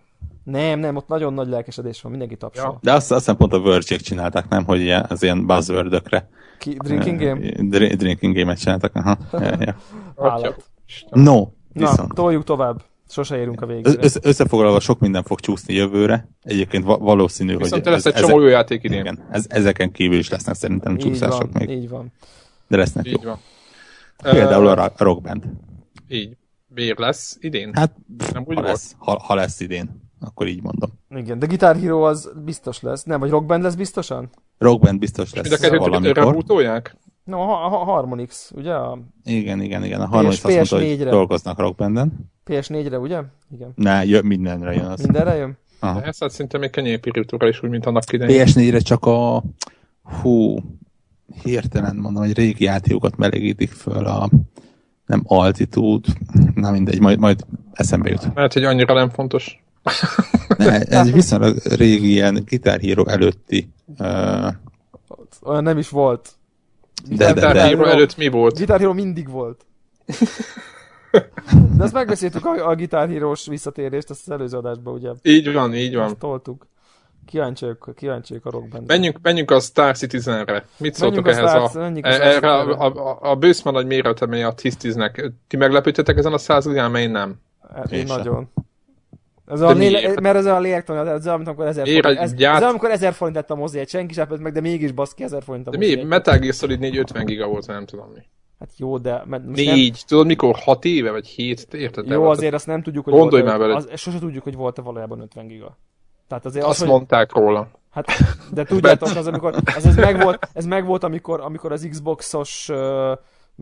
[0.45, 2.64] Nem, nem, ott nagyon nagy lelkesedés van, mindenki tapsol.
[2.64, 2.78] Ja.
[2.82, 4.64] De azt, azt hiszem pont a verge csinálták, nem?
[4.64, 6.28] Hogy ilyen, az ilyen buzzword-ökre.
[6.59, 7.40] Ki, drinking game?
[7.78, 9.16] Dr- drinking game-et csináltak, aha.
[9.32, 9.74] ja,
[10.18, 10.55] ja.
[11.11, 12.09] No, viszont.
[12.09, 12.82] Na, toljuk tovább.
[13.12, 13.96] Sose érünk a végére.
[14.00, 16.28] Össze, összefoglalva sok minden fog csúszni jövőre.
[16.42, 17.94] Egyébként valószínű, Viszont hogy...
[17.94, 19.00] Viszont lesz egy csomó játék idén.
[19.00, 21.76] Igen, ez, ezeken kívül is lesznek szerintem csúszások így van, még.
[21.76, 22.12] Így van.
[22.68, 23.28] De lesznek így jó.
[23.28, 23.38] Van.
[24.22, 25.44] Például uh, a Rock Band.
[26.08, 26.36] Így.
[26.68, 27.70] Miért lesz idén?
[27.74, 27.96] Hát,
[28.32, 30.90] nem úgy ha, lesz, ha, ha, lesz idén, akkor így mondom.
[31.10, 33.02] Igen, de Guitar Hero az biztos lesz.
[33.02, 34.30] Nem, vagy Rock Band lesz biztosan?
[34.58, 35.48] Rock Band biztos lesz.
[35.48, 36.92] Mind a kettőt
[37.24, 38.72] No, a, a Harmonix, ugye?
[38.72, 38.98] A...
[39.24, 40.00] Igen, igen, igen.
[40.00, 42.31] A Harmonix azt mondta, hogy dolgoznak Rockbanden.
[42.47, 43.20] PS4-re, ugye?
[43.51, 43.72] Igen.
[43.74, 45.03] Ne, jö, mindenre jön az.
[45.03, 45.59] Mindenre jön?
[45.80, 46.01] Aha.
[46.01, 48.47] De ezt hát szinte még kenyérpirítúra is úgy, mint annak idején.
[48.47, 49.43] PS4-re csak a...
[50.03, 50.59] Hú,
[51.43, 54.30] hirtelen mondom, hogy régi játékokat melegítik föl a
[55.07, 56.09] nem altitude,
[56.55, 58.34] na mindegy, majd, majd eszembe jut.
[58.34, 59.62] Mert hogy annyira nem fontos.
[60.57, 63.68] ne, ez viszonylag régi ilyen Guitar Hero előtti
[63.99, 64.53] uh...
[65.43, 66.30] olyan nem is volt.
[67.09, 67.62] De, de, de, de.
[67.62, 68.57] Hero előtt mi volt?
[68.57, 69.64] Guitar Hero mindig volt.
[71.76, 75.10] De ezt megbeszéltük a, a Guitar Hero-s visszatérést, ezt az előző adásban, ugye?
[75.22, 76.04] Így van, így van.
[76.04, 76.66] Ezt toltuk.
[77.26, 78.86] Kíváncsiak, kíváncsiak a rockband.
[78.86, 80.64] Menjünk, menjünk a Star Citizenre.
[80.76, 85.30] Mit szóltok ehhez a, a, erre a, a, a bőszman nagy méretemény a tisztiznek.
[85.48, 87.40] Ti meglepődtetek ezen a százigán, mely nem?
[87.74, 88.50] Hát, én, én nagyon.
[89.46, 92.62] Ez a léle, mert ez a lélektan, ez olyan, amikor ezer forint, ez, gyárt...
[92.62, 95.66] ez amikor ezer forint lett a mozi, senki sem meg, de mégis baszki ezer forint
[95.66, 96.02] a De mi?
[96.02, 98.20] Metal Gear Solid 4 50 giga volt, nem tudom mi.
[98.62, 99.22] Hát jó, de...
[99.26, 100.00] Most Négy, nem...
[100.06, 100.56] tudod mikor?
[100.56, 102.06] Hat éve, vagy hét, érted?
[102.09, 103.76] Jó, azért azt nem tudjuk, hogy Gondolj volt, már veled.
[103.76, 105.76] Az, sose tudjuk, hogy volt-e valójában 50 giga.
[106.28, 107.43] Tehát azért azt az, mondták hogy...
[107.43, 107.68] róla.
[107.90, 108.06] Hát,
[108.52, 113.12] de tudjátok, az, amikor, az ez megvolt, ez megvolt amikor, amikor az Xboxos uh,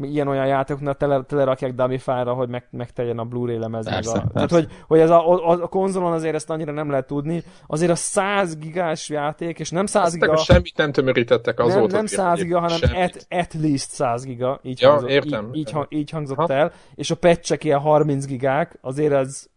[0.02, 3.88] ilyen olyan játékoknál tele, telerakják dummy file hogy meg, megteljen a Blu-ray lemez.
[3.88, 4.32] Persze, meg a, persze.
[4.32, 7.42] Tehát, hogy, hogy ez a, a, a, konzolon azért ezt annyira nem lehet tudni.
[7.66, 10.36] Azért a 100 gigás játék, és nem 100 giga...
[10.36, 11.80] Semmit nem tömörítettek azóta.
[11.80, 14.60] Nem, nem 100 giga, hanem at, at least 100 giga.
[14.62, 15.48] Így, ja, hangzott, értem.
[15.52, 16.52] Így, így, így hangzott ha.
[16.52, 16.72] el.
[16.94, 19.48] És a patchek ilyen 30 gigák, azért ez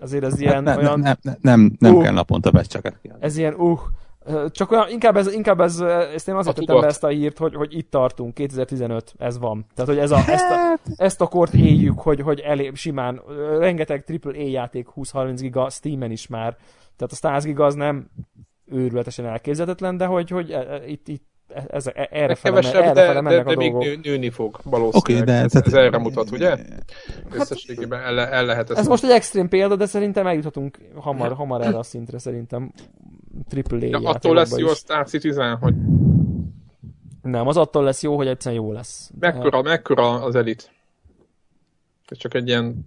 [0.00, 1.00] azért ez ilyen hát ne, olyan...
[1.00, 3.80] Nem, nem, nem, nem uh, kell naponta becseket Ez ilyen, uh,
[4.50, 5.80] Csak olyan, inkább, ez, inkább ez,
[6.14, 9.66] ezt én azért tettem be ezt a hírt, hogy, hogy itt tartunk, 2015, ez van.
[9.74, 10.80] Tehát, hogy ez a, ezt, a, hát.
[10.96, 13.20] ezt a kort éljük, hogy, hogy elé, simán,
[13.58, 16.56] rengeteg AAA játék 20-30 giga Steam-en is már.
[16.96, 18.10] Tehát a 100 giga az nem
[18.66, 21.30] őrületesen elképzelhetetlen, de hogy, hogy itt, itt
[21.68, 25.26] ez, e, erre fele, kevesebb, erre fele de, de, de még nő, nőni fog valószínűleg.
[25.26, 26.48] Okay, de, ez, ez erre mutat, ugye?
[26.48, 26.84] Hát,
[27.30, 28.78] Összességében el, el lehet ezt.
[28.78, 32.72] Ez most egy extrém példa, de szerintem eljuthatunk hamar, hamar erre a szintre, szerintem
[33.48, 35.74] triple ja, Attól lesz jó a Star Citizen, hogy...
[37.22, 39.10] Nem, az attól lesz jó, hogy egyszerűen jó lesz.
[39.18, 40.70] Mekkora, mekkora az elit?
[42.06, 42.84] Ez csak egy ilyen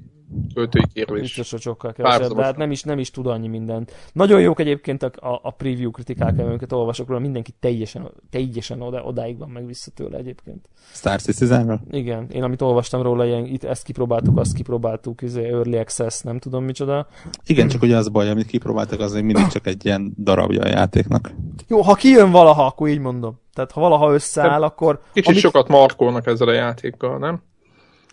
[0.54, 1.22] költői kérdés.
[1.22, 3.94] Biztos, hogy sokkal kevesebb, de hát nem is, nem is tud annyi mindent.
[4.14, 9.02] Nagyon jók egyébként a, a, a preview kritikák, amiket olvasok róla, mindenki teljesen, teljesen oda,
[9.02, 10.70] odáig van meg vissza tőle egyébként.
[10.92, 15.78] Star citizen Igen, én amit olvastam róla, ilyen, itt ezt kipróbáltuk, azt kipróbáltuk, izé, Early
[15.78, 17.08] Access, nem tudom micsoda.
[17.46, 20.68] Igen, csak ugye az baj, amit kipróbáltak, az még mindig csak egy ilyen darabja a
[20.68, 21.32] játéknak.
[21.68, 23.40] Jó, ha kijön valaha, akkor így mondom.
[23.54, 25.00] Tehát ha valaha összeáll, akkor...
[25.14, 25.42] Kicsit amik...
[25.42, 27.42] sokat markolnak ezzel a játékkal, nem?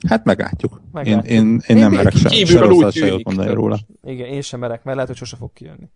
[0.08, 0.80] Hát meglátjuk.
[0.92, 1.24] meglátjuk.
[1.24, 3.78] Én, én, én, nem merek se, se rosszat se jót mondani róla.
[4.04, 5.88] Igen, én sem merek, mert lehet, hogy sose fog kijönni.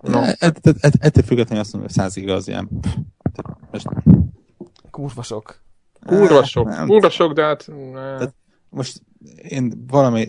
[0.00, 0.20] No.
[0.98, 2.68] Ettől függetlenül azt mondom, hogy száz igaz ilyen.
[3.70, 3.86] Most...
[4.90, 5.60] Kurva sok.
[6.06, 7.70] Kurva sok, kurva sok, de hát...
[8.68, 9.02] Most
[9.48, 10.28] én valami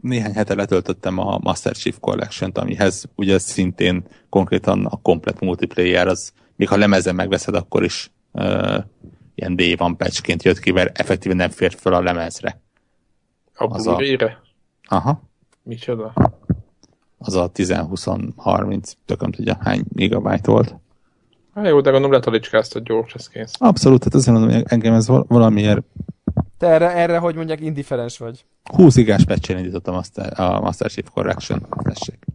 [0.00, 6.32] néhány hete letöltöttem a Master Chief Collection-t, amihez ugye szintén konkrétan a komplet multiplayer, az
[6.56, 8.84] még ha lemezen megveszed, akkor is uh,
[9.40, 12.60] ilyen day van patchként jött ki, mert effektíven nem fért fel a lemezre.
[13.54, 14.40] A Blu-ray-re?
[14.88, 15.22] Aha.
[15.62, 16.12] Micsoda?
[17.18, 20.74] Az a 10-20-30, tököm tudja hány gigabyte volt.
[21.54, 23.52] Hát jó, de gondolom letalicskáztad gyors, ez kész.
[23.58, 25.82] Abszolút, tehát azért mondom, hogy engem ez valamiért...
[26.58, 28.44] Te erre, erre hogy mondják, indifferens vagy?
[28.74, 30.00] 20 igás patch indítottam
[30.34, 31.66] a Master Chief Correction.
[31.82, 32.26] Tessék.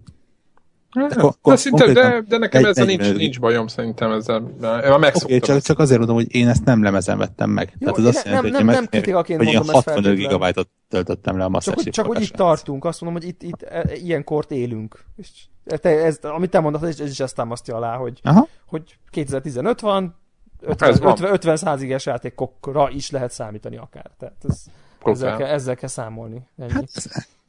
[0.96, 4.40] De, de, szinte, de, de nekem egy, ezzel nincs, nincs bajom szerintem ezzel.
[4.60, 5.38] Már megszoktam.
[5.38, 7.76] Okay, csak, csak azért mondom, hogy én ezt nem lemezen vettem meg.
[7.80, 11.38] Jó, Tehát az azt jelenti, nem, hogy, nem, nem kritikaként hogy mondom 65 gigabyte-ot töltöttem
[11.38, 14.24] le a Master Csak, csak hogy itt tartunk, azt mondom, hogy itt, itt e, ilyen
[14.24, 15.00] kort élünk.
[15.16, 15.30] És
[15.66, 18.48] te, ez, amit te mondasz, ez, ez is ezt támasztja alá, hogy, Aha.
[18.66, 20.16] hogy 2015 van,
[20.62, 24.12] 50, 50, 50 száziges játékokra is lehet számítani akár.
[24.20, 24.64] Tehát ez,
[25.04, 26.48] ezzel, kell, ezzel kell számolni.
[26.58, 26.72] Ennyi.
[26.72, 26.90] Hát,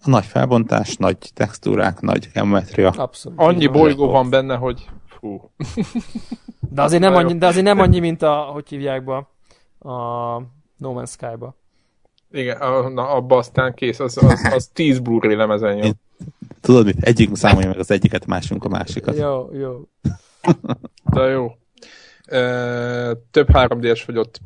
[0.07, 2.91] a nagy felbontás, nagy textúrák, nagy geometria.
[2.91, 3.39] Abszolút.
[3.39, 5.51] Annyi bolygó van benne, hogy fú.
[6.71, 9.15] De azért nem annyi, de azért nem annyi mint a, hogy hívják be,
[9.91, 10.39] a
[10.77, 11.57] No Man's Sky-ba.
[12.31, 16.01] Igen, a, na, abba aztán kész, az, az, az 10 Blu-ray lemezen jön.
[16.61, 17.03] Tudod mit?
[17.03, 19.17] Egyik számolja meg az egyiket, másunk a másikat.
[19.17, 19.81] Jó, jó.
[21.05, 21.53] De jó.
[22.25, 22.41] E,
[23.31, 24.41] több 3D-es fogyott,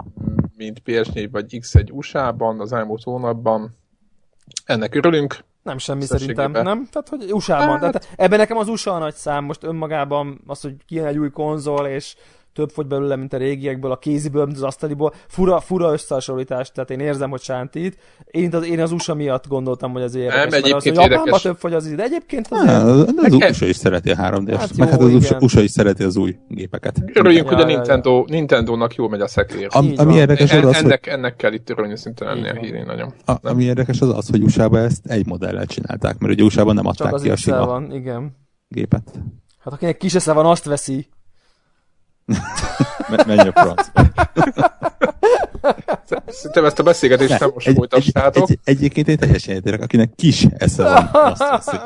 [0.56, 3.76] mint PS4 vagy X1 USA-ban az elmúlt hónapban.
[4.64, 5.44] Ennek örülünk.
[5.62, 6.88] Nem semmi szerintem, nem?
[6.90, 7.68] Tehát, hogy USA-ban.
[7.68, 7.78] Hát...
[7.78, 11.30] Tehát ebben nekem az USA a nagy szám, most önmagában az, hogy kijön egy új
[11.30, 12.14] konzol, és
[12.52, 15.14] több fogy belőle, mint a régiekből, a kéziből, mint az asztaliból.
[15.28, 17.98] Fura, fura összehasonlítás, tehát én érzem, hogy sántít.
[18.24, 20.44] Én az, én az USA miatt gondoltam, hogy ez érdekes.
[20.44, 23.76] Nem, egyébként az, hogy Japánban több fogy az de egyébként az, az, az USA is
[23.76, 27.02] szereti a 3 d hát, meg hát az USA, USA is szereti az új gépeket.
[27.14, 28.24] Örüljünk, ja, hogy a Nintendo, ja.
[28.26, 29.68] Nintendo-nak jól megy a szekér.
[29.70, 31.12] Am, ami érdekes az, az, ennek, hogy...
[31.12, 33.12] ennek kell itt örülni szinte lenni a hírén nagyon.
[33.24, 36.86] A, ami érdekes az az, hogy USA-ban ezt egy modellel csinálták, mert ugye USA-ban nem
[36.86, 38.36] adták Csak ki a sima van, igen.
[38.68, 39.10] gépet.
[39.58, 41.08] Hát akinek kis esze van, azt veszi.
[43.26, 44.02] Menj a francba.
[46.26, 48.50] Szerintem ezt a beszélgetést nem most egy, folytassátok.
[48.50, 51.80] Egy, egy, egyébként én teljesen értek, akinek kis esze van, azt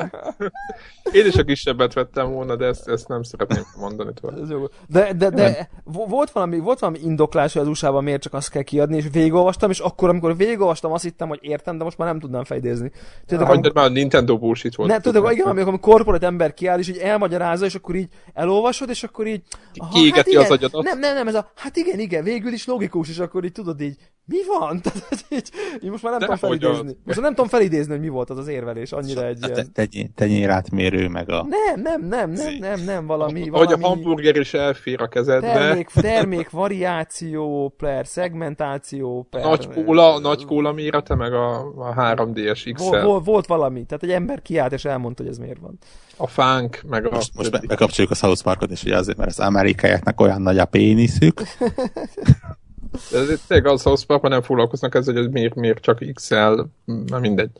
[1.12, 4.70] Én is a kisebbet vettem volna, de ezt, ezt nem szeretném mondani tovább.
[4.88, 8.62] De, de, de volt, valami, volt valami indoklás, hogy az USA-ban miért csak azt kell
[8.62, 12.18] kiadni, és végigolvastam, és akkor, amikor végigolvastam, azt hittem, hogy értem, de most már nem
[12.18, 12.90] tudnám fejdezni.
[13.26, 14.90] Tudod, amikor, már Nintendo bullshit volt.
[14.90, 19.02] Nem, tudod, igen, amikor korporát ember kiáll, és így elmagyarázza, és akkor így elolvasod, és
[19.02, 19.42] akkor így...
[19.74, 20.82] Aha, hát igen, az agyadat.
[20.82, 23.80] Nem, nem, nem, ez a, hát igen, igen, végül is logikus, és akkor így tudod
[23.80, 24.80] így, mi van?
[24.82, 25.50] Tehát, így,
[25.82, 26.96] így most már nem tudom felidézni.
[27.04, 30.12] Most nem tudom felidézni, hogy mi volt az az érvelés, annyira egy ilyen...
[30.14, 31.46] Tenyér átmérő, meg a...
[31.48, 33.48] Nem, nem, nem, nem, nem, nem, valami...
[33.48, 35.52] Hogy a hamburger is elfér a kezedbe.
[35.52, 39.42] Termék, termék variáció, per szegmentáció, per...
[39.42, 42.90] Nagy kóla, nagy kóla mérete, meg a, a 3DS XL.
[42.90, 45.78] Vol, vol, volt valami, tehát egy ember kiállt és elmondta, hogy ez miért van.
[46.16, 47.14] A fánk, meg a...
[47.14, 50.58] Most, most be, bekapcsoljuk a South Parkot, és ugye azért, mert az amerikaiaknak olyan nagy
[50.58, 51.42] a péniszük.
[52.94, 56.60] Ez tényleg az South Park, nem foglalkoznak ezzel, hogy miért, miért csak XL,
[57.06, 57.50] na mindegy.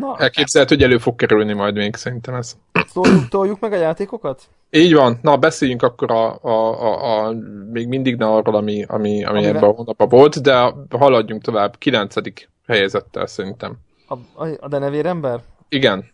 [0.00, 2.56] Na, Elképzelhet, hogy elő fog kerülni majd még szerintem ez.
[2.92, 4.42] Toljuk, toljuk meg a játékokat?
[4.70, 5.18] Így van.
[5.22, 7.34] Na, beszéljünk akkor a, a, a, a
[7.72, 11.78] még mindig ne arról, ami, ami, ami ebben a hónapban volt, de haladjunk tovább.
[11.78, 13.76] Kilencedik helyezettel szerintem.
[14.08, 15.40] A, a, a denevérember?
[15.68, 16.13] Igen.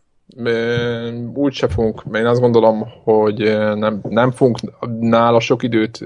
[1.34, 3.38] Úgyse fogunk, én azt gondolom, hogy
[3.74, 4.58] nem, nem fogunk
[5.00, 6.04] nála sok időt,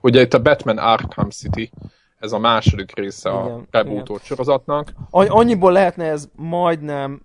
[0.00, 1.70] ugye itt a Batman Arkham City,
[2.18, 4.92] ez a második része igen, a rebootolt sorozatnak.
[5.10, 7.20] Annyiból lehetne ez majdnem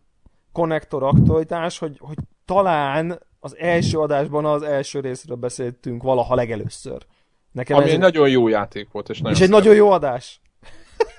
[0.52, 7.06] konnektor aktualitás, hogy, hogy talán az első adásban az első részről beszéltünk valaha legelőször.
[7.52, 9.10] Nekem Ami ez egy nagyon jó játék volt.
[9.10, 10.42] És, nagyon és egy nagyon jó adás.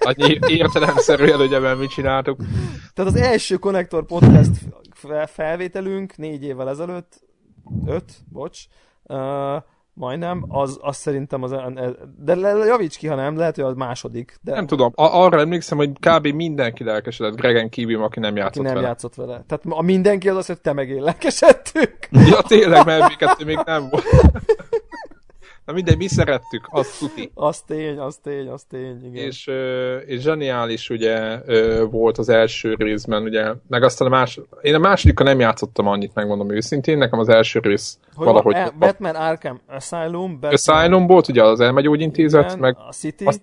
[0.05, 2.41] Annyi értelemszerűen, hogy ebben mit csináltuk.
[2.95, 4.51] Tehát az első Connector Podcast
[5.27, 7.23] felvételünk négy évvel ezelőtt,
[7.87, 8.59] öt, bocs,
[9.03, 9.63] uh,
[9.95, 11.55] majdnem, az, az szerintem az,
[12.19, 12.35] de
[12.67, 14.39] javíts ki, ha nem, lehet, hogy az második.
[14.43, 14.55] De...
[14.55, 16.27] Nem tudom, a, arra emlékszem, hogy kb.
[16.27, 18.87] mindenki lelkesedett Gregen kívül, aki nem játszott aki nem vele.
[18.87, 19.45] játszott vele.
[19.47, 21.97] Tehát a mindenki az az, hogy te meg én lelkesedtük.
[22.11, 24.05] Ja, tényleg, mert még nem volt.
[25.65, 27.31] Na mindegy, mi szerettük, az tuti.
[27.35, 29.25] Az tény, az tény, az tény, igen.
[29.25, 29.51] És,
[30.07, 31.39] és zseniális ugye
[31.85, 34.41] volt az első részben, ugye, meg aztán a más...
[34.63, 38.55] Én a másodikkal nem játszottam annyit, megmondom őszintén, nekem az első rész hogy valahogy...
[38.55, 40.53] A, Batman Arkham Asylum, Batman...
[40.53, 42.77] Asylum volt, ugye az elmegyógyintézet, igen, meg...
[42.89, 43.25] A City.
[43.25, 43.41] Azt,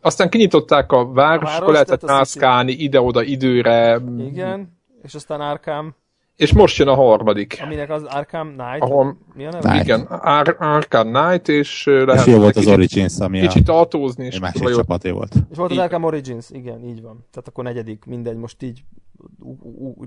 [0.00, 4.00] aztán kinyitották a város, a akkor lehetett mászkálni ide-oda időre.
[4.18, 5.94] Igen, és aztán Arkham
[6.36, 7.60] és most jön a harmadik.
[7.64, 8.80] Aminek az Arkham Knight?
[8.82, 9.80] Ahol, mi a neve?
[9.80, 12.26] Igen, Ar- Arkham Knight, és lehet...
[12.26, 13.78] És jó volt az Origins, ami kicsit a...
[13.78, 14.26] autózni.
[14.26, 15.34] És másik vagy csapaté volt.
[15.50, 17.26] És volt az Arkham Origins, igen, így van.
[17.30, 18.82] Tehát akkor negyedik, mindegy, most így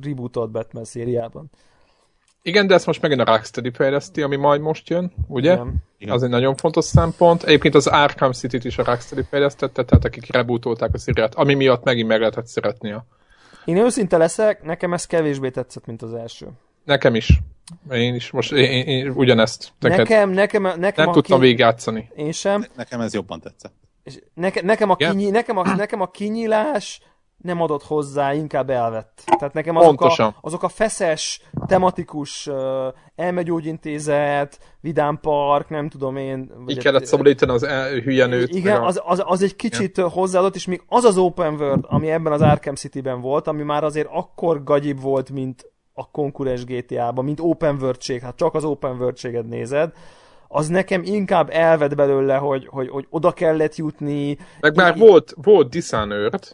[0.02, 1.50] rebootolt Batman szériában.
[2.42, 5.54] Igen, de ezt most megint a Rocksteady fejleszti, ami majd most jön, ugye?
[5.54, 5.76] Igen.
[5.98, 6.14] Igen.
[6.14, 7.44] Az egy nagyon fontos szempont.
[7.44, 11.84] Egyébként az Arkham City-t is a Rocksteady fejlesztette, tehát akik rebootolták a szériát, ami miatt
[11.84, 13.06] megint meg lehetett szeretni a
[13.66, 16.48] én őszinte leszek, nekem ez kevésbé tetszett, mint az első.
[16.84, 17.40] Nekem is.
[17.92, 19.72] Én is most én, én, én ugyanezt.
[19.80, 21.46] Neked nekem, nekem, nekem nem tudtam ki...
[21.46, 22.10] végigjátszani.
[22.16, 22.60] Én sem.
[22.60, 23.74] Ne, nekem ez jobban tetszett.
[24.04, 27.02] És neke, nekem, a kinyi, nekem, a, nekem a kinyílás
[27.46, 29.24] nem adott hozzá, inkább elvett.
[29.38, 32.56] Tehát nekem azok, a, azok a feszes, tematikus uh,
[33.16, 36.52] elmegyógyintézet, Vidám Park, nem tudom én.
[36.68, 38.56] Így kellett szabadítani az el, hülye nőt.
[38.56, 40.10] Igen, az, az, az egy kicsit igen.
[40.10, 43.84] hozzáadott, és még az az open world, ami ebben az Arkham City-ben volt, ami már
[43.84, 48.96] azért akkor gagyibb volt, mint a konkurens GTA-ban, mint open world hát csak az open
[48.96, 49.92] world nézed,
[50.48, 54.38] az nekem inkább elved belőle, hogy, hogy, hogy oda kellett jutni.
[54.60, 56.48] Meg már volt, volt Dishonored,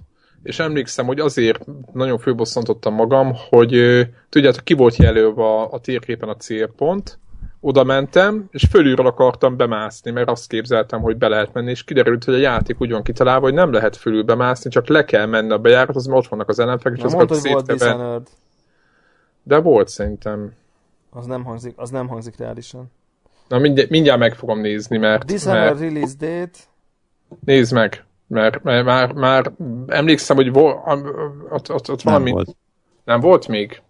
[0.44, 6.30] és emlékszem, hogy azért nagyon főbosszantottam magam, hogy tudjátok, ki volt jelölve a, a térképen
[6.30, 7.20] a célpont,
[7.60, 12.24] oda mentem, és fölülről akartam bemászni, mert azt képzeltem, hogy be lehet menni, és kiderült,
[12.24, 15.52] hogy a játék úgy van kitalálva, hogy nem lehet fölül bemászni, csak le kell menni
[15.52, 18.22] a bejárat, az ott vannak az ellenfek, és azokat szétve...
[19.44, 20.54] De volt szerintem.
[21.10, 22.92] Az nem hangzik, az nem hangzik reálisan.
[23.48, 25.26] Na mindjárt, mindjárt meg fogom nézni, mert...
[25.26, 25.80] Dishonored mert...
[25.80, 26.60] release date...
[27.46, 28.06] Nézd meg!
[28.32, 29.52] Mert, mert már, már
[29.88, 30.68] emlékszem, hogy vo,
[31.50, 32.24] ott, ott, ott valami...
[32.24, 32.56] Nem volt.
[33.04, 33.82] Nem volt még?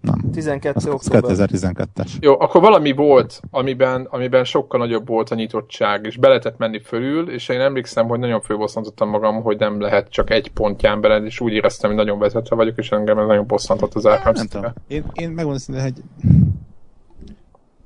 [0.00, 0.30] Nem.
[0.32, 1.22] 12 október.
[1.26, 2.10] 2012-es.
[2.20, 6.80] Jó, akkor valami volt, amiben, amiben sokkal nagyobb volt a nyitottság, és be lehetett menni
[6.80, 11.24] fölül, és én emlékszem, hogy nagyon főbosszantottam magam, hogy nem lehet csak egy pontján beled,
[11.24, 14.46] és úgy éreztem, hogy nagyon vezetve vagyok, és engem ez nagyon bosszantott az Arkham Nem
[14.46, 14.72] tudom.
[14.86, 16.02] Én, én megmondom, hogy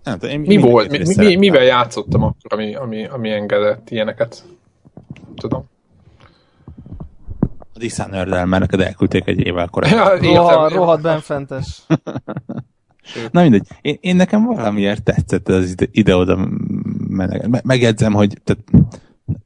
[0.03, 0.91] nem én mi volt?
[0.91, 4.45] Mi, mi, mivel játszottam akkor, ami, ami, ami engedett ilyeneket?
[5.37, 5.73] Tudom.
[7.75, 10.25] A dishonored mert neked elküldték egy évvel korábban.
[10.25, 11.83] Ja, Roha, rohadt benfentes.
[13.31, 16.49] Na mindegy, én, én nekem valamiért tetszett az ide-oda
[17.09, 17.63] meneget.
[17.63, 18.63] Megjegyzem, hogy tehát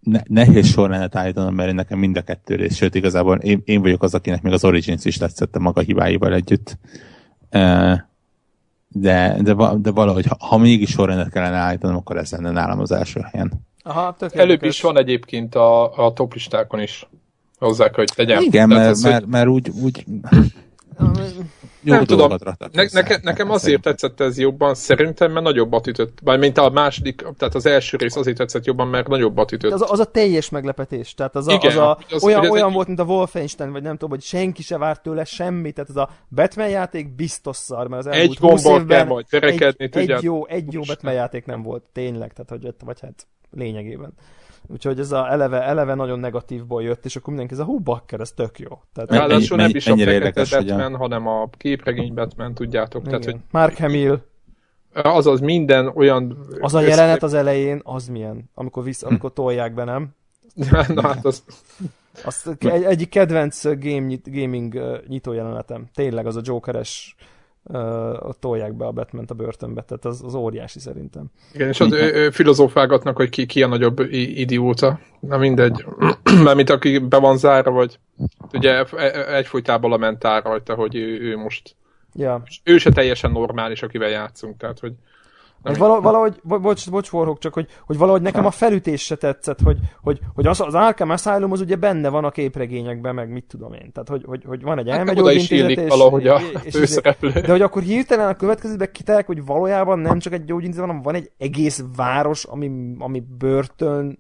[0.01, 3.81] ne, nehéz sorrendet állítanom, mert én nekem mind a kettő rész, sőt igazából én, én
[3.81, 6.79] vagyok az, akinek még az Origins is tetszett a maga hibáival együtt.
[8.89, 12.93] De, de, de valahogy, ha, ha mégis sorrendet kellene állítanom, akkor ez lenne nálam az
[12.93, 13.67] első helyen.
[13.83, 17.07] Aha, Előbb is van egyébként a, a toplistákon is
[17.59, 18.43] hozzá, hogy tegyen.
[18.43, 20.05] Igen, mert, ez, mert, mert úgy, úgy
[21.83, 22.33] jó nem tudom,
[22.73, 26.19] ne, neke, nekem azért tetszett ez jobban, szerintem, mert nagyobbat ütött.
[26.23, 29.73] Vagy mint a második, tehát az első rész azért tetszett jobban, mert nagyobbat ütött.
[29.73, 31.15] Az a, az a teljes meglepetés.
[31.15, 32.75] Tehát az a, Igen, az a az, olyan, olyan egy...
[32.75, 35.75] volt, mint a Wolfenstein, vagy nem tudom, hogy senki se várt tőle semmit.
[35.75, 39.27] Tehát az a Batman játék biztos szar, mert az elmúlt egy 20 évben kell majd
[39.31, 41.83] egy, egy, jó, egy jó Batman játék nem volt.
[41.93, 44.13] Tényleg, tehát hogy, vagy hát lényegében.
[44.71, 48.21] Úgyhogy ez a eleve, eleve nagyon negatívból jött, és akkor mindenki ez a hú, bakker,
[48.21, 48.81] ez tök jó.
[48.93, 50.97] Tehát, Ráadásul nem is a fekete Batman, a...
[50.97, 53.07] hanem a képregény Batman, tudjátok.
[53.07, 53.21] Igen.
[53.21, 53.45] Tehát, hogy...
[53.51, 54.19] Mark Hamill.
[54.93, 56.39] Azaz minden olyan...
[56.61, 58.51] Az a jelenet az elején, az milyen?
[58.55, 60.09] Amikor, visz, amikor tolják be, nem?
[60.95, 61.45] Na hát az...
[62.25, 65.87] Azt egy, egyik kedvenc game, gaming nyitó jelenetem.
[65.95, 67.17] Tényleg az a Jokeres
[67.69, 71.25] uh, tolják be a batman a börtönbe, tehát az, az óriási szerintem.
[71.55, 74.99] Igen, és az ő, filozófálgatnak, hogy ki, ki a nagyobb idióta.
[75.21, 75.85] Na mindegy.
[76.45, 77.99] Mármint aki be van zárva, vagy
[78.53, 81.77] ugye e, e, egyfolytában lament rajta, hogy ő, ő most
[82.15, 82.43] Ja.
[82.65, 84.93] Ő se teljesen normális, akivel játszunk, tehát hogy
[85.63, 89.61] nem vala, valahogy, bocs, bocs forhok, csak hogy, hogy valahogy nekem a felütés se tetszett,
[89.61, 93.45] hogy, hogy, hogy az, az Arkham Asylum az ugye benne van a képregényekben, meg mit
[93.45, 93.93] tudom én.
[93.93, 97.83] Tehát, hogy, hogy, hogy van egy hát elmegyógyintézet, és, valahogy a és, De hogy akkor
[97.83, 102.45] hirtelen a következőben kitelek, hogy valójában nem csak egy gyógyintézet, hanem van egy egész város,
[102.45, 104.19] ami, ami börtön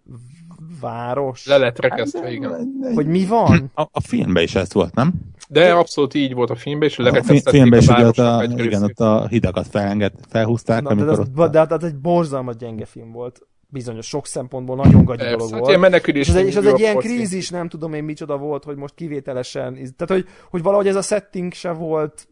[0.80, 1.46] város.
[1.46, 2.68] Le lett rekesztve, igen.
[2.94, 3.70] Hogy mi van?
[3.74, 5.12] A, a filmben is ez volt, nem?
[5.50, 8.82] De abszolút így volt a filmben, és lerekesztették a, filmben is a, ott a, igen,
[8.82, 10.82] ott a hidakat felenged, felhúzták.
[10.82, 11.34] Na, de, az, ott...
[11.34, 15.52] de, de, az egy borzalmas gyenge film volt bizonyos sok szempontból nagyon gagyi Persze, dolog
[15.52, 15.78] hát volt.
[15.78, 18.76] menekülés és ez, egy, és ez egy ilyen krízis, nem tudom én micsoda volt, hogy
[18.76, 22.28] most kivételesen, tehát hogy, hogy valahogy ez a setting se volt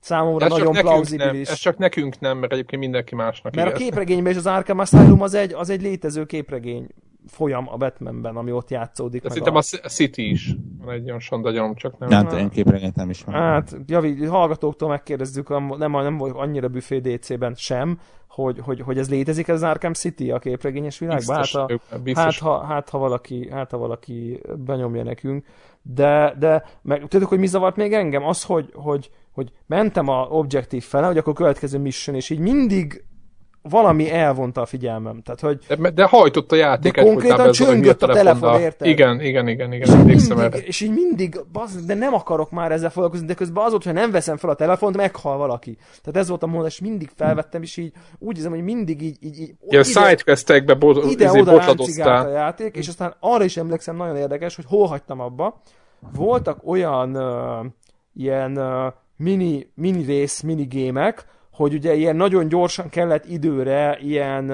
[0.00, 1.46] számomra ez nagyon plauzibilis.
[1.46, 3.54] Nem, ez csak nekünk nem, mert egyébként mindenki másnak.
[3.54, 3.80] Mert igaz.
[3.80, 6.86] a képregényben és az Arkham Asylum az egy, az egy létező képregény
[7.26, 9.22] folyam a Batmanben, ami ott játszódik.
[9.22, 9.58] De szerintem a...
[9.82, 12.10] a City is van egy olyan sondagyalom, csak nem.
[12.10, 13.42] Hát én képregényt nem ismerem.
[13.42, 19.10] Hát, javi, hallgatóktól megkérdezzük, nem, nem volt annyira büfé DC-ben sem, hogy, hogy, hogy ez
[19.10, 21.36] létezik ez az Arkham City a képregényes világban.
[21.36, 22.24] Hát, a, biztos.
[22.24, 25.46] hát, ha, hát, ha valaki, hát, ha valaki benyomja nekünk.
[25.82, 28.24] De, de meg, tudod, hogy mi zavart még engem?
[28.24, 33.04] Az, hogy, hogy, hogy mentem a objektív fele, hogy akkor következő mission, és így mindig
[33.62, 35.20] valami elvonta a figyelmem.
[35.22, 36.94] Tehát, hogy de, de hajtott a játék.
[36.94, 38.88] De konkrétan csöngött a, a telefon, érted?
[38.88, 40.08] Igen, igen, igen, igen.
[40.08, 43.92] És, így mindig, baz, de nem akarok már ezzel foglalkozni, de közben az volt, hogy
[43.92, 45.76] nem veszem fel a telefont, meghal valaki.
[46.02, 49.16] Tehát ez volt a mondás, mindig felvettem, és így úgy érzem, hogy mindig így...
[49.20, 51.60] így, így Ilyen sidequestekbe bo- ide-oda
[52.04, 55.60] a játék, és aztán arra is emlékszem, nagyon érdekes, hogy hol hagytam abba.
[56.14, 57.66] Voltak olyan uh,
[58.14, 64.50] ilyen uh, mini, mini rész, mini gémek, hogy ugye ilyen nagyon gyorsan kellett időre ilyen,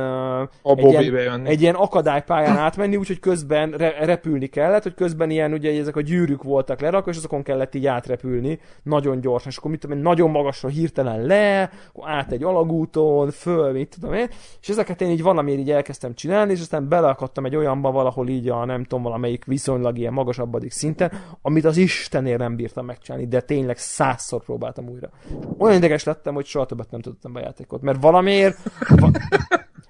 [0.63, 5.81] egy, ilyen egy ilyen akadálypályán átmenni, úgyhogy közben re- repülni kellett, hogy közben ilyen ugye
[5.81, 9.81] ezek a gyűrűk voltak lerakva, és azokon kellett így átrepülni nagyon gyorsan, és akkor mit
[9.81, 14.29] tudom én, nagyon magasra hirtelen le, akkor át egy alagúton, föl, mit tudom én,
[14.61, 18.49] és ezeket én így valamiért így elkezdtem csinálni, és aztán beleakadtam egy olyanba valahol így
[18.49, 21.13] a nem tudom, valamelyik viszonylag ilyen magasabbadik szinten,
[21.43, 25.11] amit az Istenért nem bírtam megcsinálni, de tényleg százszor próbáltam újra.
[25.59, 28.59] Olyan ideges lettem, hogy soha többet nem tudtam be a játékot, mert valamiért,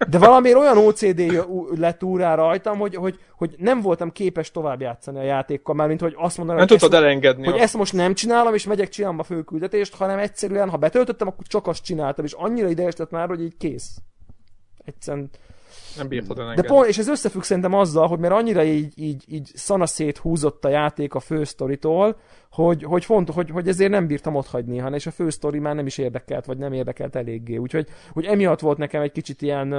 [0.09, 5.19] de valamiért olyan OCD lett úrá rajtam, hogy, hogy, hogy nem voltam képes tovább játszani
[5.19, 7.47] a játékkal, már mint hogy azt mondanám, nem tudtad elengedni.
[7.47, 11.47] Hogy ezt most nem csinálom, és megyek csinálom a főküldetést, hanem egyszerűen, ha betöltöttem, akkor
[11.47, 13.97] csak azt csináltam, és annyira ideges lett már, hogy így kész.
[14.85, 15.31] Egyszerűen
[15.99, 19.51] nem bírtad De pont, és ez összefügg szerintem azzal, hogy mert annyira így, így, így
[19.55, 22.17] szanaszét húzott a játék a fősztoritól,
[22.51, 25.75] hogy, hogy fontos, hogy, hogy ezért nem bírtam ott hagyni, hanem és a fősztori már
[25.75, 27.57] nem is érdekelt, vagy nem érdekelt eléggé.
[27.57, 29.75] Úgyhogy hogy emiatt volt nekem egy kicsit ilyen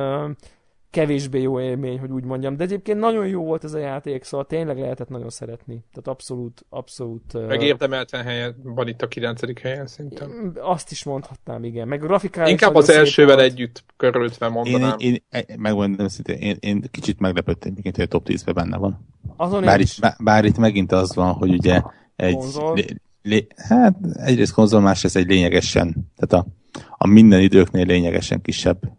[0.91, 2.57] kevésbé jó élmény, hogy úgy mondjam.
[2.57, 5.83] De egyébként nagyon jó volt ez a játék, szóval tényleg lehetett nagyon szeretni.
[5.93, 7.33] Tehát abszolút, abszolút...
[7.33, 7.47] Uh...
[7.47, 10.53] Meg érdemelten helyen van itt a kilencedik helyen szerintem.
[10.61, 11.87] Azt is mondhatnám, igen.
[11.87, 13.51] Meg grafikális Inkább az elsővel volt.
[13.51, 14.95] együtt körültve mondanám.
[14.97, 19.07] Én, én, én megmondom szintén, én, én kicsit meglepődtem, hogy a top 10-ben benne van.
[19.37, 21.81] Azon bár, itt, bár itt megint az van, hogy ugye
[22.15, 22.37] egy...
[22.73, 22.85] Lé,
[23.21, 26.51] lé, hát egyrészt konzol, másrészt egy lényegesen, tehát a,
[26.97, 28.97] a minden időknél lényegesen kisebb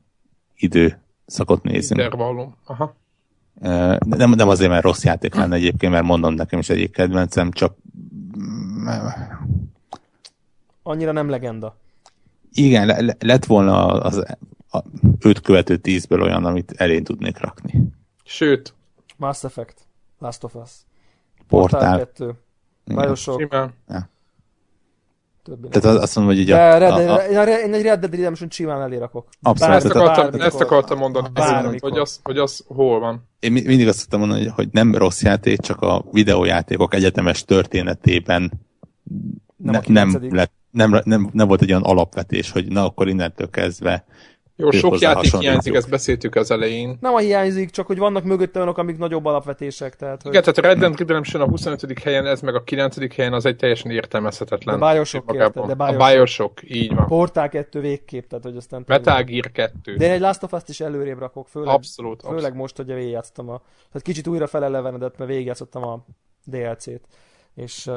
[0.57, 0.99] idő
[1.31, 2.01] szakot nézünk.
[2.01, 2.57] Intervallum.
[2.65, 2.95] Aha.
[3.99, 7.77] Nem, nem azért, mert rossz játék lenne egyébként, mert mondom nekem is egyik kedvencem, csak
[10.83, 11.77] annyira nem legenda.
[12.53, 14.25] Igen, le, le, lett volna az
[14.71, 14.83] a,
[15.21, 17.89] öt követő tízből olyan, amit elén tudnék rakni.
[18.25, 18.75] Sőt.
[19.17, 19.87] Mass Effect,
[20.19, 20.71] Last of Us,
[21.49, 22.35] Portál, Portál 2,
[22.85, 23.53] Bioshock.
[23.89, 24.09] Ja.
[25.71, 28.83] Tehát azt mondom, hogy így a, Red, a, a, én egy Red Dead Redemption simán
[28.83, 29.29] elérakok.
[29.43, 29.75] Abszolút.
[29.75, 33.29] Ezt akartam, ezt akartam mondani, hogy az, hogy az hol van.
[33.41, 38.53] Én mindig azt szoktam mondani, hogy nem rossz játék, csak a videójátékok egyetemes történetében
[39.57, 43.51] nem, ne, nem, lett, nem, nem, nem volt egy olyan alapvetés, hogy na akkor innentől
[43.51, 44.05] kezdve
[44.61, 46.97] jó, sok játék hiányzik, ezt beszéltük az elején.
[47.01, 49.97] Nem a hiányzik, csak hogy vannak mögötte olyanok, amik nagyobb alapvetések.
[49.97, 50.31] Tehát, hogy...
[50.31, 51.99] Igen, tehát a Red Dead Redemption a 25.
[51.99, 53.15] helyen, ez meg a 9.
[53.15, 54.83] helyen, az egy teljesen értelmezhetetlen.
[54.83, 56.01] A Bioshock, érte, de Bioshock.
[56.01, 57.07] A Bioshock, így van.
[57.07, 58.85] Portál 2 végkép, tehát hogy aztán...
[58.87, 59.95] Metal Gear 2.
[59.97, 62.59] De én egy Last of Us-t is előrébb rakok, főleg, abszolút, főleg abszolút.
[62.59, 63.59] most, hogy végigjátszottam a...
[63.59, 66.05] Tehát kicsit újra felelevenedett, mert végigjátszottam a
[66.45, 67.01] DLC-t
[67.55, 67.95] és uh,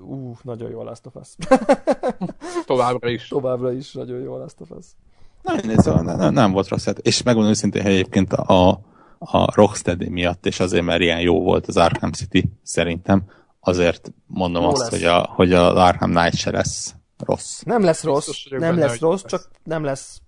[0.00, 1.36] uh, nagyon jó a Last of Us.
[2.66, 3.28] Továbbra is.
[3.28, 4.86] Továbbra is nagyon jó a Last of Us.
[5.42, 6.84] Nem, ez nem, nem, volt rossz.
[6.84, 8.68] Hát, és megmondom őszintén, hogy egyébként a,
[9.18, 13.24] a Rocksteady miatt, és azért, mert ilyen jó volt az Arkham City, szerintem,
[13.60, 14.90] azért mondom jó azt, lesz.
[14.90, 17.60] hogy, a, hogy az Arkham Knight se lesz rossz.
[17.62, 19.30] Nem lesz rossz, Biztos, nem lesz rossz, lesz.
[19.30, 20.20] csak nem lesz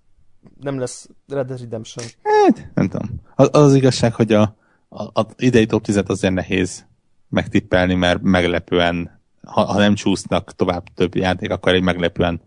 [0.61, 2.05] nem lesz Red Dead Redemption.
[2.23, 3.21] Hát, nem tudom.
[3.35, 4.55] Az, az, az igazság, hogy a,
[4.89, 6.85] a, a idei top 10 azért nehéz
[7.29, 12.41] megtippelni, mert meglepően, ha, ha nem csúsznak tovább több játék, akkor egy meglepően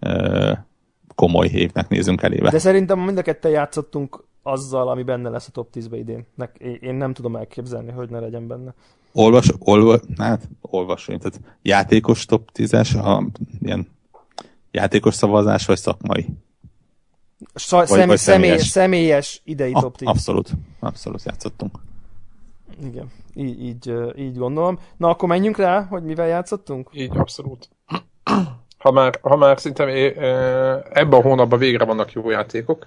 [0.00, 0.52] ö,
[1.16, 2.50] komoly évnek nézünk elébe.
[2.50, 6.26] De szerintem mind a ketten játszottunk azzal, ami benne lesz a top 10-be idén.
[6.80, 8.74] Én nem tudom elképzelni, hogy ne legyen benne.
[9.12, 13.26] Olvas, olva, hát olvasó, tehát játékos top 10-es, a,
[13.60, 13.88] ilyen
[14.70, 16.26] játékos szavazás, vagy szakmai?
[17.54, 18.66] Sa- vagy, szem- vagy személyes.
[18.66, 20.08] személyes idei a, top 10.
[20.08, 21.78] Abszolút, abszolút játszottunk.
[22.84, 24.78] Igen, így, így, így gondolom.
[24.96, 26.90] Na, akkor menjünk rá, hogy mivel játszottunk?
[26.92, 27.68] Így, abszolút.
[28.86, 29.84] Ha már, ha már szinte
[30.92, 32.86] ebben a hónapban végre vannak jó játékok.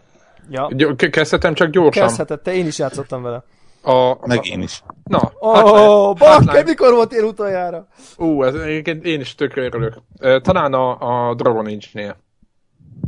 [0.49, 0.95] Ja.
[0.95, 2.07] Kezdhetem csak gyorsan.
[2.07, 3.43] Kezdheted, te én is játszottam vele.
[3.84, 4.84] A, Meg én is.
[5.03, 7.88] Na, oh, bakker, mikor volt én utoljára?
[8.17, 8.55] Ú, ez,
[9.03, 9.93] én is tökre örülök.
[10.41, 12.15] Talán a, a Dragon Age-nél.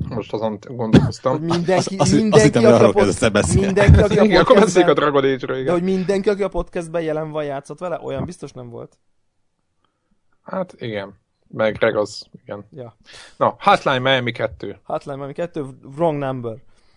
[0.09, 1.31] Most azon gondolkoztam.
[1.31, 3.59] Hogy mindenki, az, az, mindenki, azt hittem, aki a pod...
[3.59, 5.65] mindenki, aki a igen, akkor beszéljük a Dragon Age-ről, igen.
[5.65, 8.97] De hogy mindenki, aki a podcastben jelen van, játszott vele, olyan biztos nem volt.
[10.43, 11.20] Hát igen.
[11.53, 12.65] Meg Greg az, igen.
[12.75, 12.95] Ja.
[13.37, 14.79] Na, Hotline Miami 2.
[14.83, 15.65] Hotline Miami 2,
[15.95, 16.55] wrong number.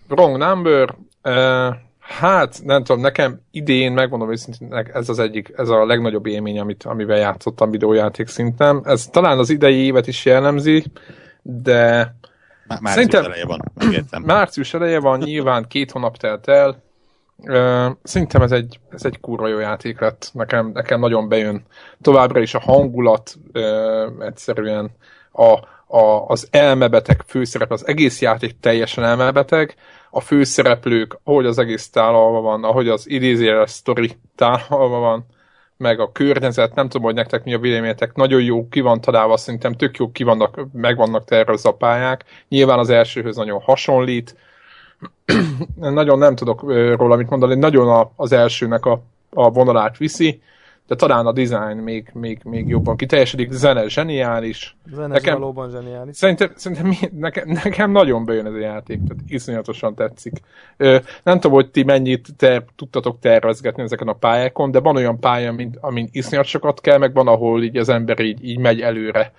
[0.09, 0.95] Wrong number.
[1.25, 6.59] Uh, hát, nem tudom, nekem idén, megmondom őszintén, ez az egyik, ez a legnagyobb élmény,
[6.59, 8.81] amit, amivel játszottam videójáték szinten.
[8.85, 10.85] Ez talán az idei évet is jellemzi,
[11.43, 12.15] de
[12.67, 14.23] Már március szerintem, eleje van, megértem.
[14.23, 16.83] Március eleje van, nyilván két hónap telt el.
[18.03, 20.31] Szerintem ez egy, ez egy kurva jó játék lett.
[20.33, 21.63] Nekem, nekem nagyon bejön.
[22.01, 23.37] Továbbra is a hangulat
[24.19, 24.91] egyszerűen
[25.33, 25.59] a,
[25.97, 29.75] a, az elmebeteg főszerep, az egész játék teljesen elmebeteg,
[30.11, 35.27] a főszereplők, ahogy az egész tálalva van, ahogy az idézőjeles sztori tálalva van,
[35.77, 39.37] meg a környezet, nem tudom, hogy nektek mi a véleményetek, nagyon jó ki van találva,
[39.37, 42.25] szerintem tök jó ki vannak, meg vannak tervezve a pályák.
[42.49, 44.37] Nyilván az elsőhöz nagyon hasonlít.
[45.75, 46.63] Nagyon nem tudok
[46.97, 50.41] róla mit mondani, nagyon az elsőnek a, a vonalát viszi
[50.87, 54.77] de talán a design még, még, még jobban kiteljesedik, zene zseniális.
[54.93, 56.17] Zene nekem, valóban zseniális.
[56.17, 60.41] Szerintem, szerintem mi, nekem, nekem nagyon bejön ez a játék, tehát iszonyatosan tetszik.
[60.77, 65.21] Ö, nem tudom, hogy ti mennyit ter, tudtatok tervezgetni ezeken a pályákon, de van olyan
[65.21, 68.81] pálya, mint, amin iszonyat sokat kell, meg van, ahol így az ember így, így megy
[68.81, 69.33] előre.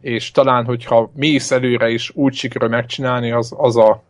[0.00, 4.02] És talán, hogyha mész előre is úgy sikerül megcsinálni, az, az a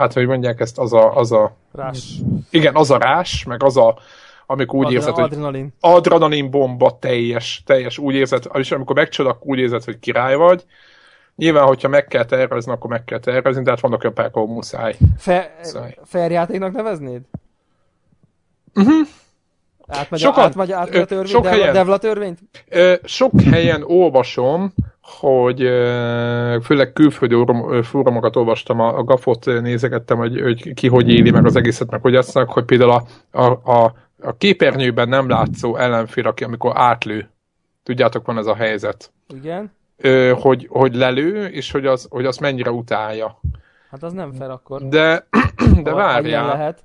[0.00, 2.14] hát hogy mondják ezt, az a, az a rás.
[2.50, 3.98] Igen, az a rás, meg az a,
[4.46, 5.74] amikor úgy érzed, hogy adrenalin.
[5.80, 10.64] adrenalin bomba teljes, teljes, úgy érzed, és amikor megcsodak, úgy érzed, hogy király vagy.
[11.36, 14.48] Nyilván, hogyha meg kell tervezni, akkor meg kell tervezni, de hát vannak olyan pályák, ahol
[14.48, 14.96] muszáj.
[15.18, 15.56] Fe,
[16.04, 17.20] fair játéknak neveznéd?
[18.74, 19.06] Uh-huh.
[19.86, 22.38] Átmegy, Sokan, átmegy, átmegy a törvény, sok devla, helyen, devla törvényt?
[23.04, 24.72] Sok helyen olvasom,
[25.02, 25.58] hogy
[26.62, 27.44] főleg külföldi
[27.82, 32.00] fórumokat olvastam, a, a Gafot nézegettem, hogy, hogy ki hogy éli meg az egészet, meg
[32.00, 33.04] hogy azt hogy például a,
[33.42, 37.30] a, a a képernyőben nem látszó ellenfél, aki amikor átlő,
[37.82, 39.12] tudjátok, van ez a helyzet.
[39.34, 39.72] Igen.
[39.96, 43.40] Ö, hogy, hogy lelő, és hogy az, hogy az mennyire utálja.
[43.90, 44.88] Hát az nem fel akkor.
[44.88, 45.26] De,
[45.82, 46.24] de várjál.
[46.26, 46.84] Ilyen lehet.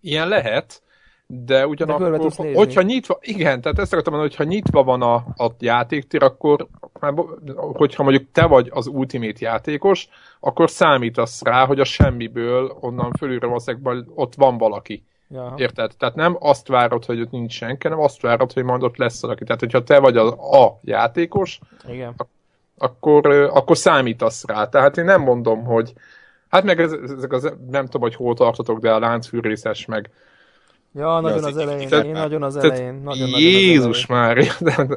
[0.00, 0.82] Ilyen lehet,
[1.26, 5.50] de ugyanakkor, de hogyha nyitva, igen, tehát ezt akartam mondani, hogyha nyitva van a, a
[5.58, 6.66] játéktér, akkor,
[7.54, 10.08] hogyha mondjuk te vagy az Ultimate játékos,
[10.40, 15.04] akkor számítasz rá, hogy a semmiből onnan fölülre valószínűleg ott van valaki.
[15.28, 15.54] Ja.
[15.56, 15.92] Érted?
[15.98, 19.22] Tehát nem azt várod, hogy ott nincs senki, hanem azt várod, hogy majd ott lesz
[19.22, 19.44] valaki.
[19.44, 22.14] Tehát, hogyha te vagy az a játékos, Igen.
[22.78, 24.68] akkor, akkor számítasz rá.
[24.68, 25.92] Tehát én nem mondom, hogy
[26.48, 30.10] hát meg ezek az, nem tudom, hogy hol tartotok, de a láncfűrészes, meg
[30.96, 33.00] Ja, nagyon az, az elején, tehát, én nagyon az elején.
[33.04, 34.38] Nagyon, Jézus már,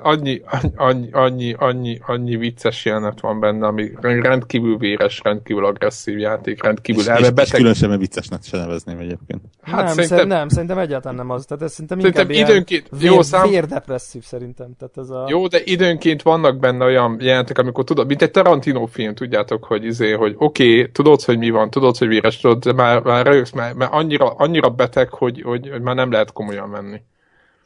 [0.01, 0.41] annyi,
[0.75, 7.01] annyi, annyi, annyi, annyi vicces jelenet van benne, ami rendkívül véres, rendkívül agresszív játék, rendkívül
[7.01, 7.43] és, elve beteg.
[7.43, 9.41] És különösen viccesnek se nevezném egyébként.
[9.61, 11.45] Hát nem, szerintem, nem, szerintem egyáltalán nem az.
[11.45, 13.49] Tehát ez szerintem, szerintem inkább időnként, vér, jó, szám...
[13.49, 14.75] vérdepresszív szerintem.
[14.79, 15.25] Tehát ez a...
[15.29, 19.85] Jó, de időnként vannak benne olyan jelentek, amikor tudod, mint egy Tarantino film, tudjátok, hogy
[19.85, 23.25] izé, hogy oké, okay, tudod, hogy mi van, tudod, hogy véres, tudod, de már, már
[23.25, 27.01] rögsz, már, már annyira, annyira beteg, hogy, hogy, hogy már nem lehet komolyan venni.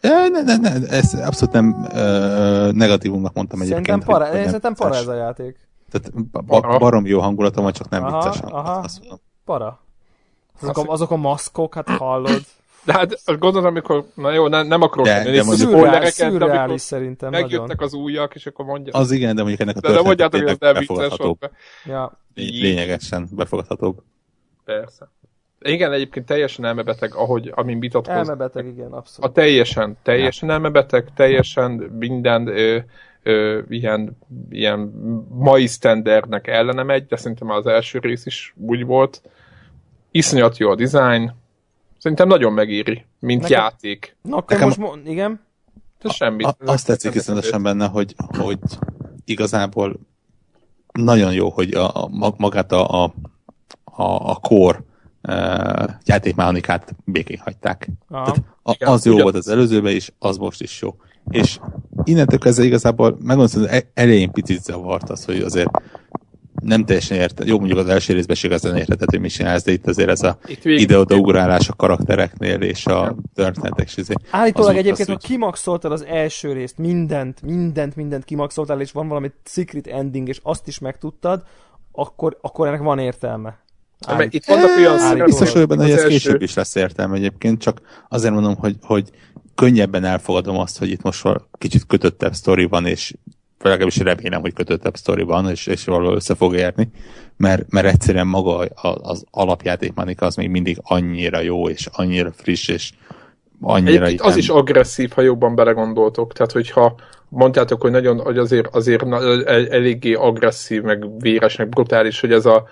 [0.02, 3.86] Ne, ne, ne, ez abszolút nem uh, negatívumnak mondtam egyébként.
[3.86, 5.58] Szerintem para, hogy, szerintem para ez a játék.
[5.92, 8.42] Tehát ba, barom jó hangulatom van, csak nem aha, vicces.
[8.42, 9.02] Aha, azt
[9.46, 9.80] para.
[10.62, 12.42] Azok a, azok a maszkok, hát hallod.
[12.86, 17.30] De hát gondolom, amikor, na jó, nem, nem akarok de, de mondjuk, szürreális, szürreális szerintem
[17.30, 17.84] megjöttek nagyon.
[17.84, 18.94] az újak, és akkor mondja.
[18.94, 21.38] Az igen, de mondjuk ennek a történetek tényleg befogadhatóbb.
[21.86, 22.20] Ja.
[22.34, 24.04] Lényegesen befogadhatóbb.
[24.66, 25.10] Persze.
[25.64, 28.16] Igen, egyébként teljesen elmebeteg, ahogy amin vitatkoz.
[28.16, 29.30] Elmebeteg, igen, abszolút.
[29.30, 30.54] A teljesen, teljesen ja.
[30.54, 32.78] elmebeteg, teljesen minden ö,
[33.24, 34.18] ö, ilyen,
[34.50, 34.80] ilyen
[35.30, 39.22] mai standardnek ellene megy, de szerintem az első rész is úgy volt.
[40.12, 41.32] Iszonyat jó a design,
[41.98, 43.60] szerintem nagyon megéri, mint Nekem...
[43.60, 44.16] játék.
[44.22, 44.68] Na, akkor Nekem...
[44.68, 45.42] most mo- igen?
[46.02, 46.44] De semmi.
[46.44, 48.60] A, azt tetszik iszonyatosan benne, hogy, hogy
[49.26, 50.00] igazából
[50.92, 53.14] nagyon jó, hogy a, a, magát a, a,
[53.84, 54.84] a, a core
[55.28, 57.90] uh, játékmechanikát békén hagyták.
[58.10, 60.96] Tehát a, az jó volt az előzőben is, az most is jó.
[61.30, 61.60] És
[62.04, 65.70] innentől kezdve igazából megmondom, hogy elején picit zavart az, hogy azért
[66.62, 67.48] nem teljesen érted.
[67.48, 70.22] Jó, mondjuk az első részben is igazán érted, hogy mit csinálsz, de itt azért ez
[70.24, 74.14] a ide-oda ugrálás a karaktereknél és a történetek izé.
[74.32, 79.88] Állítólag egyébként, ha kimaxoltad az első részt, mindent, mindent, mindent kimaxoltál, és van valami secret
[79.88, 81.44] ending, és azt is megtudtad,
[81.92, 83.60] akkor, akkor ennek van értelme.
[84.08, 84.34] Állít.
[84.34, 88.34] Itt vannak olyan Biztos vagyok benne, hogy ez később is lesz értelme egyébként, csak azért
[88.34, 89.10] mondom, hogy, hogy
[89.56, 93.14] könnyebben elfogadom azt, hogy itt most kicsit kötöttebb sztori van, és
[93.60, 96.90] legalábbis remélem, hogy kötöttebb sztori van, és, és valahol össze fog érni,
[97.38, 98.58] mert, mert egyszerűen maga
[99.02, 102.92] az alapjátékmanika az még mindig annyira jó, és annyira friss, és
[103.62, 106.34] annyira Egyébként az is agresszív, ha jobban belegondoltok.
[106.34, 106.96] Tehát, hogyha
[107.30, 109.06] mondjátok, hogy nagyon, hogy azért, azért
[109.70, 112.68] eléggé agresszív, meg véres, meg brutális, hogy ez a,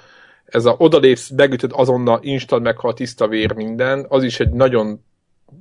[0.50, 5.04] ez a odalépsz, megütöd azonnal instant meghal tiszta vér minden, az is egy nagyon,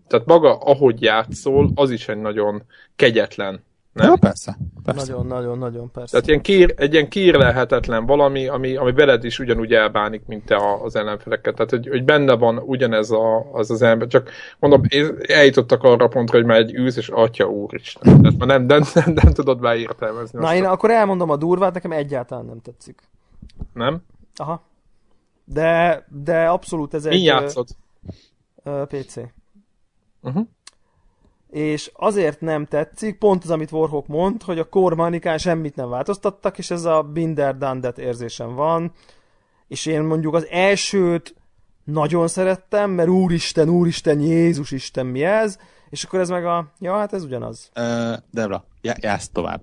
[0.07, 2.63] tehát maga, ahogy játszol, az is egy nagyon
[2.97, 3.67] kegyetlen
[3.99, 4.09] nem?
[4.09, 4.59] Ja, persze.
[4.85, 5.13] persze.
[5.13, 6.11] Nagyon, nagyon, nagyon persze.
[6.11, 10.57] Tehát ilyen kír, egy ilyen kírlelhetetlen valami, ami, ami veled is ugyanúgy elbánik, mint te
[10.83, 11.55] az ellenfeleket.
[11.55, 14.09] Tehát, hogy, hogy benne van ugyanez a, az az ember.
[14.09, 14.83] Csak mondom,
[15.27, 18.21] eljutottak arra pontra, hogy már egy űz, és atya úristen.
[18.23, 20.39] Tehát már nem, nem, nem, nem tudod beértelmezni.
[20.39, 20.71] Na, én a...
[20.71, 23.01] akkor elmondom a durvát, nekem egyáltalán nem tetszik.
[23.73, 24.03] Nem?
[24.37, 24.63] Aha.
[25.53, 27.13] De, de abszolút ez egy...
[27.13, 27.69] Mi játszod?
[28.65, 29.17] Uh, PC.
[30.23, 30.47] Uh-huh
[31.51, 36.59] és azért nem tetszik, pont az, amit Warhawk mond, hogy a kormanikán semmit nem változtattak,
[36.59, 38.93] és ez a Binder Dandet érzésem van,
[39.69, 41.35] és én mondjuk az elsőt
[41.85, 45.59] nagyon szerettem, mert úristen, úristen, Jézus Isten, mi ez?
[45.91, 47.71] És akkor ez meg a, ja, hát ez ugyanaz.
[47.77, 49.63] Uh, Debra, játsz tovább.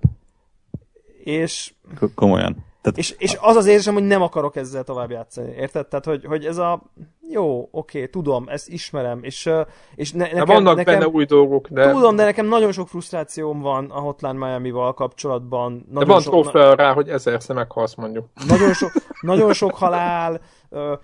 [1.24, 1.74] És...
[1.94, 2.64] K- komolyan.
[2.86, 5.86] Tehát, és, és az az érzésem, hogy nem akarok ezzel tovább játszani, érted?
[5.86, 6.82] Tehát, hogy, hogy ez a,
[7.30, 9.50] jó, oké, tudom, ezt ismerem, és,
[9.94, 11.90] és ne, nekem, de vannak nekem, benne új dolgok, de...
[11.90, 15.86] Tudom, de nekem nagyon sok frusztrációm van a Hotline Miami-val kapcsolatban.
[15.88, 18.26] Nagyon de van sok, trófea rá, hogy ezerszer meghalsz, mondjuk.
[18.46, 20.40] Nagyon sok, nagyon sok halál,
[20.70, 20.94] ö,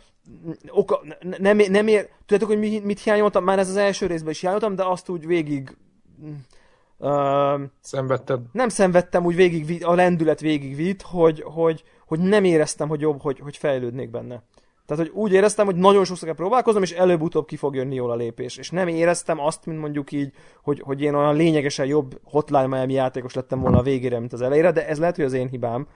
[0.69, 1.01] oka,
[1.39, 3.45] nem, nem ér, tudjátok, hogy mit, mit hiányoltam?
[3.45, 5.77] Már ez az első részben is hiányoltam, de azt úgy végig
[7.03, 8.41] Uh, Szenvedted?
[8.53, 13.39] Nem szenvedtem, úgy végig, a lendület végigvitt, hogy, hogy, hogy nem éreztem, hogy jobb, hogy,
[13.39, 14.43] hogy fejlődnék benne.
[14.87, 18.11] Tehát, hogy úgy éreztem, hogy nagyon sokszor kell próbálkoznom, és előbb-utóbb ki fog jönni jól
[18.11, 18.57] a lépés.
[18.57, 22.93] És nem éreztem azt, mint mondjuk így, hogy, hogy én olyan lényegesen jobb hotline Miami
[22.93, 25.87] játékos lettem volna a végére, mint az elejére, de ez lehet, hogy az én hibám.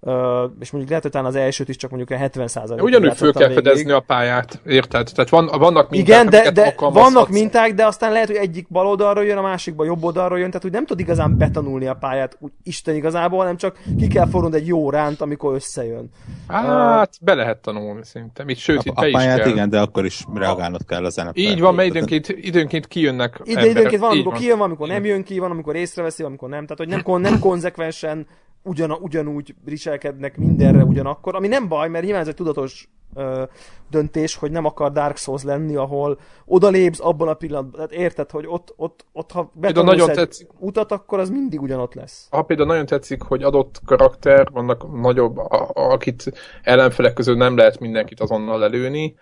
[0.00, 0.14] Uh,
[0.60, 2.82] és mondjuk lehet, hogy talán az elsőt is csak mondjuk a 70 százalék.
[2.82, 3.64] Ugyanúgy föl kell végig.
[3.64, 5.10] fedezni a pályát, érted?
[5.14, 8.86] Tehát van, vannak minták, Igen, de, de vannak minták, de aztán lehet, hogy egyik bal
[8.86, 12.36] oldalról jön, a másikba jobb oldalról jön, tehát úgy nem tud igazán betanulni a pályát,
[12.40, 16.10] úgy Isten igazából, hanem csak ki kell forrond egy jó ránt, amikor összejön.
[16.48, 18.48] Hát, uh, be lehet tanulni szerintem.
[18.48, 19.52] Itt, sőt, a, itt a be pályát is kell.
[19.52, 21.42] igen, de akkor is reagálnod kell a zenepre.
[21.42, 25.24] Így van, mert időnként, időnként kijönnek Ide, időnként van, amikor kijön, van, amikor nem jön
[25.24, 26.66] ki, van, amikor észreveszi, amikor nem.
[26.66, 28.26] Tehát, hogy nem, nem konzekvensen
[28.68, 33.42] ugyan, ugyanúgy viselkednek mindenre ugyanakkor, ami nem baj, mert nyilván ez egy tudatos ö,
[33.90, 38.46] döntés, hogy nem akar Dark Souls lenni, ahol odalépsz abban a pillanatban, tehát érted, hogy
[38.46, 42.26] ott, ott, ott ha nagyon tetszik, utat, akkor az mindig ugyanott lesz.
[42.30, 46.32] Ha például nagyon tetszik, hogy adott karakter, vannak nagyobb, a, akit
[46.62, 49.14] ellenfelek közül nem lehet mindenkit azonnal lelőni,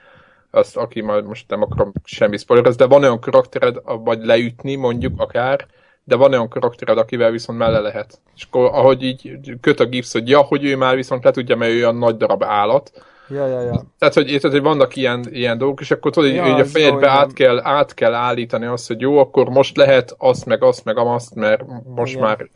[0.51, 5.21] azt, aki már most nem akarom semmi spoiler, de van olyan karaktered, vagy leütni mondjuk
[5.21, 5.67] akár,
[6.07, 8.21] de van olyan karaktered, akivel viszont melle lehet.
[8.37, 11.57] És akkor ahogy így köt a gipsz, hogy ja, hogy ő már viszont le tudja,
[11.57, 12.93] mert ő olyan nagy darab állat.
[13.29, 13.83] Ja, ja, ja.
[13.99, 17.11] Tehát, hogy, érted, hogy vannak ilyen, ilyen dolgok, és akkor tudod, ja, hogy a fejedbe
[17.11, 20.99] át kell, át kell állítani azt, hogy jó, akkor most lehet azt, meg azt, meg
[20.99, 22.25] azt, mert most Igen.
[22.25, 22.49] már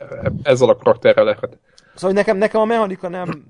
[0.43, 1.57] ezzel a karakterrel lehet.
[1.95, 3.43] Szóval nekem, nekem a mechanika nem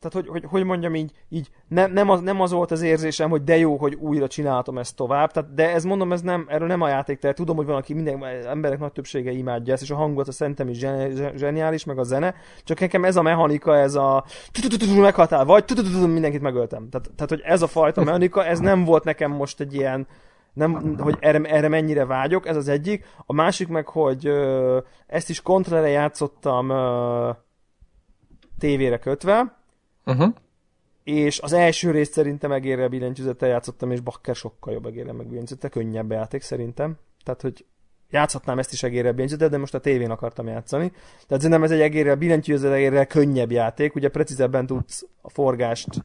[0.00, 3.30] tehát hogy, hogy, hogy mondjam így, így nem, nem, az, nem az volt az érzésem,
[3.30, 6.68] hogy de jó, hogy újra csináltam ezt tovább, tehát, de ez mondom, ez nem, erről
[6.68, 9.90] nem a játék, tehát tudom, hogy van, aki minden emberek nagy többsége imádja ezt, és
[9.90, 10.78] a hangot szerintem is
[11.34, 14.24] zseniális, meg a zene, csak nekem ez a mechanika, ez a
[14.96, 16.88] meghatál, vagy mindenkit megöltem.
[16.88, 20.06] Tehát, tehát, hogy ez a fajta mechanika, ez nem volt nekem most egy ilyen,
[20.52, 23.06] nem, hogy erre, erre mennyire vágyok, ez az egyik.
[23.26, 27.30] A másik meg, hogy ö, ezt is kontrere játszottam ö,
[28.58, 29.59] tévére kötve,
[30.10, 30.34] Uh-huh.
[31.04, 35.70] És az első részt szerintem egérrel billentyűzettel játszottam, és bakker sokkal jobb egérrel meg billentyűzettel,
[35.70, 36.96] könnyebb játék szerintem.
[37.24, 37.64] Tehát, hogy
[38.10, 40.88] játszhatnám ezt is egérrel billentyűzettel, de most a tévén akartam játszani.
[40.88, 46.04] Tehát szerintem ez egy egérrel billentyűzettel, egérrel könnyebb játék, ugye precízebben tudsz a forgást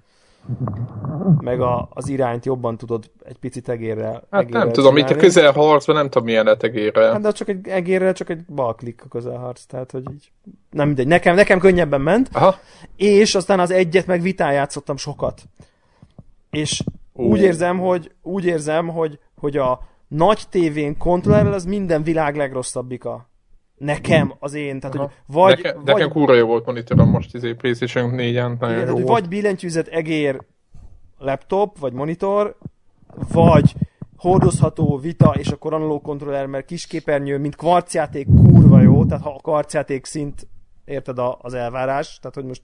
[1.40, 5.16] meg a, az irányt jobban tudod egy picit egérrel Hát egérrel nem tudom, itt a
[5.16, 7.12] közelharcban nem tudom milyen lehet egérrel.
[7.12, 10.32] Hát de csak egy egérrel, csak egy balklik a közelharc, tehát hogy így,
[10.72, 11.08] nem mindegy.
[11.08, 12.56] Nekem, nekem könnyebben ment, Aha.
[12.96, 15.42] és aztán az egyet meg vitán játszottam sokat.
[16.50, 17.26] És uh.
[17.26, 23.30] úgy érzem, hogy úgy érzem, hogy, hogy a nagy tévén kontrollerrel az minden világ legrosszabbika.
[23.78, 24.80] Nekem, az én.
[24.80, 28.56] Tehát, hogy vagy, Neke, vagy, nekem kurva jó volt monitorom most izé PlayStation 4-en.
[28.62, 30.42] Igen, jó vagy billentyűzet egér
[31.18, 32.56] laptop, vagy monitor,
[33.32, 33.74] vagy
[34.18, 39.42] hordozható vita, és akkor analóg kontroller, mert kisképernyő, mint kvarcjáték kurva jó, tehát ha a
[39.42, 40.48] kvarcjáték szint
[40.86, 42.62] érted a, az elvárás, tehát hogy most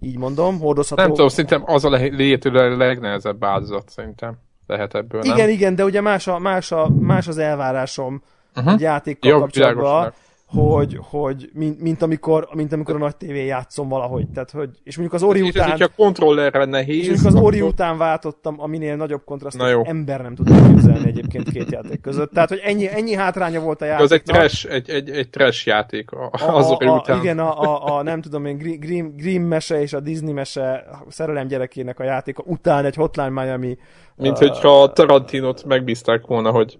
[0.00, 1.02] így mondom, hordozható.
[1.02, 5.48] Nem tudom, szerintem az a lehető legnehezebb áldozat szerintem lehet ebből, Igen, nem?
[5.48, 8.22] igen, de ugye más, a, más, a, más az elvárásom
[8.56, 8.72] uh-huh.
[8.72, 10.12] egy játékkal kapcsolatban
[10.54, 14.28] hogy, hogy mint, mint, amikor, mint amikor a nagy tévé játszom valahogy.
[14.28, 15.76] Tehát, hogy, és mondjuk az Ori és után...
[15.78, 16.98] És kontrollerre nehéz.
[16.98, 21.70] És mondjuk az Ori után váltottam, aminél nagyobb kontrasztot ember nem tud képzelni egyébként két
[21.70, 22.30] játék között.
[22.30, 24.10] Tehát, hogy ennyi, ennyi hátránya volt a játéknak.
[24.10, 27.18] Az egy trash, egy, egy, egy trash játék az a, Ori a, után.
[27.18, 31.46] Igen, a, a, a, nem tudom én, Grimm, Grimm mese és a Disney mese szerelem
[31.46, 33.78] gyerekének a játéka után egy Hotline Miami
[34.16, 36.78] mint hogyha a Tarantinot megbízták volna, hogy...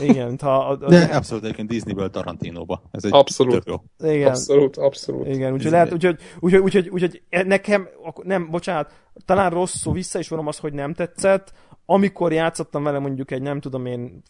[0.00, 0.56] Igen, ha...
[0.56, 2.82] A, a, De abszolút egyébként Disneyből Tarantinóba.
[2.90, 3.62] Ez egy abszolút.
[3.66, 3.74] jó.
[4.08, 4.28] Igen.
[4.28, 5.26] Abszolút, abszolút.
[5.26, 7.88] Igen, úgyhogy lehet, úgyhogy, úgyhogy, úgyhogy, úgyhogy nekem,
[8.22, 8.92] nem, bocsánat,
[9.24, 11.52] talán rosszul vissza is vonom azt, hogy nem tetszett.
[11.86, 14.22] Amikor játszottam vele mondjuk egy, nem tudom én,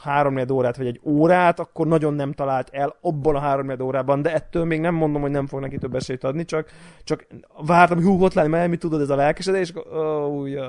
[0.00, 4.34] három órát, vagy egy órát, akkor nagyon nem talált el abból a három órában, de
[4.34, 6.68] ettől még nem mondom, hogy nem fog neki több esélyt adni, csak,
[7.04, 7.26] csak
[7.66, 10.68] vártam, hú, hotline, mert mi tudod, ez a lelkesedés, és oh, jaj.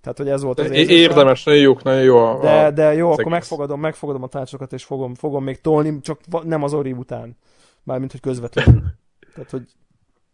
[0.00, 0.88] tehát hogy ez volt az érzés.
[0.88, 4.84] Érdemes, nagyon jó, nagyon jó a, De, de jó, akkor megfogadom, megfogadom a tárcsokat, és
[4.84, 7.36] fogom, fogom még tolni, csak nem az Ori után.
[7.82, 8.82] Mármint, hogy közvetlenül.
[9.34, 9.62] tehát, hogy...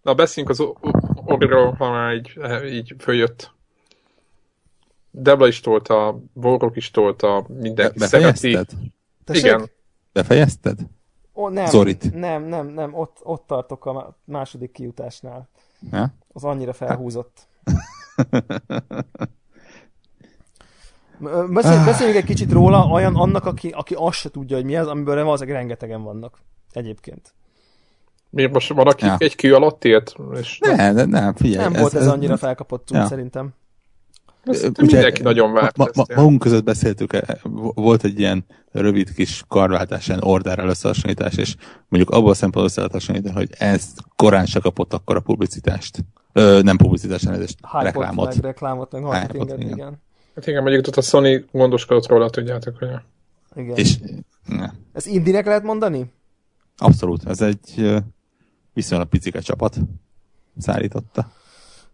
[0.02, 0.66] Na, beszéljünk az
[1.24, 3.54] Oriról, ha már így, így följött.
[5.18, 8.58] Debla is tolta, Vorok is tolta, mindenki Be, szereti.
[9.32, 9.70] Igen.
[10.12, 10.78] Befejezted?
[11.34, 12.14] Ó, nem, Zorit.
[12.14, 15.48] nem, nem, nem, ott, ott tartok a második kiutásnál.
[15.90, 16.14] Ja?
[16.32, 17.38] Az annyira felhúzott.
[21.48, 24.86] Beszél, beszéljünk egy kicsit róla, olyan annak, aki, aki azt se tudja, hogy mi ez,
[24.86, 26.38] amiből valószínűleg rengetegen vannak.
[26.72, 27.34] Egyébként.
[28.30, 29.16] Miért most van, aki ja.
[29.18, 30.16] egy kő alatt élt?
[30.34, 31.64] És ne, ne, nem, figyelj.
[31.64, 33.06] Nem ez, volt ez, ez annyira felkapott ja.
[33.06, 33.54] szerintem.
[34.46, 37.22] Ezt Ugye, mindenki nagyon várt ma, ma, Magunk között beszéltük, eh,
[37.74, 41.56] volt egy ilyen rövid kis karváltás, ilyen orderrel összehasonlítás, és
[41.88, 46.04] mondjuk abból a szempontból összehasonlítani, hogy ez korán se kapott akkor a publicitást.
[46.32, 48.34] Ö, nem publicitást, elnézést, reklámot.
[48.34, 49.70] Meg reklámot, meg marketinget, igen.
[49.70, 50.02] igen.
[50.34, 52.88] Hát igen, mondjuk ott a Sony gondoskodott róla, tudjátok, hogy...
[53.54, 53.76] Igen.
[53.76, 53.98] És,
[54.46, 54.70] ne.
[54.92, 56.12] Ez indinek lehet mondani?
[56.76, 57.92] Abszolút, ez egy
[58.72, 59.76] viszonylag picike csapat
[60.58, 61.30] szállította.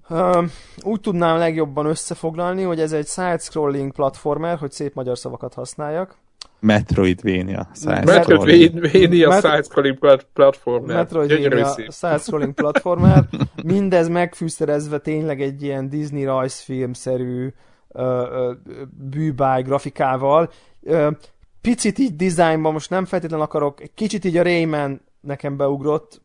[0.08, 0.44] Uh,
[0.82, 6.16] úgy tudnám legjobban összefoglalni, hogy ez egy side-scrolling platformer, hogy szép magyar szavakat használjak.
[6.60, 7.68] Metroidvania.
[7.84, 9.98] Metroidvania Met- side-scrolling
[10.32, 10.96] platformer.
[10.96, 13.24] Metroidvania side-scrolling platformer.
[13.64, 17.52] Mindez megfűszerezve tényleg egy ilyen Disney rajzfilm-szerű
[17.88, 18.56] uh, uh,
[19.10, 20.50] bűbáj grafikával.
[20.80, 21.12] Uh,
[21.60, 26.22] picit így dizájnban most nem feltétlenül akarok, kicsit így a Rayman nekem beugrott,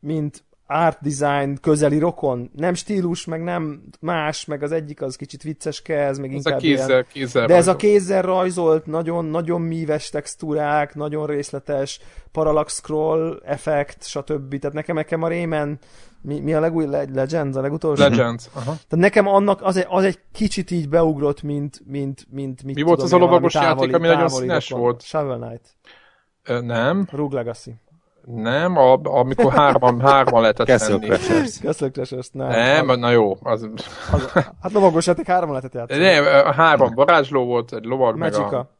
[0.00, 2.50] mint art design közeli rokon.
[2.56, 6.54] Nem stílus, meg nem más, meg az egyik az kicsit vicceske, ez meg ez inkább
[6.54, 7.06] a kézzel, ilyen.
[7.12, 12.00] kézzel De ez a kézzel rajzolt, nagyon, nagyon míves textúrák, nagyon részletes
[12.32, 14.58] parallax scroll effekt, stb.
[14.58, 15.78] Tehát nekem, nekem a Rayman
[16.24, 18.02] mi, mi a legúj Legends, a legutolsó?
[18.02, 18.64] Legends, aha.
[18.64, 22.82] Tehát nekem annak az egy, az egy kicsit így beugrott, mint, mint, mint mit Mi
[22.82, 25.02] volt az a lovagos játék, ami nagyon színes volt?
[25.02, 25.76] Shovel Knight.
[26.42, 27.08] Ö, nem.
[27.10, 27.74] Rogue Legacy.
[28.26, 31.06] Nem, a, amikor hárman, hárman lehetett Castle menni.
[31.06, 31.58] Crashers.
[31.58, 32.48] Castle Crashers, nem.
[32.48, 33.36] Nem, az, na jó.
[33.42, 33.68] Az...
[34.12, 34.32] az
[34.62, 36.02] hát lovagos játék hárman lehetett játszani.
[36.02, 38.42] Nem, hárman varázsló volt, egy lovag Magica.
[38.42, 38.70] meg a...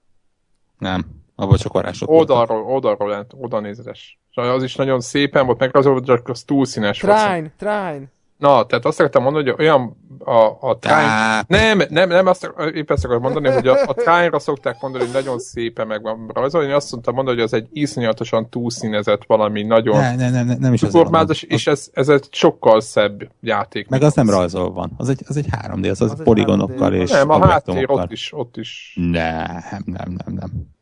[0.78, 1.04] Nem,
[1.34, 4.18] abban csak varázsot Oldalról, oldalról, oda nézetes.
[4.34, 7.52] Az is nagyon szépen volt, meg az, csak az túl színes Trine, volt.
[7.56, 8.12] Trine.
[8.44, 11.44] Na, tehát azt akartam mondani, hogy olyan a, a Trine...
[11.46, 15.12] Nem, nem, nem, azt, épp ezt akarom mondani, hogy a, a Trine-ra szokták mondani, hogy
[15.12, 19.62] nagyon szépen meg van rajzolni, én azt mondtam mondani, hogy az egy iszonyatosan túlszínezett valami
[19.62, 23.88] nagyon ne, ne, ne, nem is cukormázas, és ez, ez egy sokkal szebb játék.
[23.88, 27.10] Meg az nem rajzol van, az egy, az egy 3D, az, az, az poligonokkal és
[27.10, 28.98] Nem, a háttér ott is, ott is.
[29.10, 30.73] Nem, nem, nem, nem.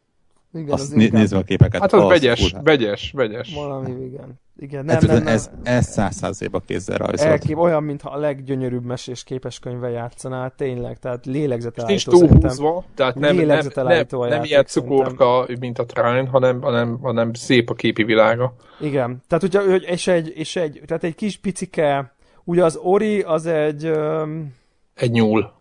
[0.55, 1.81] Igen, Azt az né- nézem a képeket.
[1.81, 2.63] Hát az, az vegyes, fura.
[2.63, 3.55] vegyes, vegyes.
[3.55, 4.41] Valami, igen.
[4.57, 7.31] Igen, nem, hát, nem, nem, ez, ez száz százaléba kézzel rajzolt.
[7.31, 13.37] Elkép, olyan, mintha a leggyönyörűbb mesés képeskönyvvel játszanál, tényleg, tehát lélegzetelállító Nincs túlhúzva, tehát nem,
[13.37, 18.05] nem, nem, nem, nem ilyen cukorka, mint a Trine, hanem, hanem, hanem szép a képi
[18.05, 18.55] világa.
[18.81, 22.15] Igen, tehát ugye, és egy, és egy, tehát egy kis picike,
[22.45, 23.87] ugye az Ori az egy...
[23.87, 24.55] Um,
[24.95, 25.53] Egy nyúl.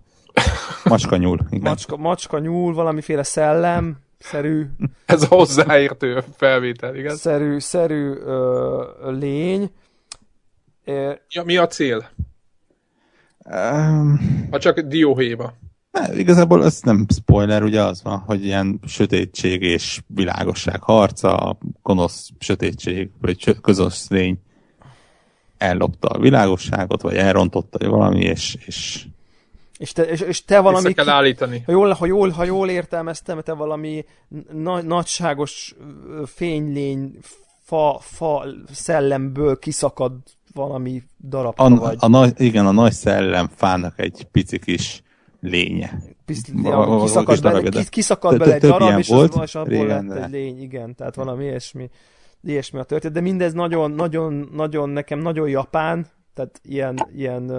[0.84, 1.70] Macska nyúl, igen.
[1.70, 4.66] Macska, macska nyúl, valamiféle szellem, szerű...
[5.06, 7.16] Ez a hozzáértő felvétel, igen.
[7.16, 8.84] Szerű, szerű ö,
[9.20, 9.72] lény.
[11.30, 12.10] Ja, mi a cél?
[13.46, 15.54] Um, ha csak dióhéba.
[15.92, 22.30] Ne, igazából ez nem spoiler, ugye az van, hogy ilyen sötétség és világosság harca, gonosz
[22.40, 24.40] sötétség, vagy közös lény
[25.58, 29.06] ellopta a világosságot, vagy elrontotta valami, és, és
[29.82, 30.84] és te, és, és te valami...
[30.84, 31.64] Vissza kell állítani.
[31.66, 34.06] Ha jól, ha jól, ha jól értelmeztem, te valami
[34.52, 35.76] na, nagyságos
[36.26, 37.20] fénylény,
[37.64, 40.12] fa, fa szellemből kiszakad
[40.54, 41.98] valami darab a, vagy.
[42.00, 45.04] A, a, igen, a nagy szellem fának egy pici kis
[45.40, 46.02] lénye.
[47.02, 50.96] kiszakad bele, kiszakad bele egy darab, és, volt, az, és abból lett egy lény, igen,
[50.96, 51.90] tehát valami ilyesmi,
[52.44, 57.52] ilyesmi a történet, de mindez nagyon, nagyon, nagyon, nekem nagyon japán, tehát ilyen, ilyen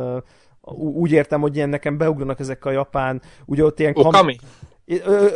[0.71, 3.93] úgy értem, hogy ilyen nekem beugranak ezek a japán, ugye ott ilyen...
[3.97, 4.37] Okami?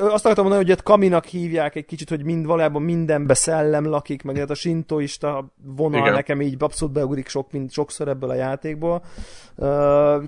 [0.01, 4.23] Azt akartam mondani, hogy ott kaminak hívják egy kicsit, hogy mind valójában mindenbe szellem lakik,
[4.23, 6.13] meg hát a sintoista vonal igen.
[6.13, 9.03] nekem így abszolút beugrik sok, mind, sokszor ebből a játékból.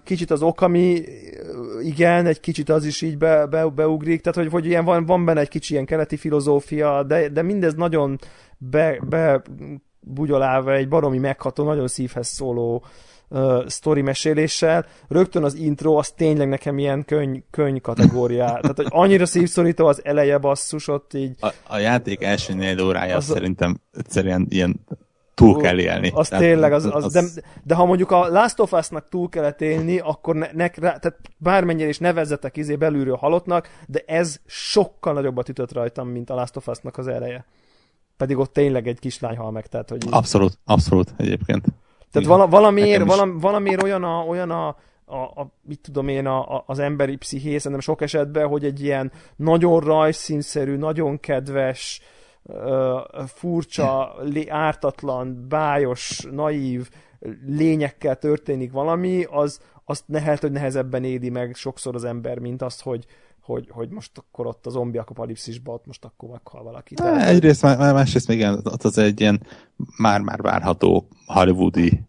[0.05, 1.03] Kicsit az okami,
[1.81, 5.25] igen, egy kicsit az is így be, be, beugrik, tehát hogy, hogy ilyen van, van
[5.25, 8.19] benne egy kicsi ilyen keleti filozófia, de, de mindez nagyon
[8.59, 9.43] be, be
[10.01, 12.83] bugyolálva egy baromi megható, nagyon szívhez szóló uh,
[13.28, 18.46] uh, sztori meséléssel, rögtön az intro az tényleg nekem ilyen könyv, könyv kategóriá.
[18.60, 21.36] Tehát, hogy annyira szívszorító az eleje basszus ott így.
[21.40, 24.80] A, a játék első négy órája az szerintem egyszerűen ilyen
[25.38, 26.10] túl kell élni.
[26.14, 27.12] Az tehát, tényleg, az, az, az...
[27.12, 27.22] De,
[27.64, 31.88] de ha mondjuk a Last of Us-nak túl kellett élni, akkor ne, ne, tehát bármennyire
[31.88, 36.68] is nevezzetek izé belülről halottnak, de ez sokkal nagyobbat ütött rajtam, mint a Last of
[36.68, 37.44] Us-nak az eleje.
[38.16, 40.02] Pedig ott tényleg egy kislány hal meg, tehát hogy...
[40.10, 41.66] Abszolút, abszolút egyébként.
[42.10, 46.56] Tehát vala, valamiért, valam, valamiért olyan a, olyan a, a, a, mit tudom én, a,
[46.56, 52.01] a, az emberi psziché, szerintem sok esetben, hogy egy ilyen nagyon rajszínszerű, nagyon kedves,
[52.43, 56.89] uh, furcsa, lé, ártatlan, bájos, naív
[57.47, 62.82] lényekkel történik valami, az azt lehet, hogy nehezebben édi meg sokszor az ember, mint azt,
[62.82, 63.05] hogy,
[63.49, 66.95] hogy, hogy most akkor ott a zombi apokalipszisban ott most akkor meghal valaki.
[66.95, 67.29] Tehát...
[67.29, 69.43] Egyrészt, másrészt még igen, ott az egy ilyen
[69.97, 72.07] már-már várható hollywoodi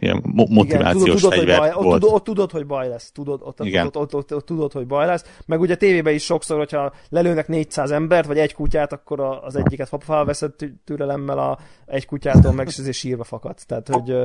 [0.00, 2.04] ilyen motivációs igen, tudod, tudod, hogy baj, volt.
[2.04, 3.10] Ott, ott tudod, hogy baj lesz.
[3.10, 3.86] Tudod, ott, Igen.
[3.86, 5.24] Ott, ott, ott, ott, tudod, hogy baj lesz.
[5.46, 9.56] Meg ugye a tévében is sokszor, hogyha lelőnek 400 embert, vagy egy kutyát, akkor az
[9.56, 10.52] egyiket felveszed
[10.84, 13.56] türelemmel a egy kutyától, meg és sírva fakad.
[13.66, 14.16] Tehát, hogy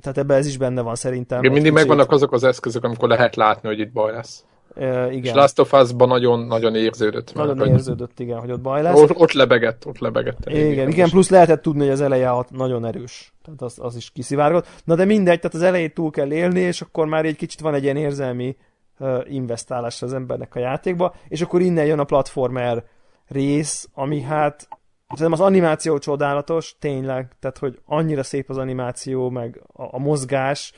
[0.00, 1.38] tehát ebben ez is benne van szerintem.
[1.38, 4.44] Igen, mindig megvannak azok az eszközök, amikor lehet látni, hogy itt baj lesz.
[4.76, 5.22] Uh, igen.
[5.22, 7.34] És Last of Us-ban nagyon, nagyon érződött.
[7.34, 8.26] Nagyon meg, érződött, hogy...
[8.26, 9.00] igen, hogy ott baj lesz.
[9.00, 10.38] Ott, ott lebegett, ott lebegett.
[10.46, 13.32] Igen, igen, igen, plusz lehetett tudni, hogy az eleje nagyon erős.
[13.44, 14.66] Tehát az, az is kiszivárgott.
[14.84, 17.74] Na de mindegy, tehát az elejét túl kell élni, és akkor már egy kicsit van
[17.74, 18.56] egy ilyen érzelmi
[18.98, 22.84] uh, investálás az embernek a játékba, és akkor innen jön a platformer
[23.28, 24.68] rész, ami hát
[25.14, 30.72] Szerintem az animáció csodálatos, tényleg, tehát hogy annyira szép az animáció, meg a, a mozgás,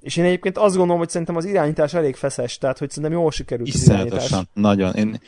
[0.00, 3.30] és én egyébként azt gondolom, hogy szerintem az irányítás elég feszes, tehát hogy szerintem jól
[3.30, 4.34] sikerült az irányítás.
[4.52, 4.94] nagyon.
[4.94, 5.20] Én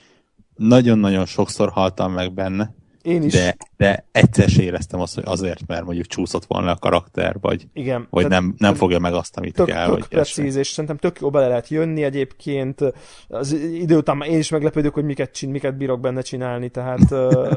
[0.57, 2.74] nagyon-nagyon sokszor haltam meg benne.
[3.03, 3.32] Én is.
[3.32, 7.66] De, de egyszer sem éreztem azt, hogy azért, mert mondjuk csúszott volna a karakter, vagy,
[7.73, 9.86] Igen, vagy nem, nem fogja meg azt, amit tök, kell.
[9.86, 12.81] Tök vagy precíz, és szerintem tök jó bele lehet jönni egyébként.
[13.28, 17.09] Az idő után én is meglepődök, hogy miket, csin, miket bírok benne csinálni, tehát,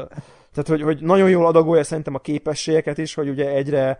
[0.52, 3.98] tehát hogy, hogy nagyon jól adagolja szerintem a képességeket is, hogy ugye egyre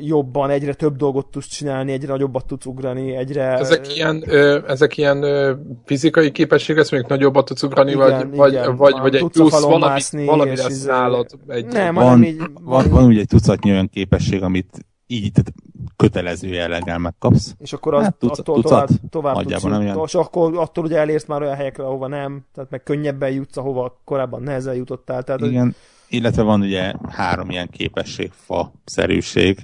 [0.00, 3.42] jobban, egyre több dolgot tudsz csinálni, egyre nagyobbat tudsz ugrani, egyre...
[3.42, 5.54] Ezek ilyen, ö, ezek ilyen ö,
[5.84, 8.76] fizikai képességek, ezt mondjuk nagyobbat tudsz ugrani, igen, vagy, igen.
[8.76, 11.26] vagy, vagy, vagy egy plusz valami, valami lesz izé- nálad.
[11.46, 15.52] Egy, nem, van, így, van, van ugye egy tucatnyi olyan képesség, amit így tehát
[15.96, 17.54] kötelező jelleggel megkapsz.
[17.58, 20.00] És akkor az, hát, tucat, attól tucat, tovább, tovább tudsz, nem ilyen.
[20.04, 24.00] és akkor attól ugye elérsz már olyan helyekre, ahova nem, tehát meg könnyebben jutsz, ahova
[24.04, 25.22] korábban nehezen jutottál.
[25.22, 25.62] Tehát, Igen.
[25.64, 25.74] Hogy,
[26.08, 29.58] illetve van ugye három ilyen képességfa szerűség,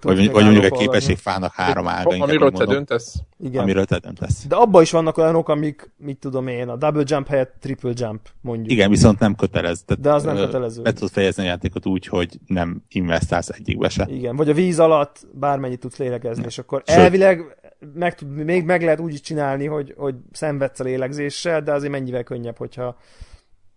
[0.00, 2.22] vagy, vagy mondjuk egy képességfának három ága.
[2.22, 3.14] Amiről te döntesz.
[3.38, 3.62] Igen.
[3.62, 4.46] Amiről te döntesz.
[4.46, 8.20] De abban is vannak olyanok, amik, mit tudom én, a double jump helyett triple jump,
[8.40, 8.70] mondjuk.
[8.70, 9.82] Igen, viszont nem kötelez.
[9.86, 10.82] Tehát, De az nem kötelező.
[10.82, 14.06] Be tudod fejezni a játékot úgy, hogy nem investálsz egyikbe se.
[14.10, 16.48] Igen, vagy a víz alatt bármennyit tudsz lélegezni, ja.
[16.48, 17.56] és akkor Sőt, elvileg
[17.94, 21.92] meg, tud, még meg lehet úgy is csinálni, hogy, hogy szenvedsz a lélegzéssel, de azért
[21.92, 22.96] mennyivel könnyebb, hogyha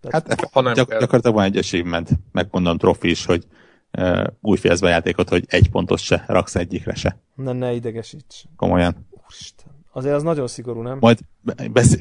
[0.09, 3.43] tehát, hát ha nem gyak, gyakorlatilag van egy achievement, megmondom trofi is, hogy
[3.97, 7.17] uh, úgy fejezd be a játékot, hogy egy pontos se raksz egyikre se.
[7.35, 8.43] Ne, ne idegesíts.
[8.55, 9.07] Komolyan.
[9.25, 9.75] Úristen.
[9.91, 10.97] Azért az nagyon szigorú, nem?
[10.99, 11.19] Majd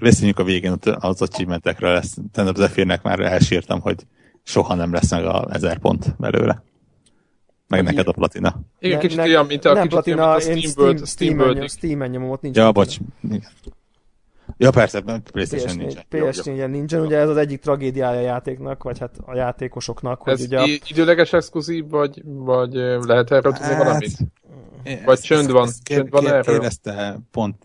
[0.01, 4.07] beszéljünk a végén az achievementekről, ezt az Zephyr-nek már elsírtam, hogy
[4.43, 6.62] soha nem lesz meg a ezer pont belőle.
[7.69, 8.61] Meg Vagy neked a platina.
[8.78, 12.31] Igen, kicsit olyan, mint a, nem platina, mint a Steam, Steam, Steam, Steam, Steam nyomom,
[12.31, 12.57] ott nincs.
[12.57, 12.99] Ja, bocs.
[14.59, 15.01] Ja, persze,
[15.33, 16.05] PlayStation PS4, nincsen.
[16.11, 20.23] PS4 nincsen, ugye ez az egyik tragédiája a játéknak, vagy hát a játékosoknak.
[20.23, 20.66] Hogy ez ugye a...
[20.89, 22.74] időleges exkluzív, vagy, vagy
[23.07, 24.16] lehet erről tudni hát, valamit?
[25.05, 26.43] Vagy csönd van, ezt, csönd van erről?
[26.43, 27.57] Kérdezte pont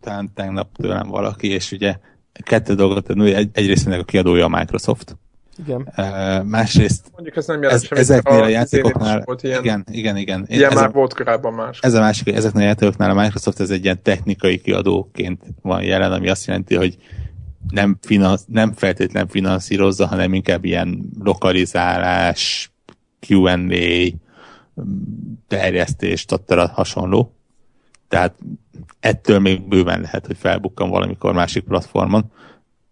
[0.00, 1.96] talán tegnap tőlem valaki, és ugye
[2.32, 5.16] kettő dolgot, egy, egyrészt ennek a kiadója a Microsoft,
[5.64, 5.92] igen.
[5.96, 10.16] Uh, másrészt Mondjuk ez nem jelent ez, ezeknél a, a játékoknál, volt ilyen, igen, igen,
[10.16, 10.44] igen.
[10.48, 11.78] Ilyen ez már a, volt korábban más.
[11.80, 15.82] Ez a másik, hogy ezeknél a játékoknál a Microsoft ez egy ilyen technikai kiadóként van
[15.82, 16.96] jelen, ami azt jelenti, hogy
[17.68, 22.72] nem, finansz, nem feltétlen finanszírozza, hanem inkább ilyen lokalizálás,
[23.28, 24.14] Q&A,
[25.48, 27.34] terjesztés, tattara hasonló.
[28.08, 28.34] Tehát
[29.00, 32.32] ettől még bőven lehet, hogy felbukkan valamikor másik platformon.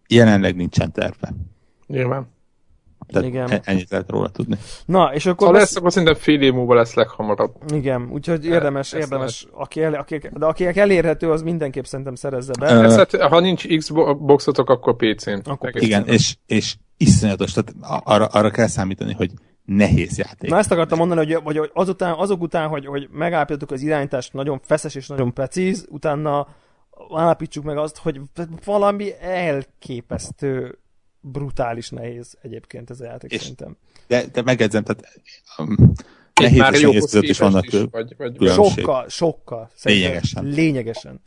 [0.08, 1.34] Jelenleg nincsen terve.
[1.86, 2.26] Nyilván.
[3.12, 3.50] Tehát Igen.
[3.50, 4.56] E- ennyit lehet róla tudni.
[4.84, 5.46] Na, és akkor...
[5.46, 7.54] Ha lesz, akkor szerintem fél év múlva lesz leghamarabb.
[7.72, 12.52] Igen, úgyhogy érdemes, e, érdemes, aki el, aki, de akinek elérhető, az mindenképp szerintem szerezze
[12.60, 12.78] be.
[12.78, 15.40] Uh, hát, ha nincs Xboxotok, akkor PC-n.
[15.44, 17.74] Akkor igen, és, és iszonyatos, tehát
[18.04, 19.30] arra, arra kell számítani, hogy
[19.64, 20.50] nehéz játék.
[20.50, 24.60] Na ezt akartam mondani, hogy, hogy azután, azok után, hogy, hogy megállapítottuk az irányítást nagyon
[24.64, 26.46] feszes és nagyon precíz, utána
[27.14, 28.20] állapítsuk meg azt, hogy
[28.64, 30.78] valami elképesztő
[31.30, 33.76] brutális nehéz egyébként ez a játék és, szerintem.
[34.06, 35.20] De, de megedzem, tehát
[35.58, 35.92] um,
[36.40, 39.70] nehéz és nehéz között is vannak is, vagy, vagy Sokkal, sokkal.
[39.82, 40.44] Lényegesen.
[40.44, 41.20] Lényegesen.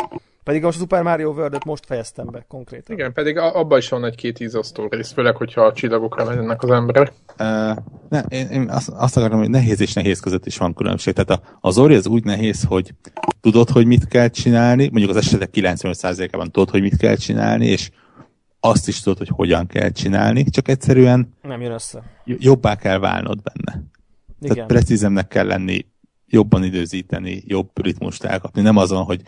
[0.43, 2.95] Pedig a Super Mario world most fejeztem be konkrétan.
[2.95, 7.13] Igen, pedig abban is van egy-két ízasztó rész, főleg, hogyha a csillagokra mennek az emberek.
[7.39, 7.77] Uh,
[8.09, 11.13] ne, én, én azt, azt akarom, hogy nehéz és nehéz között is van különbség.
[11.13, 12.93] Tehát a, az Ori az úgy nehéz, hogy
[13.41, 17.89] tudod, hogy mit kell csinálni, mondjuk az esetek 95%-ában tudod, hogy mit kell csinálni, és
[18.63, 22.03] azt is tudod, hogy hogyan kell csinálni, csak egyszerűen nem jön össze.
[22.25, 23.83] jobbá kell válnod benne.
[24.41, 24.55] Igen.
[24.55, 25.85] Tehát precízemnek kell lenni,
[26.27, 28.61] jobban időzíteni, jobb ritmust elkapni.
[28.61, 29.21] Nem azon, hogy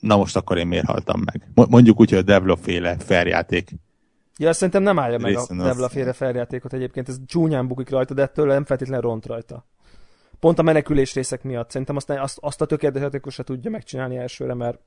[0.00, 1.68] na most akkor én miért haltam meg.
[1.68, 3.70] Mondjuk úgy, hogy a Devla féle feljáték.
[4.38, 8.22] Ja, szerintem nem állja meg a Devla féle feljátékot egyébként, ez csúnyán bukik rajta, de
[8.22, 9.66] ettől nem feltétlenül ront rajta.
[10.40, 11.70] Pont a menekülés részek miatt.
[11.70, 14.78] Szerintem azt, azt, azt a tökéletes játékos se tudja megcsinálni elsőre, mert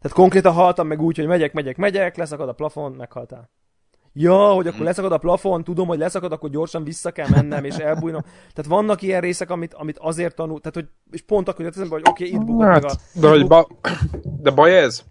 [0.00, 3.50] tehát konkrétan haltam meg úgy, hogy megyek, megyek, megyek, leszakad a plafon, meghaltál.
[4.12, 7.76] Ja, hogy akkor leszakad a plafon, tudom, hogy leszakad, akkor gyorsan vissza kell mennem, és
[7.76, 8.20] elbújnom.
[8.22, 11.94] Tehát vannak ilyen részek, amit, amit azért tanul, tehát hogy, és pont akkor jött eszembe,
[11.94, 12.94] hogy oké, okay, itt bukott hát, meg a...
[13.20, 13.66] De, hogy ba...
[14.22, 15.02] de baj ez?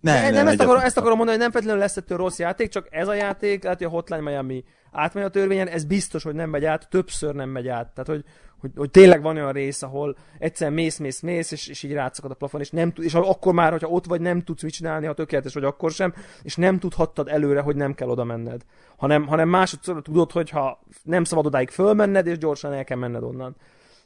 [0.00, 2.68] Ne, nem, nem, ezt, akarom, ezt akarom mondani, hogy nem feltétlenül lesz ettől rossz játék,
[2.68, 6.34] csak ez a játék, lehet, hogy a Hotline Miami átmegy a törvényen, ez biztos, hogy
[6.34, 7.94] nem megy át, többször nem megy át.
[7.94, 8.24] Tehát, hogy
[8.62, 12.30] hogy, hogy tényleg van olyan rész, ahol egyszer mész, mész, mész, és, és így rátszakad
[12.30, 15.14] a plafon, és, nem, és akkor már, hogyha ott vagy, nem tudsz mit csinálni, ha
[15.14, 18.62] tökéletes vagy, akkor sem, és nem tudhattad előre, hogy nem kell oda menned.
[18.96, 23.22] Hanem, hanem másodszor tudod, hogy ha nem szabad odáig fölmenned, és gyorsan el kell menned
[23.22, 23.56] onnan.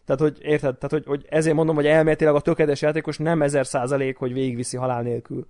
[0.05, 0.77] Tehát, hogy érted?
[0.77, 4.77] Tehát, hogy, hogy ezért mondom, hogy elméletileg a tökéletes játékos nem ezer százalék, hogy végigviszi
[4.77, 5.47] halál nélkül.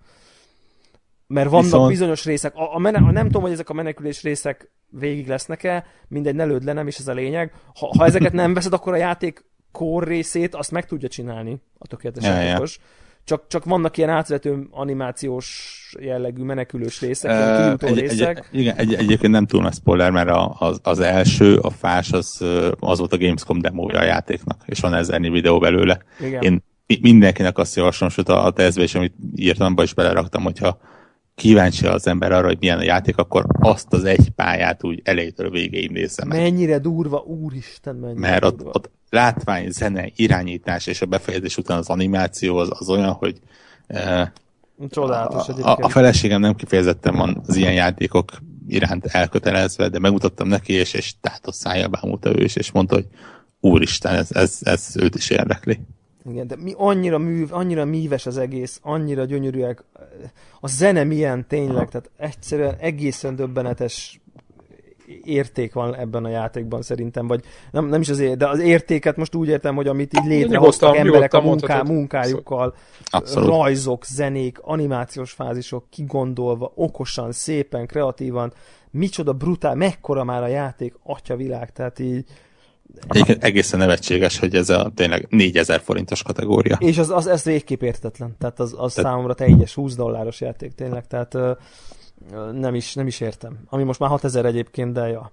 [1.27, 1.89] Mert vannak Viszont...
[1.89, 5.87] bizonyos részek, a, a, mene, a, nem tudom, hogy ezek a menekülés részek végig lesznek-e,
[6.09, 7.53] mindegy, ne lőd le, nem is ez a lényeg.
[7.75, 11.87] Ha, ha ezeket nem veszed, akkor a játék core részét azt meg tudja csinálni a
[11.87, 12.77] tökéletes ja, játékos.
[12.77, 12.85] Ja.
[13.25, 18.49] Csak, csak vannak ilyen átvető animációs jellegű menekülős részek, uh, egy, részek.
[18.53, 22.13] Egy, igen, egy, egyébként nem túl nagy spoiler, mert a, az, az első, a fás,
[22.13, 22.45] az,
[22.79, 25.99] az volt a Gamescom demója a játéknak, és van ezernyi videó belőle.
[26.21, 26.43] Igen.
[26.43, 26.63] Én
[27.01, 30.79] mindenkinek azt javaslom, sőt a, a is, amit írtam, is beleraktam, hogyha
[31.37, 35.51] kíváncsi az ember arra, hogy milyen a játék, akkor azt az egy pályát úgy elejétől
[35.51, 36.41] végéig nézze meg.
[36.41, 38.71] Mennyire durva, úristen, mennyire Mert ott, durva.
[38.75, 43.41] ott látvány, zene, irányítás és a befejezés után az animáció az, az olyan, hogy
[44.91, 48.33] Csodálatos a, a, a feleségem nem kifejezetten van az ilyen játékok
[48.69, 53.07] iránt elkötelezve, de megmutattam neki, és, és tátott szája bámulta ő is, és mondta, hogy
[53.61, 55.81] úristen, ez, ez, ez őt is érdekli.
[56.29, 59.85] Igen, de mi annyira, műv, annyira míves az egész, annyira gyönyörűek.
[60.61, 64.21] A zene milyen tényleg, tehát egyszerűen egészen döbbenetes
[65.25, 69.35] érték van ebben a játékban szerintem, vagy nem, nem is azért, de az értéket most
[69.35, 72.75] úgy értem, hogy amit így létrehoztak emberek a munká, munkájukkal,
[73.05, 73.49] Abszolút.
[73.49, 78.53] rajzok, zenék, animációs fázisok kigondolva, okosan, szépen, kreatívan,
[78.91, 82.25] micsoda brutál, mekkora már a játék, atya világ, tehát így
[83.09, 86.77] Egyébként egészen nevetséges, hogy ez a tényleg 4000 forintos kategória.
[86.81, 88.37] És az, az, ez végképp értetlen.
[88.39, 89.11] Tehát az, az tehát...
[89.11, 91.51] számomra teljes 20 dolláros játék tényleg, tehát uh,
[92.53, 93.59] nem, is, nem is értem.
[93.67, 95.33] Ami most már 6000 egyébként, de ja.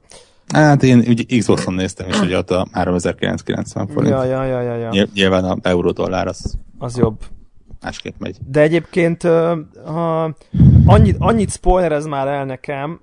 [0.54, 4.14] Hát én ugye Xbox-on néztem, és ugye ott a 3990 forint.
[4.14, 5.08] Ja, ja, ja, ja, ja.
[5.14, 6.58] Nyilván a euró-dollár az...
[6.78, 7.20] Az jobb.
[7.84, 8.38] Másképp megy.
[8.46, 9.22] De egyébként
[9.86, 10.36] ha
[10.86, 13.02] annyit, annyit spoilerez már el nekem,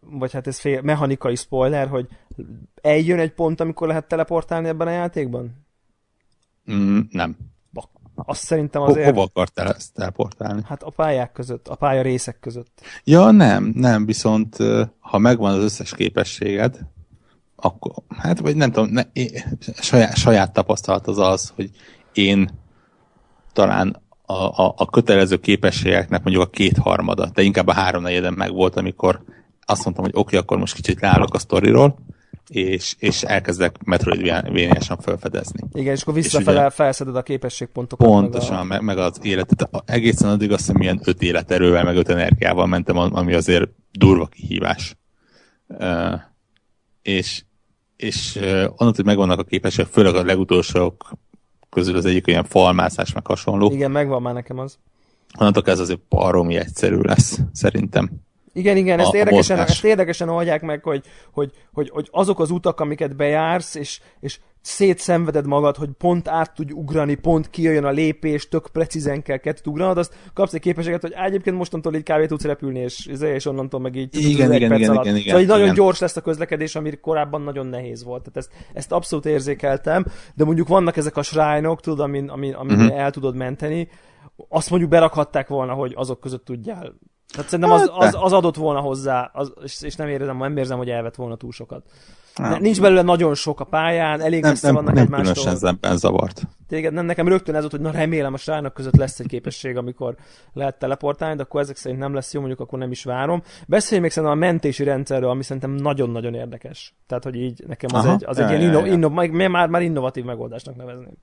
[0.00, 2.08] vagy hát ez fél, mechanikai spoiler, hogy
[2.82, 5.66] eljön egy pont, amikor lehet teleportálni ebben a játékban?
[6.72, 7.36] Mm, nem.
[8.14, 9.04] Azt szerintem azért...
[9.04, 10.62] Ho- hova akartál ezt teleportálni?
[10.64, 12.80] Hát a pályák között, a pálya részek között.
[13.04, 14.56] Ja, nem, nem, viszont
[14.98, 16.78] ha megvan az összes képességed,
[17.56, 19.30] akkor, hát vagy nem tudom, ne, én,
[19.80, 21.70] saját, saját tapasztalat az az, hogy
[22.12, 22.50] én
[23.52, 28.76] talán a, a, a kötelező képességeknek mondjuk a kétharmada, de inkább a háromnegyeden meg volt,
[28.76, 29.22] amikor
[29.64, 31.98] azt mondtam, hogy oké, okay, akkor most kicsit leállok a sztoriról,
[32.48, 35.60] és, és elkezdek Metroidvania-san felfedezni.
[35.72, 38.06] Igen, és akkor visszafele és felszeded a képességpontokat.
[38.06, 38.82] Pontosan, meg, a...
[38.82, 39.68] meg, az életet.
[39.84, 44.96] Egészen addig azt hiszem, milyen öt életerővel, meg öt energiával mentem, ami azért durva kihívás.
[45.66, 46.20] Uh,
[47.02, 47.42] és
[47.96, 51.12] és uh, onnantól, hogy megvannak a képességek, főleg a legutolsók
[51.70, 53.70] közül az egyik olyan falmászás, meg hasonló.
[53.72, 54.78] Igen, megvan már nekem az.
[55.38, 58.10] Onnantól ez azért baromi egyszerű lesz, szerintem.
[58.52, 62.40] Igen, igen, ezt, a, érdekesen, a ezt érdekesen oldják meg, hogy, hogy, hogy, hogy azok
[62.40, 67.84] az utak, amiket bejársz, és, és szétszenveded magad, hogy pont át tudj ugrani, pont kijöjjön
[67.84, 72.02] a lépés, tök precízen kell kettőt ugranod, azt kapsz egy képességet, hogy egyébként mostantól így
[72.02, 75.04] kávé tudsz repülni, és, és onnantól meg így igen, igen, igen, alatt.
[75.04, 75.58] igen, igen, szóval így igen.
[75.58, 78.22] nagyon gyors lesz a közlekedés, ami korábban nagyon nehéz volt.
[78.22, 80.04] Tehát ezt, ezt abszolút érzékeltem,
[80.34, 82.98] de mondjuk vannak ezek a shrine-ok, tudod, amin, amin, amin uh-huh.
[82.98, 83.88] el tudod menteni,
[84.48, 86.94] azt mondjuk berakhatták volna, hogy azok között tudjál
[87.32, 90.90] tehát szerintem az, az, az adott volna hozzá, az, és nem érzem, nem érzem, hogy
[90.90, 91.82] elvett volna túl sokat.
[92.36, 92.60] Nem.
[92.60, 95.44] Nincs belőle nagyon sok a pályán, elég nem, messze nem, vannak nem egymástól.
[95.44, 96.42] Nem különösen zavart.
[96.68, 99.76] Téged, nem, nekem rögtön ez volt, hogy na remélem a srálynak között lesz egy képesség,
[99.76, 100.16] amikor
[100.52, 103.42] lehet teleportálni, de akkor ezek szerint nem lesz jó, mondjuk akkor nem is várom.
[103.66, 106.94] Beszéljünk még szerintem a mentési rendszerről, ami szerintem nagyon-nagyon érdekes.
[107.06, 110.24] Tehát, hogy így nekem az Aha, egy, az egy ilyen inno, inno, már, már innovatív
[110.24, 111.14] megoldásnak nevezném.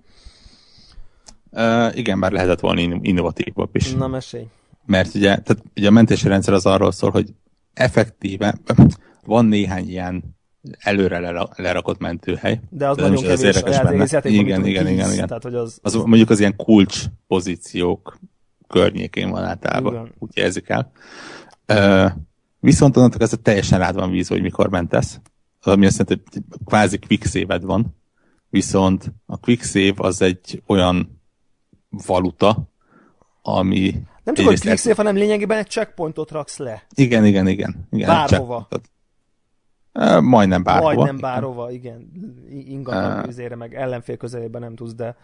[1.51, 3.93] Uh, igen, bár lehetett volna innovatívabb is.
[3.93, 4.47] Na, mesélj
[4.87, 7.33] mert ugye, tehát ugye a mentési rendszer az arról szól, hogy
[7.73, 8.57] effektíve
[9.25, 10.36] van néhány ilyen
[10.79, 12.59] előre lerakott mentőhely.
[12.69, 15.27] De az de nagyon kevés az a játékban, igen, igen, igen, igen.
[15.27, 15.79] Tehát, hogy az...
[15.81, 15.93] az...
[15.93, 18.19] mondjuk az ilyen kulcs pozíciók
[18.67, 20.13] környékén van általában, igen.
[20.19, 20.91] úgy érzik el.
[21.67, 22.11] Uh,
[22.59, 25.19] viszont onnantól ez teljesen rád van víz, hogy mikor mentesz.
[25.61, 27.95] Ami azt jelenti, hogy kvázi quick van,
[28.49, 31.21] viszont a quick save az egy olyan
[31.89, 32.69] valuta,
[33.41, 36.85] ami nem csak, hogy click hanem lényegében egy checkpointot raksz le.
[36.95, 37.87] Igen, igen, igen.
[37.91, 38.67] igen Bárhova.
[38.71, 38.79] Uh,
[40.21, 40.93] majdnem bárhova.
[40.93, 42.11] Majdnem bárhova, igen.
[42.49, 45.15] Ingatlan uh, közére, meg ellenfél közelében nem tudsz, de...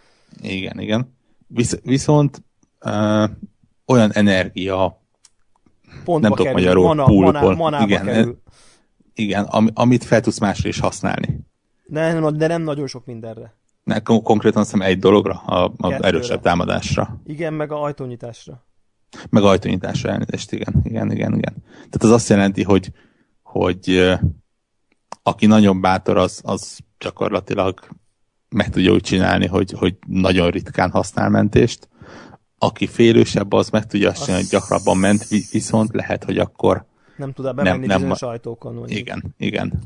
[0.41, 1.16] Igen, igen.
[1.48, 2.44] Visz, viszont
[2.86, 3.30] uh,
[3.86, 5.02] olyan energia
[6.04, 7.56] Pontba nem tudok magyarul, mana, poolból.
[7.56, 8.41] Mana, igen, kerül.
[9.14, 11.40] igen am, amit fel tudsz másra is használni.
[11.86, 13.54] De, de nem nagyon sok mindenre.
[13.84, 17.22] Ne, konkrétan azt hiszem egy dologra, a, a erősebb támadásra.
[17.26, 18.66] Igen, meg a ajtónyitásra.
[19.30, 21.54] Meg ajtónyitásra elnézést, igen, igen, igen, igen.
[21.74, 22.91] Tehát az azt jelenti, hogy,
[23.41, 24.14] hogy
[25.24, 27.80] aki nagyon bátor, az, az gyakorlatilag
[28.50, 31.90] meg tudja úgy csinálni, hogy, hogy nagyon ritkán használ mentést.
[32.58, 36.86] Aki félősebb, az meg tudja azt csinálni, hogy gyakrabban ment, viszont lehet, hogy akkor
[37.18, 38.74] nem tud bemenni nem, nem, sajtókon.
[38.74, 39.00] Mondjuk.
[39.00, 39.82] Igen, igen.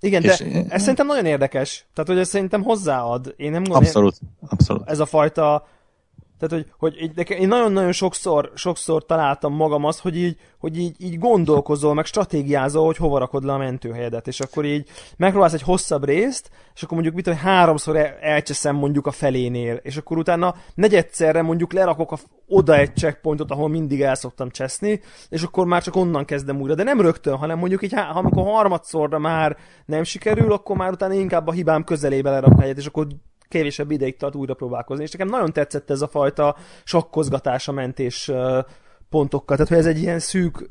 [0.00, 1.86] Igen, de és, ez szerintem nagyon érdekes.
[1.94, 3.34] Tehát, hogy ez szerintem hozzáad.
[3.36, 4.18] Én nem gondolom, abszolút,
[4.48, 4.88] abszolút.
[4.88, 5.68] Ez a fajta
[6.48, 10.94] tehát, hogy, hogy így, én nagyon-nagyon sokszor, sokszor találtam magam azt, hogy így, hogy így,
[10.98, 15.62] így gondolkozol, meg stratégiázol, hogy hova rakod le a mentőhelyedet, és akkor így megpróbálsz egy
[15.62, 20.18] hosszabb részt, és akkor mondjuk mit, hogy háromszor el, elcseszem mondjuk a felénél, és akkor
[20.18, 25.66] utána negyedszerre mondjuk lerakok a, oda egy checkpointot, ahol mindig el szoktam cseszni, és akkor
[25.66, 26.74] már csak onnan kezdem újra.
[26.74, 29.56] De nem rögtön, hanem mondjuk így, ha amikor harmadszorra már
[29.86, 33.06] nem sikerül, akkor már utána inkább a hibám közelébe lerakok helyet, és akkor
[33.52, 35.02] kevésebb ideig tart újra próbálkozni.
[35.04, 38.30] És nekem nagyon tetszett ez a fajta sokkozgatás a mentés
[39.12, 40.68] pontokkal, tehát hogy ez egy ilyen szűk,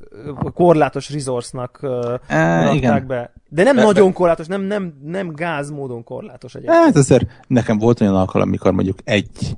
[0.54, 1.80] korlátos resource-nak
[2.28, 3.08] e, igen.
[3.08, 3.34] be.
[3.50, 4.14] De nem be, nagyon be.
[4.14, 6.84] korlátos, nem, nem, nem gáz módon korlátos egyébként.
[6.84, 9.58] Hát azért nekem volt olyan alkalom, amikor mondjuk egy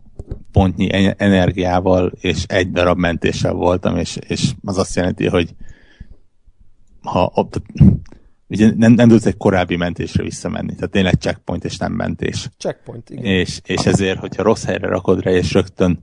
[0.51, 5.55] pontnyi energiával és egy darab mentéssel voltam, és, és az azt jelenti, hogy
[7.01, 7.31] ha
[8.53, 12.49] ugye nem, nem tudsz egy korábbi mentésre visszamenni, tehát tényleg checkpoint és nem mentés.
[12.57, 13.23] Checkpoint, igen.
[13.23, 15.99] És, és ezért, hogyha rossz helyre rakod rá, és rögtön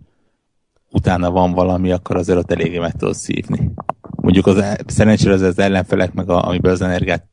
[0.91, 3.71] utána van valami, akkor azért ott eléggé meg tudod szívni.
[4.11, 7.25] Mondjuk az, szerencsére az, az ellenfelek, meg a, amiből az energiát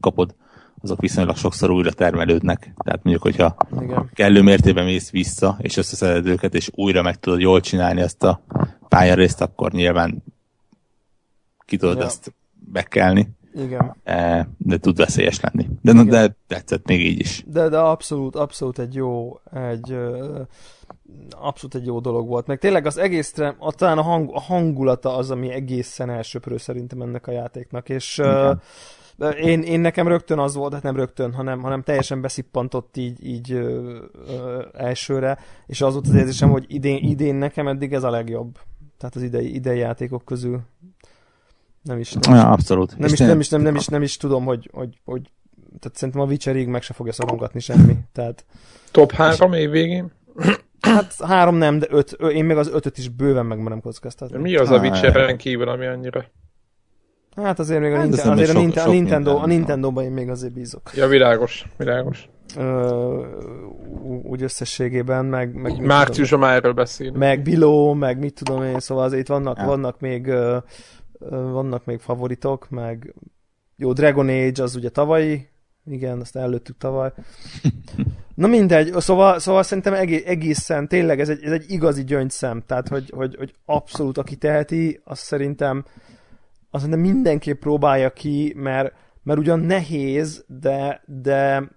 [0.00, 0.34] kapod,
[0.82, 2.72] azok viszonylag sokszor újra termelődnek.
[2.84, 4.10] Tehát mondjuk, hogyha Igen.
[4.12, 8.44] kellő mértében mész vissza, és összeszeded őket, és újra meg tudod jól csinálni ezt a
[8.88, 10.22] pályarészt, akkor nyilván
[11.64, 12.04] ki tudod ja.
[12.04, 12.34] ezt
[12.72, 13.28] bekelni.
[13.54, 13.96] Igen.
[14.04, 15.68] E, de tud veszélyes lenni.
[15.82, 16.08] De, Igen.
[16.08, 17.44] de tetszett még így is.
[17.46, 19.96] De, de abszolút, abszolút egy jó, egy
[21.30, 22.46] abszolút egy jó dolog volt.
[22.46, 27.26] Meg tényleg az egészre, talán a, hang, a hangulata az, ami egészen elsöprő szerintem ennek
[27.26, 27.88] a játéknak.
[27.88, 28.60] És, Igen.
[29.40, 33.52] én, én nekem rögtön az volt, hát nem rögtön, hanem, hanem teljesen beszippantott így, így
[33.52, 38.10] ö, ö, elsőre, és az volt az érzésem, hogy idén, idén nekem eddig ez a
[38.10, 38.58] legjobb.
[38.98, 40.60] Tehát az idei, idei játékok közül
[41.84, 42.12] nem is.
[42.12, 42.98] Nem, ja, abszolút.
[42.98, 45.30] Nem is, nem, is, nem, nem, is, nem is tudom, hogy, hogy, hogy
[45.80, 47.96] tehát szerintem a Witcherig meg se fogja szorongatni semmi.
[48.12, 48.44] Tehát...
[48.90, 50.12] Top 3 év végén?
[50.80, 52.12] Hát három nem, de öt.
[52.32, 54.38] Én még az ötöt is bőven megmerem kockáztatni.
[54.38, 56.24] Mi az a Witcher-en kívül, ami annyira?
[57.36, 60.12] Hát azért még a, hát Nintendo, azért sok, a, Nintendo, a, Nintendo, a Nintendo-ban én
[60.12, 60.90] még azért bízok.
[60.94, 62.28] Ja, világos, világos.
[62.56, 63.26] Ö,
[64.22, 65.54] úgy összességében, meg...
[65.54, 67.16] meg Márciusban már erről beszélünk.
[67.16, 69.64] Meg Biló, meg mit tudom én, szóval azért itt vannak, ja.
[69.64, 70.32] vannak még
[71.30, 73.14] vannak még favoritok, meg
[73.76, 75.48] jó, Dragon Age az ugye tavalyi,
[75.86, 77.12] igen, azt előttük tavaly.
[78.34, 79.94] Na mindegy, szóval, szóval szerintem
[80.24, 85.00] egészen, tényleg ez egy, ez egy igazi gyöngyszem, tehát hogy, hogy, hogy abszolút aki teheti,
[85.04, 85.84] azt szerintem,
[86.70, 91.68] azt szerintem mindenképp próbálja ki, mert, mert ugyan nehéz, de, de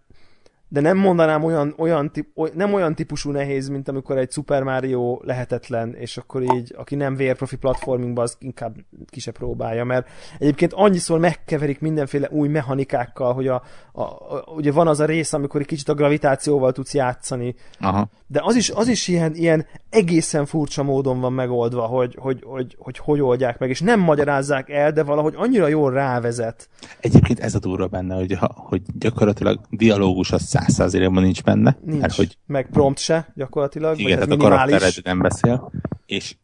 [0.69, 5.19] de nem mondanám olyan, olyan tip, nem olyan típusú nehéz, mint amikor egy Super Mario
[5.23, 8.75] lehetetlen, és akkor így, aki nem vérprofi platformingban, az inkább
[9.05, 13.61] ki se próbálja, mert egyébként annyiszor megkeverik mindenféle új mechanikákkal, hogy a,
[13.91, 18.09] a, a, ugye van az a rész, amikor egy kicsit a gravitációval tudsz játszani, Aha.
[18.27, 22.75] de az is, az is ilyen, ilyen egészen furcsa módon van megoldva, hogy hogy, hogy,
[22.79, 26.69] hogy hogy oldják meg, és nem magyarázzák el, de valahogy annyira jól rávezet.
[26.99, 31.77] Egyébként ez a durva benne, hogy, hogy gyakorlatilag dialógus az száz százalékban nincs benne.
[31.83, 32.01] Nincs.
[32.01, 33.99] Mert, hogy meg prompt se gyakorlatilag.
[33.99, 35.71] Igen, tehát a karaktered nem beszél,
[36.05, 36.35] és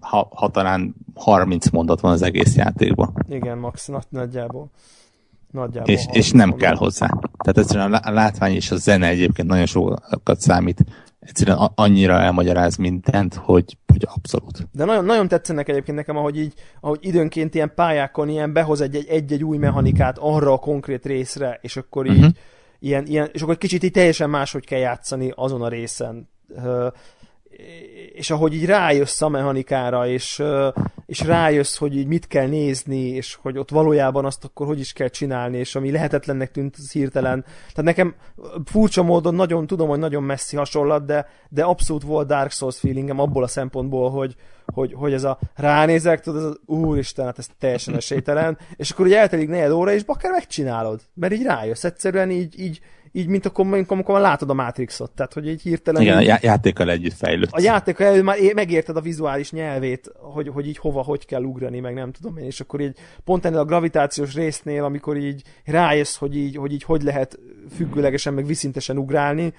[0.00, 3.14] ha, ha talán 30 mondat van az egész játékban.
[3.28, 4.70] Igen, max nagyjából.
[5.50, 6.66] nagyjából és, és nem mondat.
[6.66, 7.06] kell hozzá.
[7.38, 10.84] Tehát egyszerűen a látvány és a zene egyébként nagyon sokat számít.
[11.20, 14.68] Egyszerűen annyira elmagyaráz mindent, hogy, hogy abszolút.
[14.72, 19.44] De nagyon, nagyon tetszenek egyébként nekem, ahogy így, ahogy időnként ilyen pályákon ilyen behoz egy-egy
[19.44, 22.34] új mechanikát arra a konkrét részre, és akkor így uh-huh
[22.78, 26.28] ilyen, ilyen, és akkor kicsit így teljesen máshogy kell játszani azon a részen.
[28.12, 30.42] És ahogy így rájössz a mechanikára, és,
[31.06, 34.92] és rájössz, hogy így mit kell nézni, és hogy ott valójában azt akkor hogy is
[34.92, 37.42] kell csinálni, és ami lehetetlennek tűnt az hirtelen.
[37.42, 38.14] Tehát nekem
[38.64, 43.18] furcsa módon nagyon, tudom, hogy nagyon messzi hasonlat, de, de abszolút volt Dark Souls feelingem
[43.18, 44.34] abból a szempontból, hogy,
[44.66, 49.06] hogy, hogy ez a ránézek, tudod, ez az úristen, hát ez teljesen esélytelen, és akkor
[49.06, 52.80] ugye eltelik negyed óra, és bakár megcsinálod, mert így rájössz, egyszerűen így, így,
[53.16, 56.02] így mint akkor, amikor, amikor látod a Matrixot, tehát hogy így hirtelen...
[56.02, 57.52] Igen, így, a játékkal együtt fejlődsz.
[57.52, 61.80] A játékkal együtt már megérted a vizuális nyelvét, hogy, hogy így hova, hogy kell ugrani,
[61.80, 66.16] meg nem tudom én, és akkor így pont ennél a gravitációs résznél, amikor így rájössz,
[66.16, 67.38] hogy így, hogy így hogy lehet
[67.76, 69.52] függőlegesen, meg viszintesen ugrálni,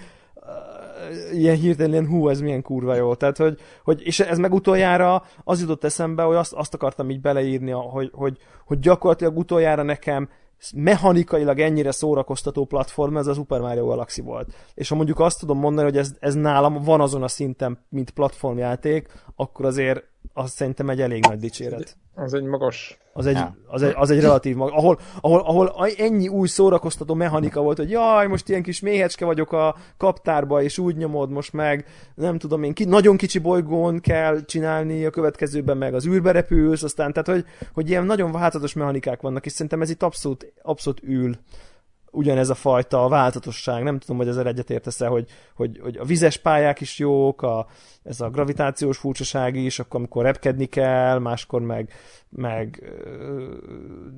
[1.33, 3.15] ilyen hirtelen hú, ez milyen kurva jó.
[3.15, 7.21] Tehát, hogy, hogy, és ez meg utoljára az jutott eszembe, hogy azt, azt akartam így
[7.21, 10.29] beleírni, hogy, hogy, hogy gyakorlatilag utoljára nekem
[10.75, 14.53] mechanikailag ennyire szórakoztató platform, ez a Super Mario Galaxy volt.
[14.73, 18.09] És ha mondjuk azt tudom mondani, hogy ez, ez nálam van azon a szinten, mint
[18.09, 21.97] platformjáték, akkor azért az szerintem egy elég nagy dicséret.
[22.15, 22.97] Az egy magas.
[23.17, 23.37] Az egy,
[23.67, 24.73] az egy, az egy relatív magas.
[24.75, 29.51] Ahol, ahol, ahol ennyi új szórakoztató mechanika volt, hogy jaj, most ilyen kis méhecske vagyok
[29.51, 31.85] a kaptárba, és úgy nyomod most meg,
[32.15, 36.83] nem tudom én, ki, nagyon kicsi bolygón kell csinálni, a következőben meg az űrbe repülsz,
[36.83, 41.01] aztán, tehát, hogy, hogy ilyen nagyon változatos mechanikák vannak, és szerintem ez itt abszolút, abszolút
[41.03, 41.35] ül
[42.15, 43.83] ugyanez a fajta változatosság.
[43.83, 45.25] Nem tudom, hogy ezzel egyetértesz -e, hogy,
[45.55, 47.67] hogy, hogy a vizes pályák is jók, a,
[48.03, 51.89] ez a gravitációs furcsaság is, akkor amikor repkedni kell, máskor meg,
[52.29, 52.83] meg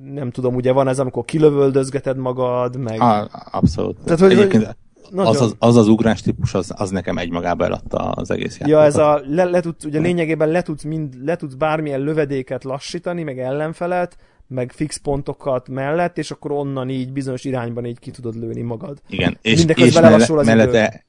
[0.02, 3.00] nem tudom, ugye van ez, amikor kilövöldözgeted magad, meg...
[3.00, 3.98] A, abszolút.
[4.04, 5.26] Tehát, hogy, Egyébként hogy...
[5.26, 8.80] az, az, az az ugrás típus, az, az nekem egymagába eladta az egész játékot.
[8.80, 12.64] Ja, ez a, le, le tudsz, ugye lényegében le tudsz, mind, le tudsz bármilyen lövedéket
[12.64, 14.16] lassítani, meg ellenfelet,
[14.48, 18.98] meg fix pontokat mellett, és akkor onnan így bizonyos irányban így ki tudod lőni magad.
[19.08, 21.04] Igen, és, és mellette, az mellette,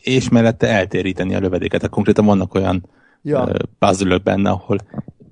[0.00, 1.80] és mellette eltéríteni a lövedéket.
[1.80, 2.88] Tehát konkrétan vannak olyan
[3.22, 3.52] ja.
[3.78, 4.78] puzzle benne, ahol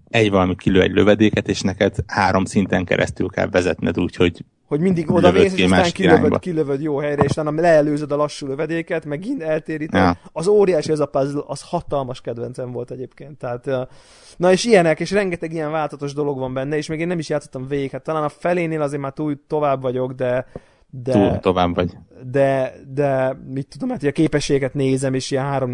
[0.09, 4.81] egy valami kilő egy lövedéket, és neked három szinten keresztül kell vezetned úgy, hogy hogy
[4.81, 9.05] mindig oda mész, és aztán kilövöd, kilövöd jó helyre, és utána leelőzöd a lassú lövedéket,
[9.05, 10.01] megint eltéríted.
[10.01, 10.19] Ja.
[10.33, 13.39] Az óriási ez a puzzle, az hatalmas kedvencem volt egyébként.
[13.39, 13.89] Tehát,
[14.37, 17.29] na és ilyenek, és rengeteg ilyen váltatos dolog van benne, és még én nem is
[17.29, 17.91] játszottam végig.
[17.91, 20.47] Hát talán a felénél azért már túl tovább vagyok, de
[20.95, 21.97] de, Túl tovább vagy.
[22.31, 25.73] De, de mit tudom, hát a képességet nézem, és ilyen 3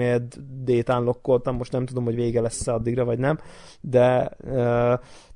[0.65, 3.39] D-t unlockoltam, most nem tudom, hogy vége lesz addigra, vagy nem,
[3.81, 4.31] de,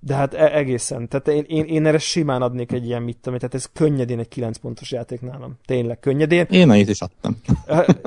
[0.00, 1.08] de hát e- egészen.
[1.08, 4.28] Tehát én, én, én erre simán adnék egy ilyen mit tudom, tehát ez könnyedén egy
[4.28, 5.58] 9 pontos játék nálam.
[5.64, 6.46] Tényleg könnyedén.
[6.50, 7.36] Én annyit is adtam.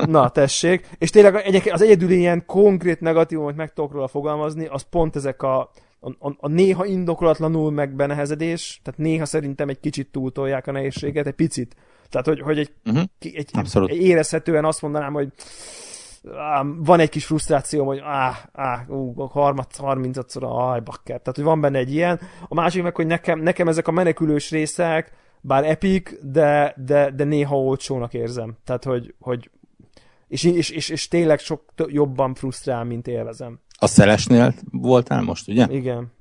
[0.06, 0.89] Na, tessék.
[0.97, 1.35] És tényleg
[1.72, 5.72] az egyedül ilyen konkrét negatívum, hogy meg tudok róla fogalmazni, az pont ezek a,
[6.06, 11.34] a, a, a néha indokolatlanul megbenehezedés, tehát néha szerintem egy kicsit túltolják a nehézséget, egy
[11.34, 11.76] picit.
[12.10, 13.03] Tehát, hogy, hogy egy, uh-huh.
[13.19, 13.49] egy,
[13.88, 15.32] egy érezhetően azt mondanám, hogy
[16.77, 21.19] van egy kis frusztráció, hogy áh, áh, ú, 30-szor, aj, bakker.
[21.19, 22.19] Tehát, hogy van benne egy ilyen.
[22.48, 25.11] A másik meg, hogy nekem, nekem ezek a menekülős részek,
[25.41, 28.57] bár epic, de, de, de néha olcsónak érzem.
[28.64, 29.49] Tehát, hogy, hogy
[30.27, 33.60] és, és, és, és tényleg sok jobban frusztrál, mint élvezem.
[33.86, 35.68] A szelesnél voltál most, ugye?
[35.70, 36.12] Igen.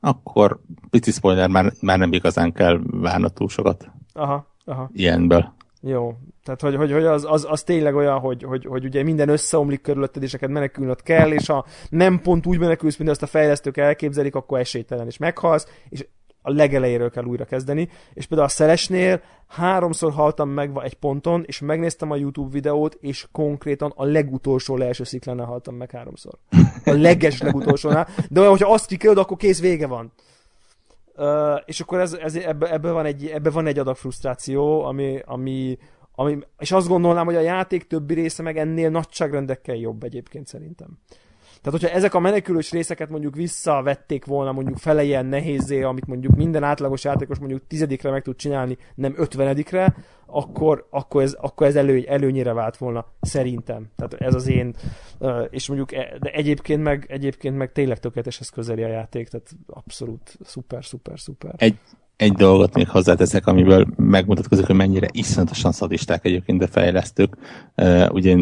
[0.00, 0.60] Akkor
[0.90, 3.90] pici spoiler, már, már nem igazán kell várnod túl sokat.
[4.12, 4.90] Aha, aha.
[4.92, 5.54] Ilyenből.
[5.80, 6.14] Jó.
[6.44, 9.80] Tehát, hogy, hogy, hogy az, az, az, tényleg olyan, hogy, hogy, hogy ugye minden összeomlik
[9.80, 13.76] körülötted, és neked menekülnöd kell, és ha nem pont úgy menekülsz, mint azt a fejlesztők
[13.76, 16.06] elképzelik, akkor esélytelen, és meghalsz, és
[16.46, 21.60] a legelejéről kell újra kezdeni, és például a Szelesnél háromszor haltam meg egy ponton, és
[21.60, 26.32] megnéztem a YouTube videót, és konkrétan a legutolsó leeső sziklánál haltam meg háromszor.
[26.84, 28.08] A leges legutolsónál.
[28.30, 30.12] De olyan, hogyha azt kiköld, akkor kész vége van.
[31.16, 35.18] Uh, és akkor ez, ez, ebbe, ebbe, van egy, ebbe van egy adag frusztráció, ami,
[35.24, 35.78] ami,
[36.14, 40.98] ami, és azt gondolnám, hogy a játék többi része meg ennél nagyságrendekkel jobb egyébként szerintem.
[41.66, 46.36] Tehát, hogyha ezek a menekülős részeket mondjuk visszavették volna mondjuk fele ilyen nehézé, amit mondjuk
[46.36, 51.76] minden átlagos játékos mondjuk tizedikre meg tud csinálni, nem ötvenedikre, akkor, akkor ez, akkor ez
[51.76, 53.86] elő, előnyire vált volna, szerintem.
[53.96, 54.74] Tehát ez az én,
[55.50, 60.38] és mondjuk e, de egyébként meg, egyébként meg tényleg tökéleteshez közeli a játék, tehát abszolút
[60.44, 61.54] szuper, szuper, szuper.
[61.56, 61.78] Egy,
[62.16, 67.36] egy dolgot még hozzáteszek, amiből megmutatkozik, hogy mennyire iszonyatosan szadisták egyébként a fejlesztők.
[67.76, 68.36] Uh, ugye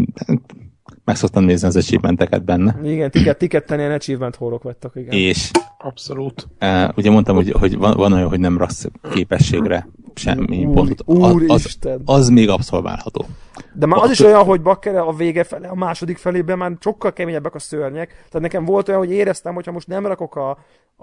[1.04, 2.76] meg szoktam nézni az achievementeket benne.
[2.82, 5.12] Igen, tiket, tiketten ilyen achievement hórok vettek, igen.
[5.12, 5.50] És
[5.84, 6.48] Abszolút.
[6.60, 11.08] Uh, ugye mondtam, hogy, hogy van, van olyan, hogy nem raksz képességre semmi úr, pontot.
[11.08, 13.26] Úr az, az, az még abszolválható.
[13.72, 17.12] De már az is olyan, hogy bakker a vége fele, a második felében már sokkal
[17.12, 18.08] keményebbek a szörnyek.
[18.08, 20.50] Tehát nekem volt olyan, hogy éreztem, hogy ha most nem rakok a,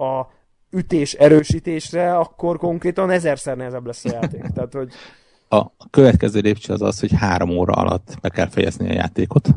[0.04, 0.32] a
[0.70, 4.42] ütés erősítésre, akkor konkrétan ezerszer nehezebb lesz a játék.
[4.56, 4.92] Tehát, hogy...
[5.50, 9.50] A következő lépcső az az, hogy három óra alatt be kell fejezni a játékot.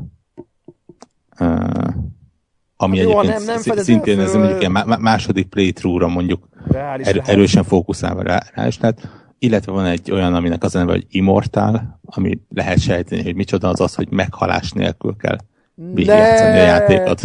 [2.77, 7.65] Ami hát jó, egyébként nem, nem szintén ez mondjuk ilyen második playthrough-ra mondjuk er, erősen
[7.65, 9.09] fókuszálva rá, rá is lehet.
[9.39, 13.69] Illetve van egy olyan, aminek az a neve, hogy Immortal, ami lehet sejteni, hogy micsoda
[13.69, 15.37] az az, hogy meghalás nélkül kell
[15.75, 17.23] végigjátszani a játékot.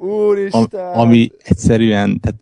[0.00, 0.62] Úristen!
[0.92, 2.40] Am, ami egyszerűen, tehát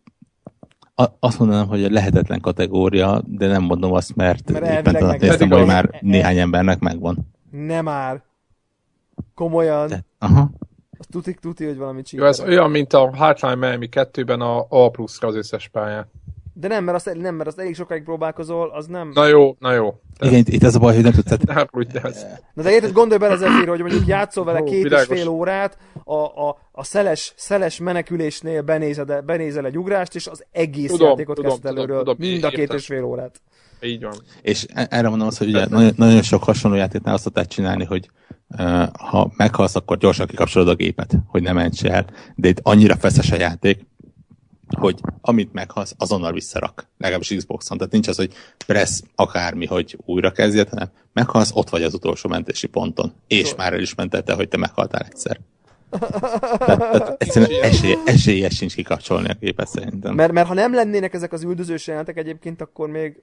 [1.21, 5.67] azt mondanám, hogy a lehetetlen kategória, de nem mondom azt, mert, mert éppen néztem, hogy
[5.67, 7.31] már e- néhány embernek megvan.
[7.51, 8.23] Nem már.
[9.35, 9.89] Komolyan.
[9.89, 10.51] De, aha.
[11.01, 12.25] Az tuti, tuti, hogy valamit csinál.
[12.25, 16.11] Jó, ez olyan, mint a Hardline Miami 2-ben a A pluszra az összes pályán.
[16.55, 19.11] De nem, mert azt, nem, mert azt elég sokáig próbálkozol, az nem...
[19.15, 20.01] Na jó, na jó.
[20.19, 20.27] De...
[20.27, 21.45] Igen, itt ez a baj, hogy nem tudtad...
[21.45, 22.27] Nem, úgy, ez...
[22.55, 25.09] Na de érted, gondolj bele Zephyr, hogy mondjuk játszol vele két világos.
[25.09, 30.45] és fél órát, a, a, a szeles, szeles menekülésnél benézed, benézel egy ugrást, és az
[30.51, 33.41] egész tudom, játékot tudom, kezd előről, tudom, tudom, mind a két és fél órát.
[33.83, 34.15] Így van.
[34.43, 37.85] És e- erre mondom azt, hogy ugye nagyon, nagyon sok hasonló játéknál azt tudták csinálni,
[37.85, 38.11] hogy
[38.93, 42.07] ha meghalsz, akkor gyorsan kikapcsolod a gépet, hogy ne ments el.
[42.35, 43.87] De itt annyira feszes a játék,
[44.79, 46.89] hogy amit meghalsz, azonnal visszarak.
[46.99, 47.77] Legalábbis Xboxon.
[47.77, 48.33] Tehát nincs az, hogy
[48.67, 53.13] press akármi, hogy újra kezdjed, hanem meghalsz, ott vagy az utolsó mentési ponton.
[53.27, 55.41] És már el is mentette, hogy te meghaltál egyszer.
[55.91, 60.15] Tehát, tehát egyszerűen esély, esélye sincs kikapcsolni a képet szerintem.
[60.15, 63.23] Mert, mert ha nem lennének ezek az üldözős jelentek egyébként, akkor még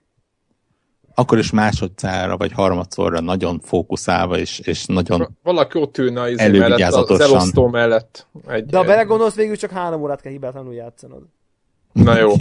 [1.20, 6.94] akkor is másodszára vagy harmadszorra nagyon fókuszálva és, és nagyon Valaki ott ülne az, mellett,
[6.94, 8.28] az elosztó mellett.
[8.48, 11.22] Egy, De ha belegondolsz, végül csak három órát kell hibátlanul játszanod.
[11.92, 12.34] Na jó.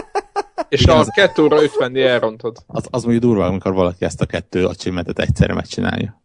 [0.68, 2.56] és a 2 óra 50 elrontod.
[2.66, 6.22] Az, az mondjuk durva, amikor valaki ezt a kettő achievementet egyszerre megcsinálja.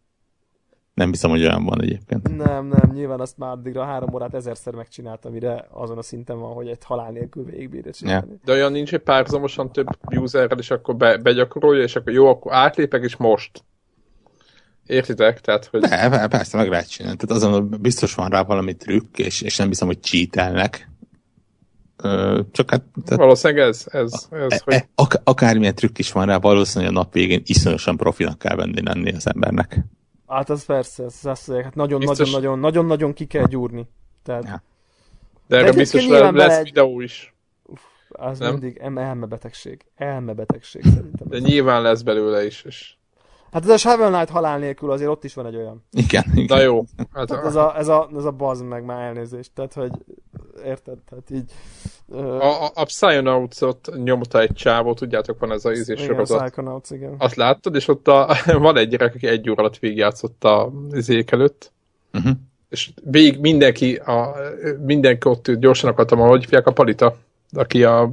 [0.94, 2.36] Nem hiszem, hogy olyan van egyébként.
[2.36, 6.54] Nem, nem, nyilván azt már addigra három órát ezerszer megcsináltam, amire azon a szinten van,
[6.54, 8.40] hogy egy halál nélkül végigbírja csinálni.
[8.44, 9.86] De olyan nincs, hogy párhuzamosan több
[10.16, 13.64] userrel, és akkor be, begyakorolja, és akkor jó, akkor átlépek, és most.
[14.86, 15.40] Értitek?
[15.40, 15.80] Tehát, hogy...
[15.80, 17.16] De, persze, meg lehet csinálni.
[17.16, 20.90] Tehát azon biztos van rá valami trükk, és, és nem hiszem, hogy cheatelnek.
[22.50, 22.82] Csak hát...
[23.04, 24.74] Tehát, Valószínűleg ez, ez, ez e, hogy...
[24.74, 28.82] E, ak- akármilyen trükk is van rá, valószínűleg a nap végén iszonyosan profinak kell venni
[28.82, 29.84] lenni az embernek.
[30.32, 33.88] Hát az persze, ez azt mondják, hát nagyon-nagyon-nagyon nagyon, nagyon ki kell gyúrni.
[34.22, 34.44] Tehát...
[34.44, 34.62] Ja.
[35.46, 36.62] De erre biztos lesz bele...
[36.62, 37.34] videó is.
[37.62, 38.50] Uf, az nem?
[38.50, 39.84] mindig elmebetegség.
[39.96, 41.28] Elmebetegség szerintem.
[41.28, 42.62] De nyilván lesz belőle is.
[42.62, 42.94] És...
[43.52, 45.84] Hát ez a Shovel Knight halál nélkül azért ott is van egy olyan.
[45.90, 46.56] Igen, igen.
[46.56, 46.84] Na jó.
[47.12, 49.50] Hát, hát ez, a, ez, a, ez a bazd meg már elnézést.
[49.54, 49.92] Tehát, hogy
[50.64, 50.98] érted?
[51.08, 51.50] Tehát így...
[52.06, 52.44] Uh...
[52.44, 56.52] A, a, a Psychonauts-ot nyomta egy csávó, tudjátok, van ez a igen, sorozat.
[56.56, 57.14] Igen, igen.
[57.18, 61.30] Azt láttad, és ott a, van egy gyerek, aki egy óra alatt végigjátszott a izék
[61.30, 61.72] előtt.
[62.12, 62.32] Uh-huh.
[62.68, 64.34] És végig mindenki, a,
[64.84, 67.16] mindenki ott gyorsan akartam, ahogy fiak a palita
[67.54, 68.12] aki a...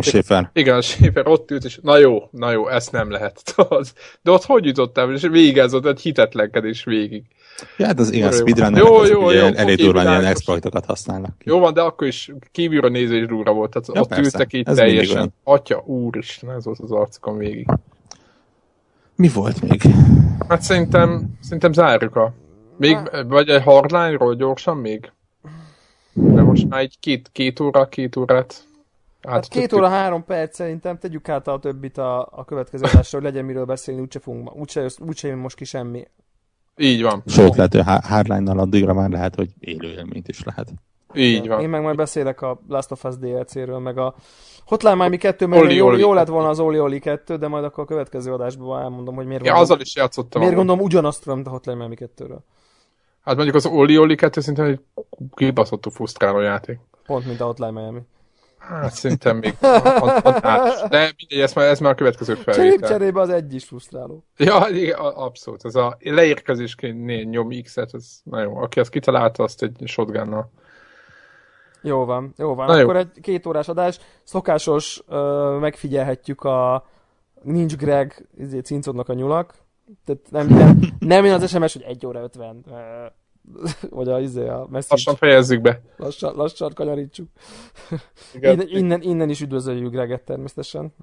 [0.00, 0.50] Schäfer.
[0.52, 3.54] Igen, Schäfer ott ült, és na jó, na jó, ezt nem lehet.
[4.22, 7.24] De ott hogy jutottál, és végezott egy hitetlenkedés végig.
[7.76, 11.34] Ja, hát az ilyen speedrunner jó, jó, jó, elég durván ilyen exploitokat használnak.
[11.44, 13.70] Jó van, de akkor is kívülről nézés durva volt.
[13.70, 14.24] Tehát ja, ott persze.
[14.24, 15.32] ültek így ez teljesen.
[15.44, 17.66] Atya, úristen, ez volt az arcokon végig.
[19.16, 19.82] Mi volt még?
[20.48, 22.32] Hát szerintem, szerintem zárjuk a...
[22.76, 22.98] Még,
[23.28, 25.12] vagy egy hardline-ról gyorsan még?
[26.12, 28.64] De most már egy két, két óra, két órát
[29.28, 33.26] Hát két óra, három perc szerintem, tegyük át a többit a, a következő adásra, hogy
[33.26, 36.08] legyen miről beszélni, úgyse, fogunk, úgyse, úgyse jön most ki semmi.
[36.76, 37.22] Így van.
[37.26, 40.72] Sőt, lehet, hogy hardline-nal addigra már lehet, hogy élő élményt is lehet.
[41.14, 41.60] Így van.
[41.60, 44.14] Én meg majd beszélek a Last of Us DLC-ről, meg a
[44.66, 46.00] Hotline Miami 2, mert Oli, jó, Oli.
[46.00, 49.26] jó lett volna az Oli Oli 2, de majd akkor a következő adásban elmondom, hogy
[49.26, 50.40] miért ja, gondolom, azzal is játszottam.
[50.40, 52.38] Miért gondolom ugyanazt mint a Hotline Miami 2-ről.
[53.24, 54.80] Hát mondjuk az Oli Oli 2 szintén egy
[55.34, 56.78] kibaszottul frusztráló játék.
[57.06, 58.00] Pont, mint a Hotline Miami.
[58.68, 59.56] Hát szerintem még
[60.88, 62.64] De mindegy, ez már, ez már a következő felvétel.
[62.64, 64.24] Cserébe, cserébe az egy is frusztráló.
[64.36, 65.64] Ja, igen, abszolút.
[65.64, 68.56] Ez a leérkezésként nyom X-et, ez na jó.
[68.56, 70.50] Aki ezt kitalálta, azt egy shotgunnal.
[71.82, 72.66] Jó van, jó van.
[72.66, 73.00] Na Akkor jó.
[73.00, 73.98] egy két órás adás.
[74.22, 76.86] Szokásos, uh, megfigyelhetjük a
[77.42, 79.54] Nincs Greg izé, cincodnak a nyulak.
[80.04, 82.64] Tehát nem, nem, nem jön az SMS, hogy 1 óra 50.
[83.90, 84.86] Vagy a, izé, a message.
[84.88, 85.80] Lassan fejezzük be.
[85.96, 87.28] Lassan, lassan kanyarítsuk.
[88.40, 90.94] innen, innen, innen is üdvözöljük Greget természetesen.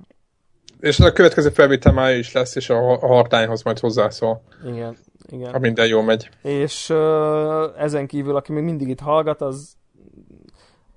[0.79, 4.43] És a következő felvétel mája is lesz, és a hartányhoz majd hozzászól.
[4.65, 4.97] Igen,
[5.29, 5.51] igen.
[5.51, 6.29] Ha minden jól megy.
[6.41, 9.73] És uh, ezen kívül, aki még mindig itt hallgat, az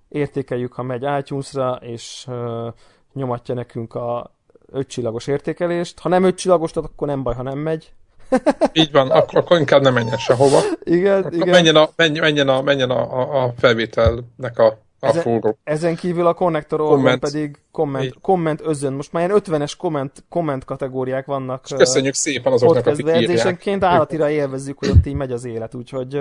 [0.08, 2.72] értékeljük, ha megy iTunes-ra, és uh,
[3.12, 4.34] nyomatja nekünk a
[4.66, 5.98] ötcsillagos értékelést.
[5.98, 7.92] Ha nem ötcsillagos, akkor nem baj, ha nem megy.
[8.72, 10.60] Így van, akkor, akkor inkább nem menjen sehova.
[10.84, 11.48] Igen, akkor igen.
[11.48, 15.58] Menjen a, menjen a, menjen a, a, a felvételnek a a ezen, fóró.
[15.64, 16.80] Ezen kívül a konnektor
[17.18, 18.92] pedig komment, komment özön.
[18.92, 21.64] Most már ilyen 50-es komment, komment kategóriák vannak.
[21.64, 23.82] És köszönjük szépen azoknak, akik írják.
[23.82, 26.20] állatira élvezzük, hogy ott így megy az élet, úgyhogy...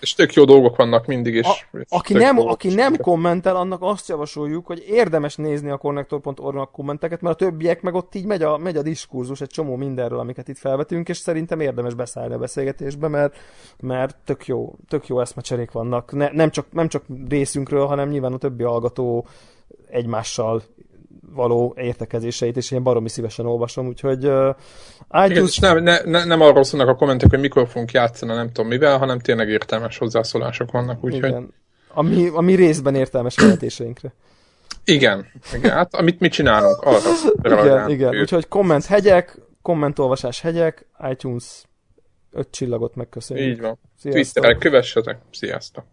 [0.00, 1.46] És tök jó dolgok vannak mindig is.
[1.46, 7.20] A, aki nem, aki nem kommentel, annak azt javasoljuk, hogy érdemes nézni a connector.org kommenteket,
[7.20, 10.48] mert a többiek meg ott így megy a, megy a diskurzus egy csomó mindenről, amiket
[10.48, 13.36] itt felvetünk, és szerintem érdemes beszállni a beszélgetésbe, mert,
[13.80, 16.12] mert tök jó, tök jó eszmecserék vannak.
[16.12, 19.26] Ne, nem, csak, nem csak részünkről, hanem nyilván a többi hallgató
[19.90, 20.62] egymással
[21.34, 24.54] való értekezéseit, és én baromi szívesen olvasom, úgyhogy uh,
[25.26, 25.56] iTunes...
[25.56, 28.70] Igen, nem, ne, ne, nem arról szólnak a kommentek, hogy mikor fogunk játszani, nem tudom
[28.70, 31.28] mivel, hanem tényleg értelmes hozzászólások vannak, úgyhogy...
[31.28, 31.54] Igen.
[31.92, 34.12] Ami, ami részben értelmes vezetéseinkre.
[34.84, 41.44] Igen, igen, hát amit mi csinálunk, arra Igen, igen, úgyhogy komment hegyek, kommentolvasás hegyek, iTunes
[42.32, 43.46] öt csillagot megköszönjük.
[43.46, 43.78] Így van.
[44.02, 45.84] Twitterrel kövessetek, sziasztok!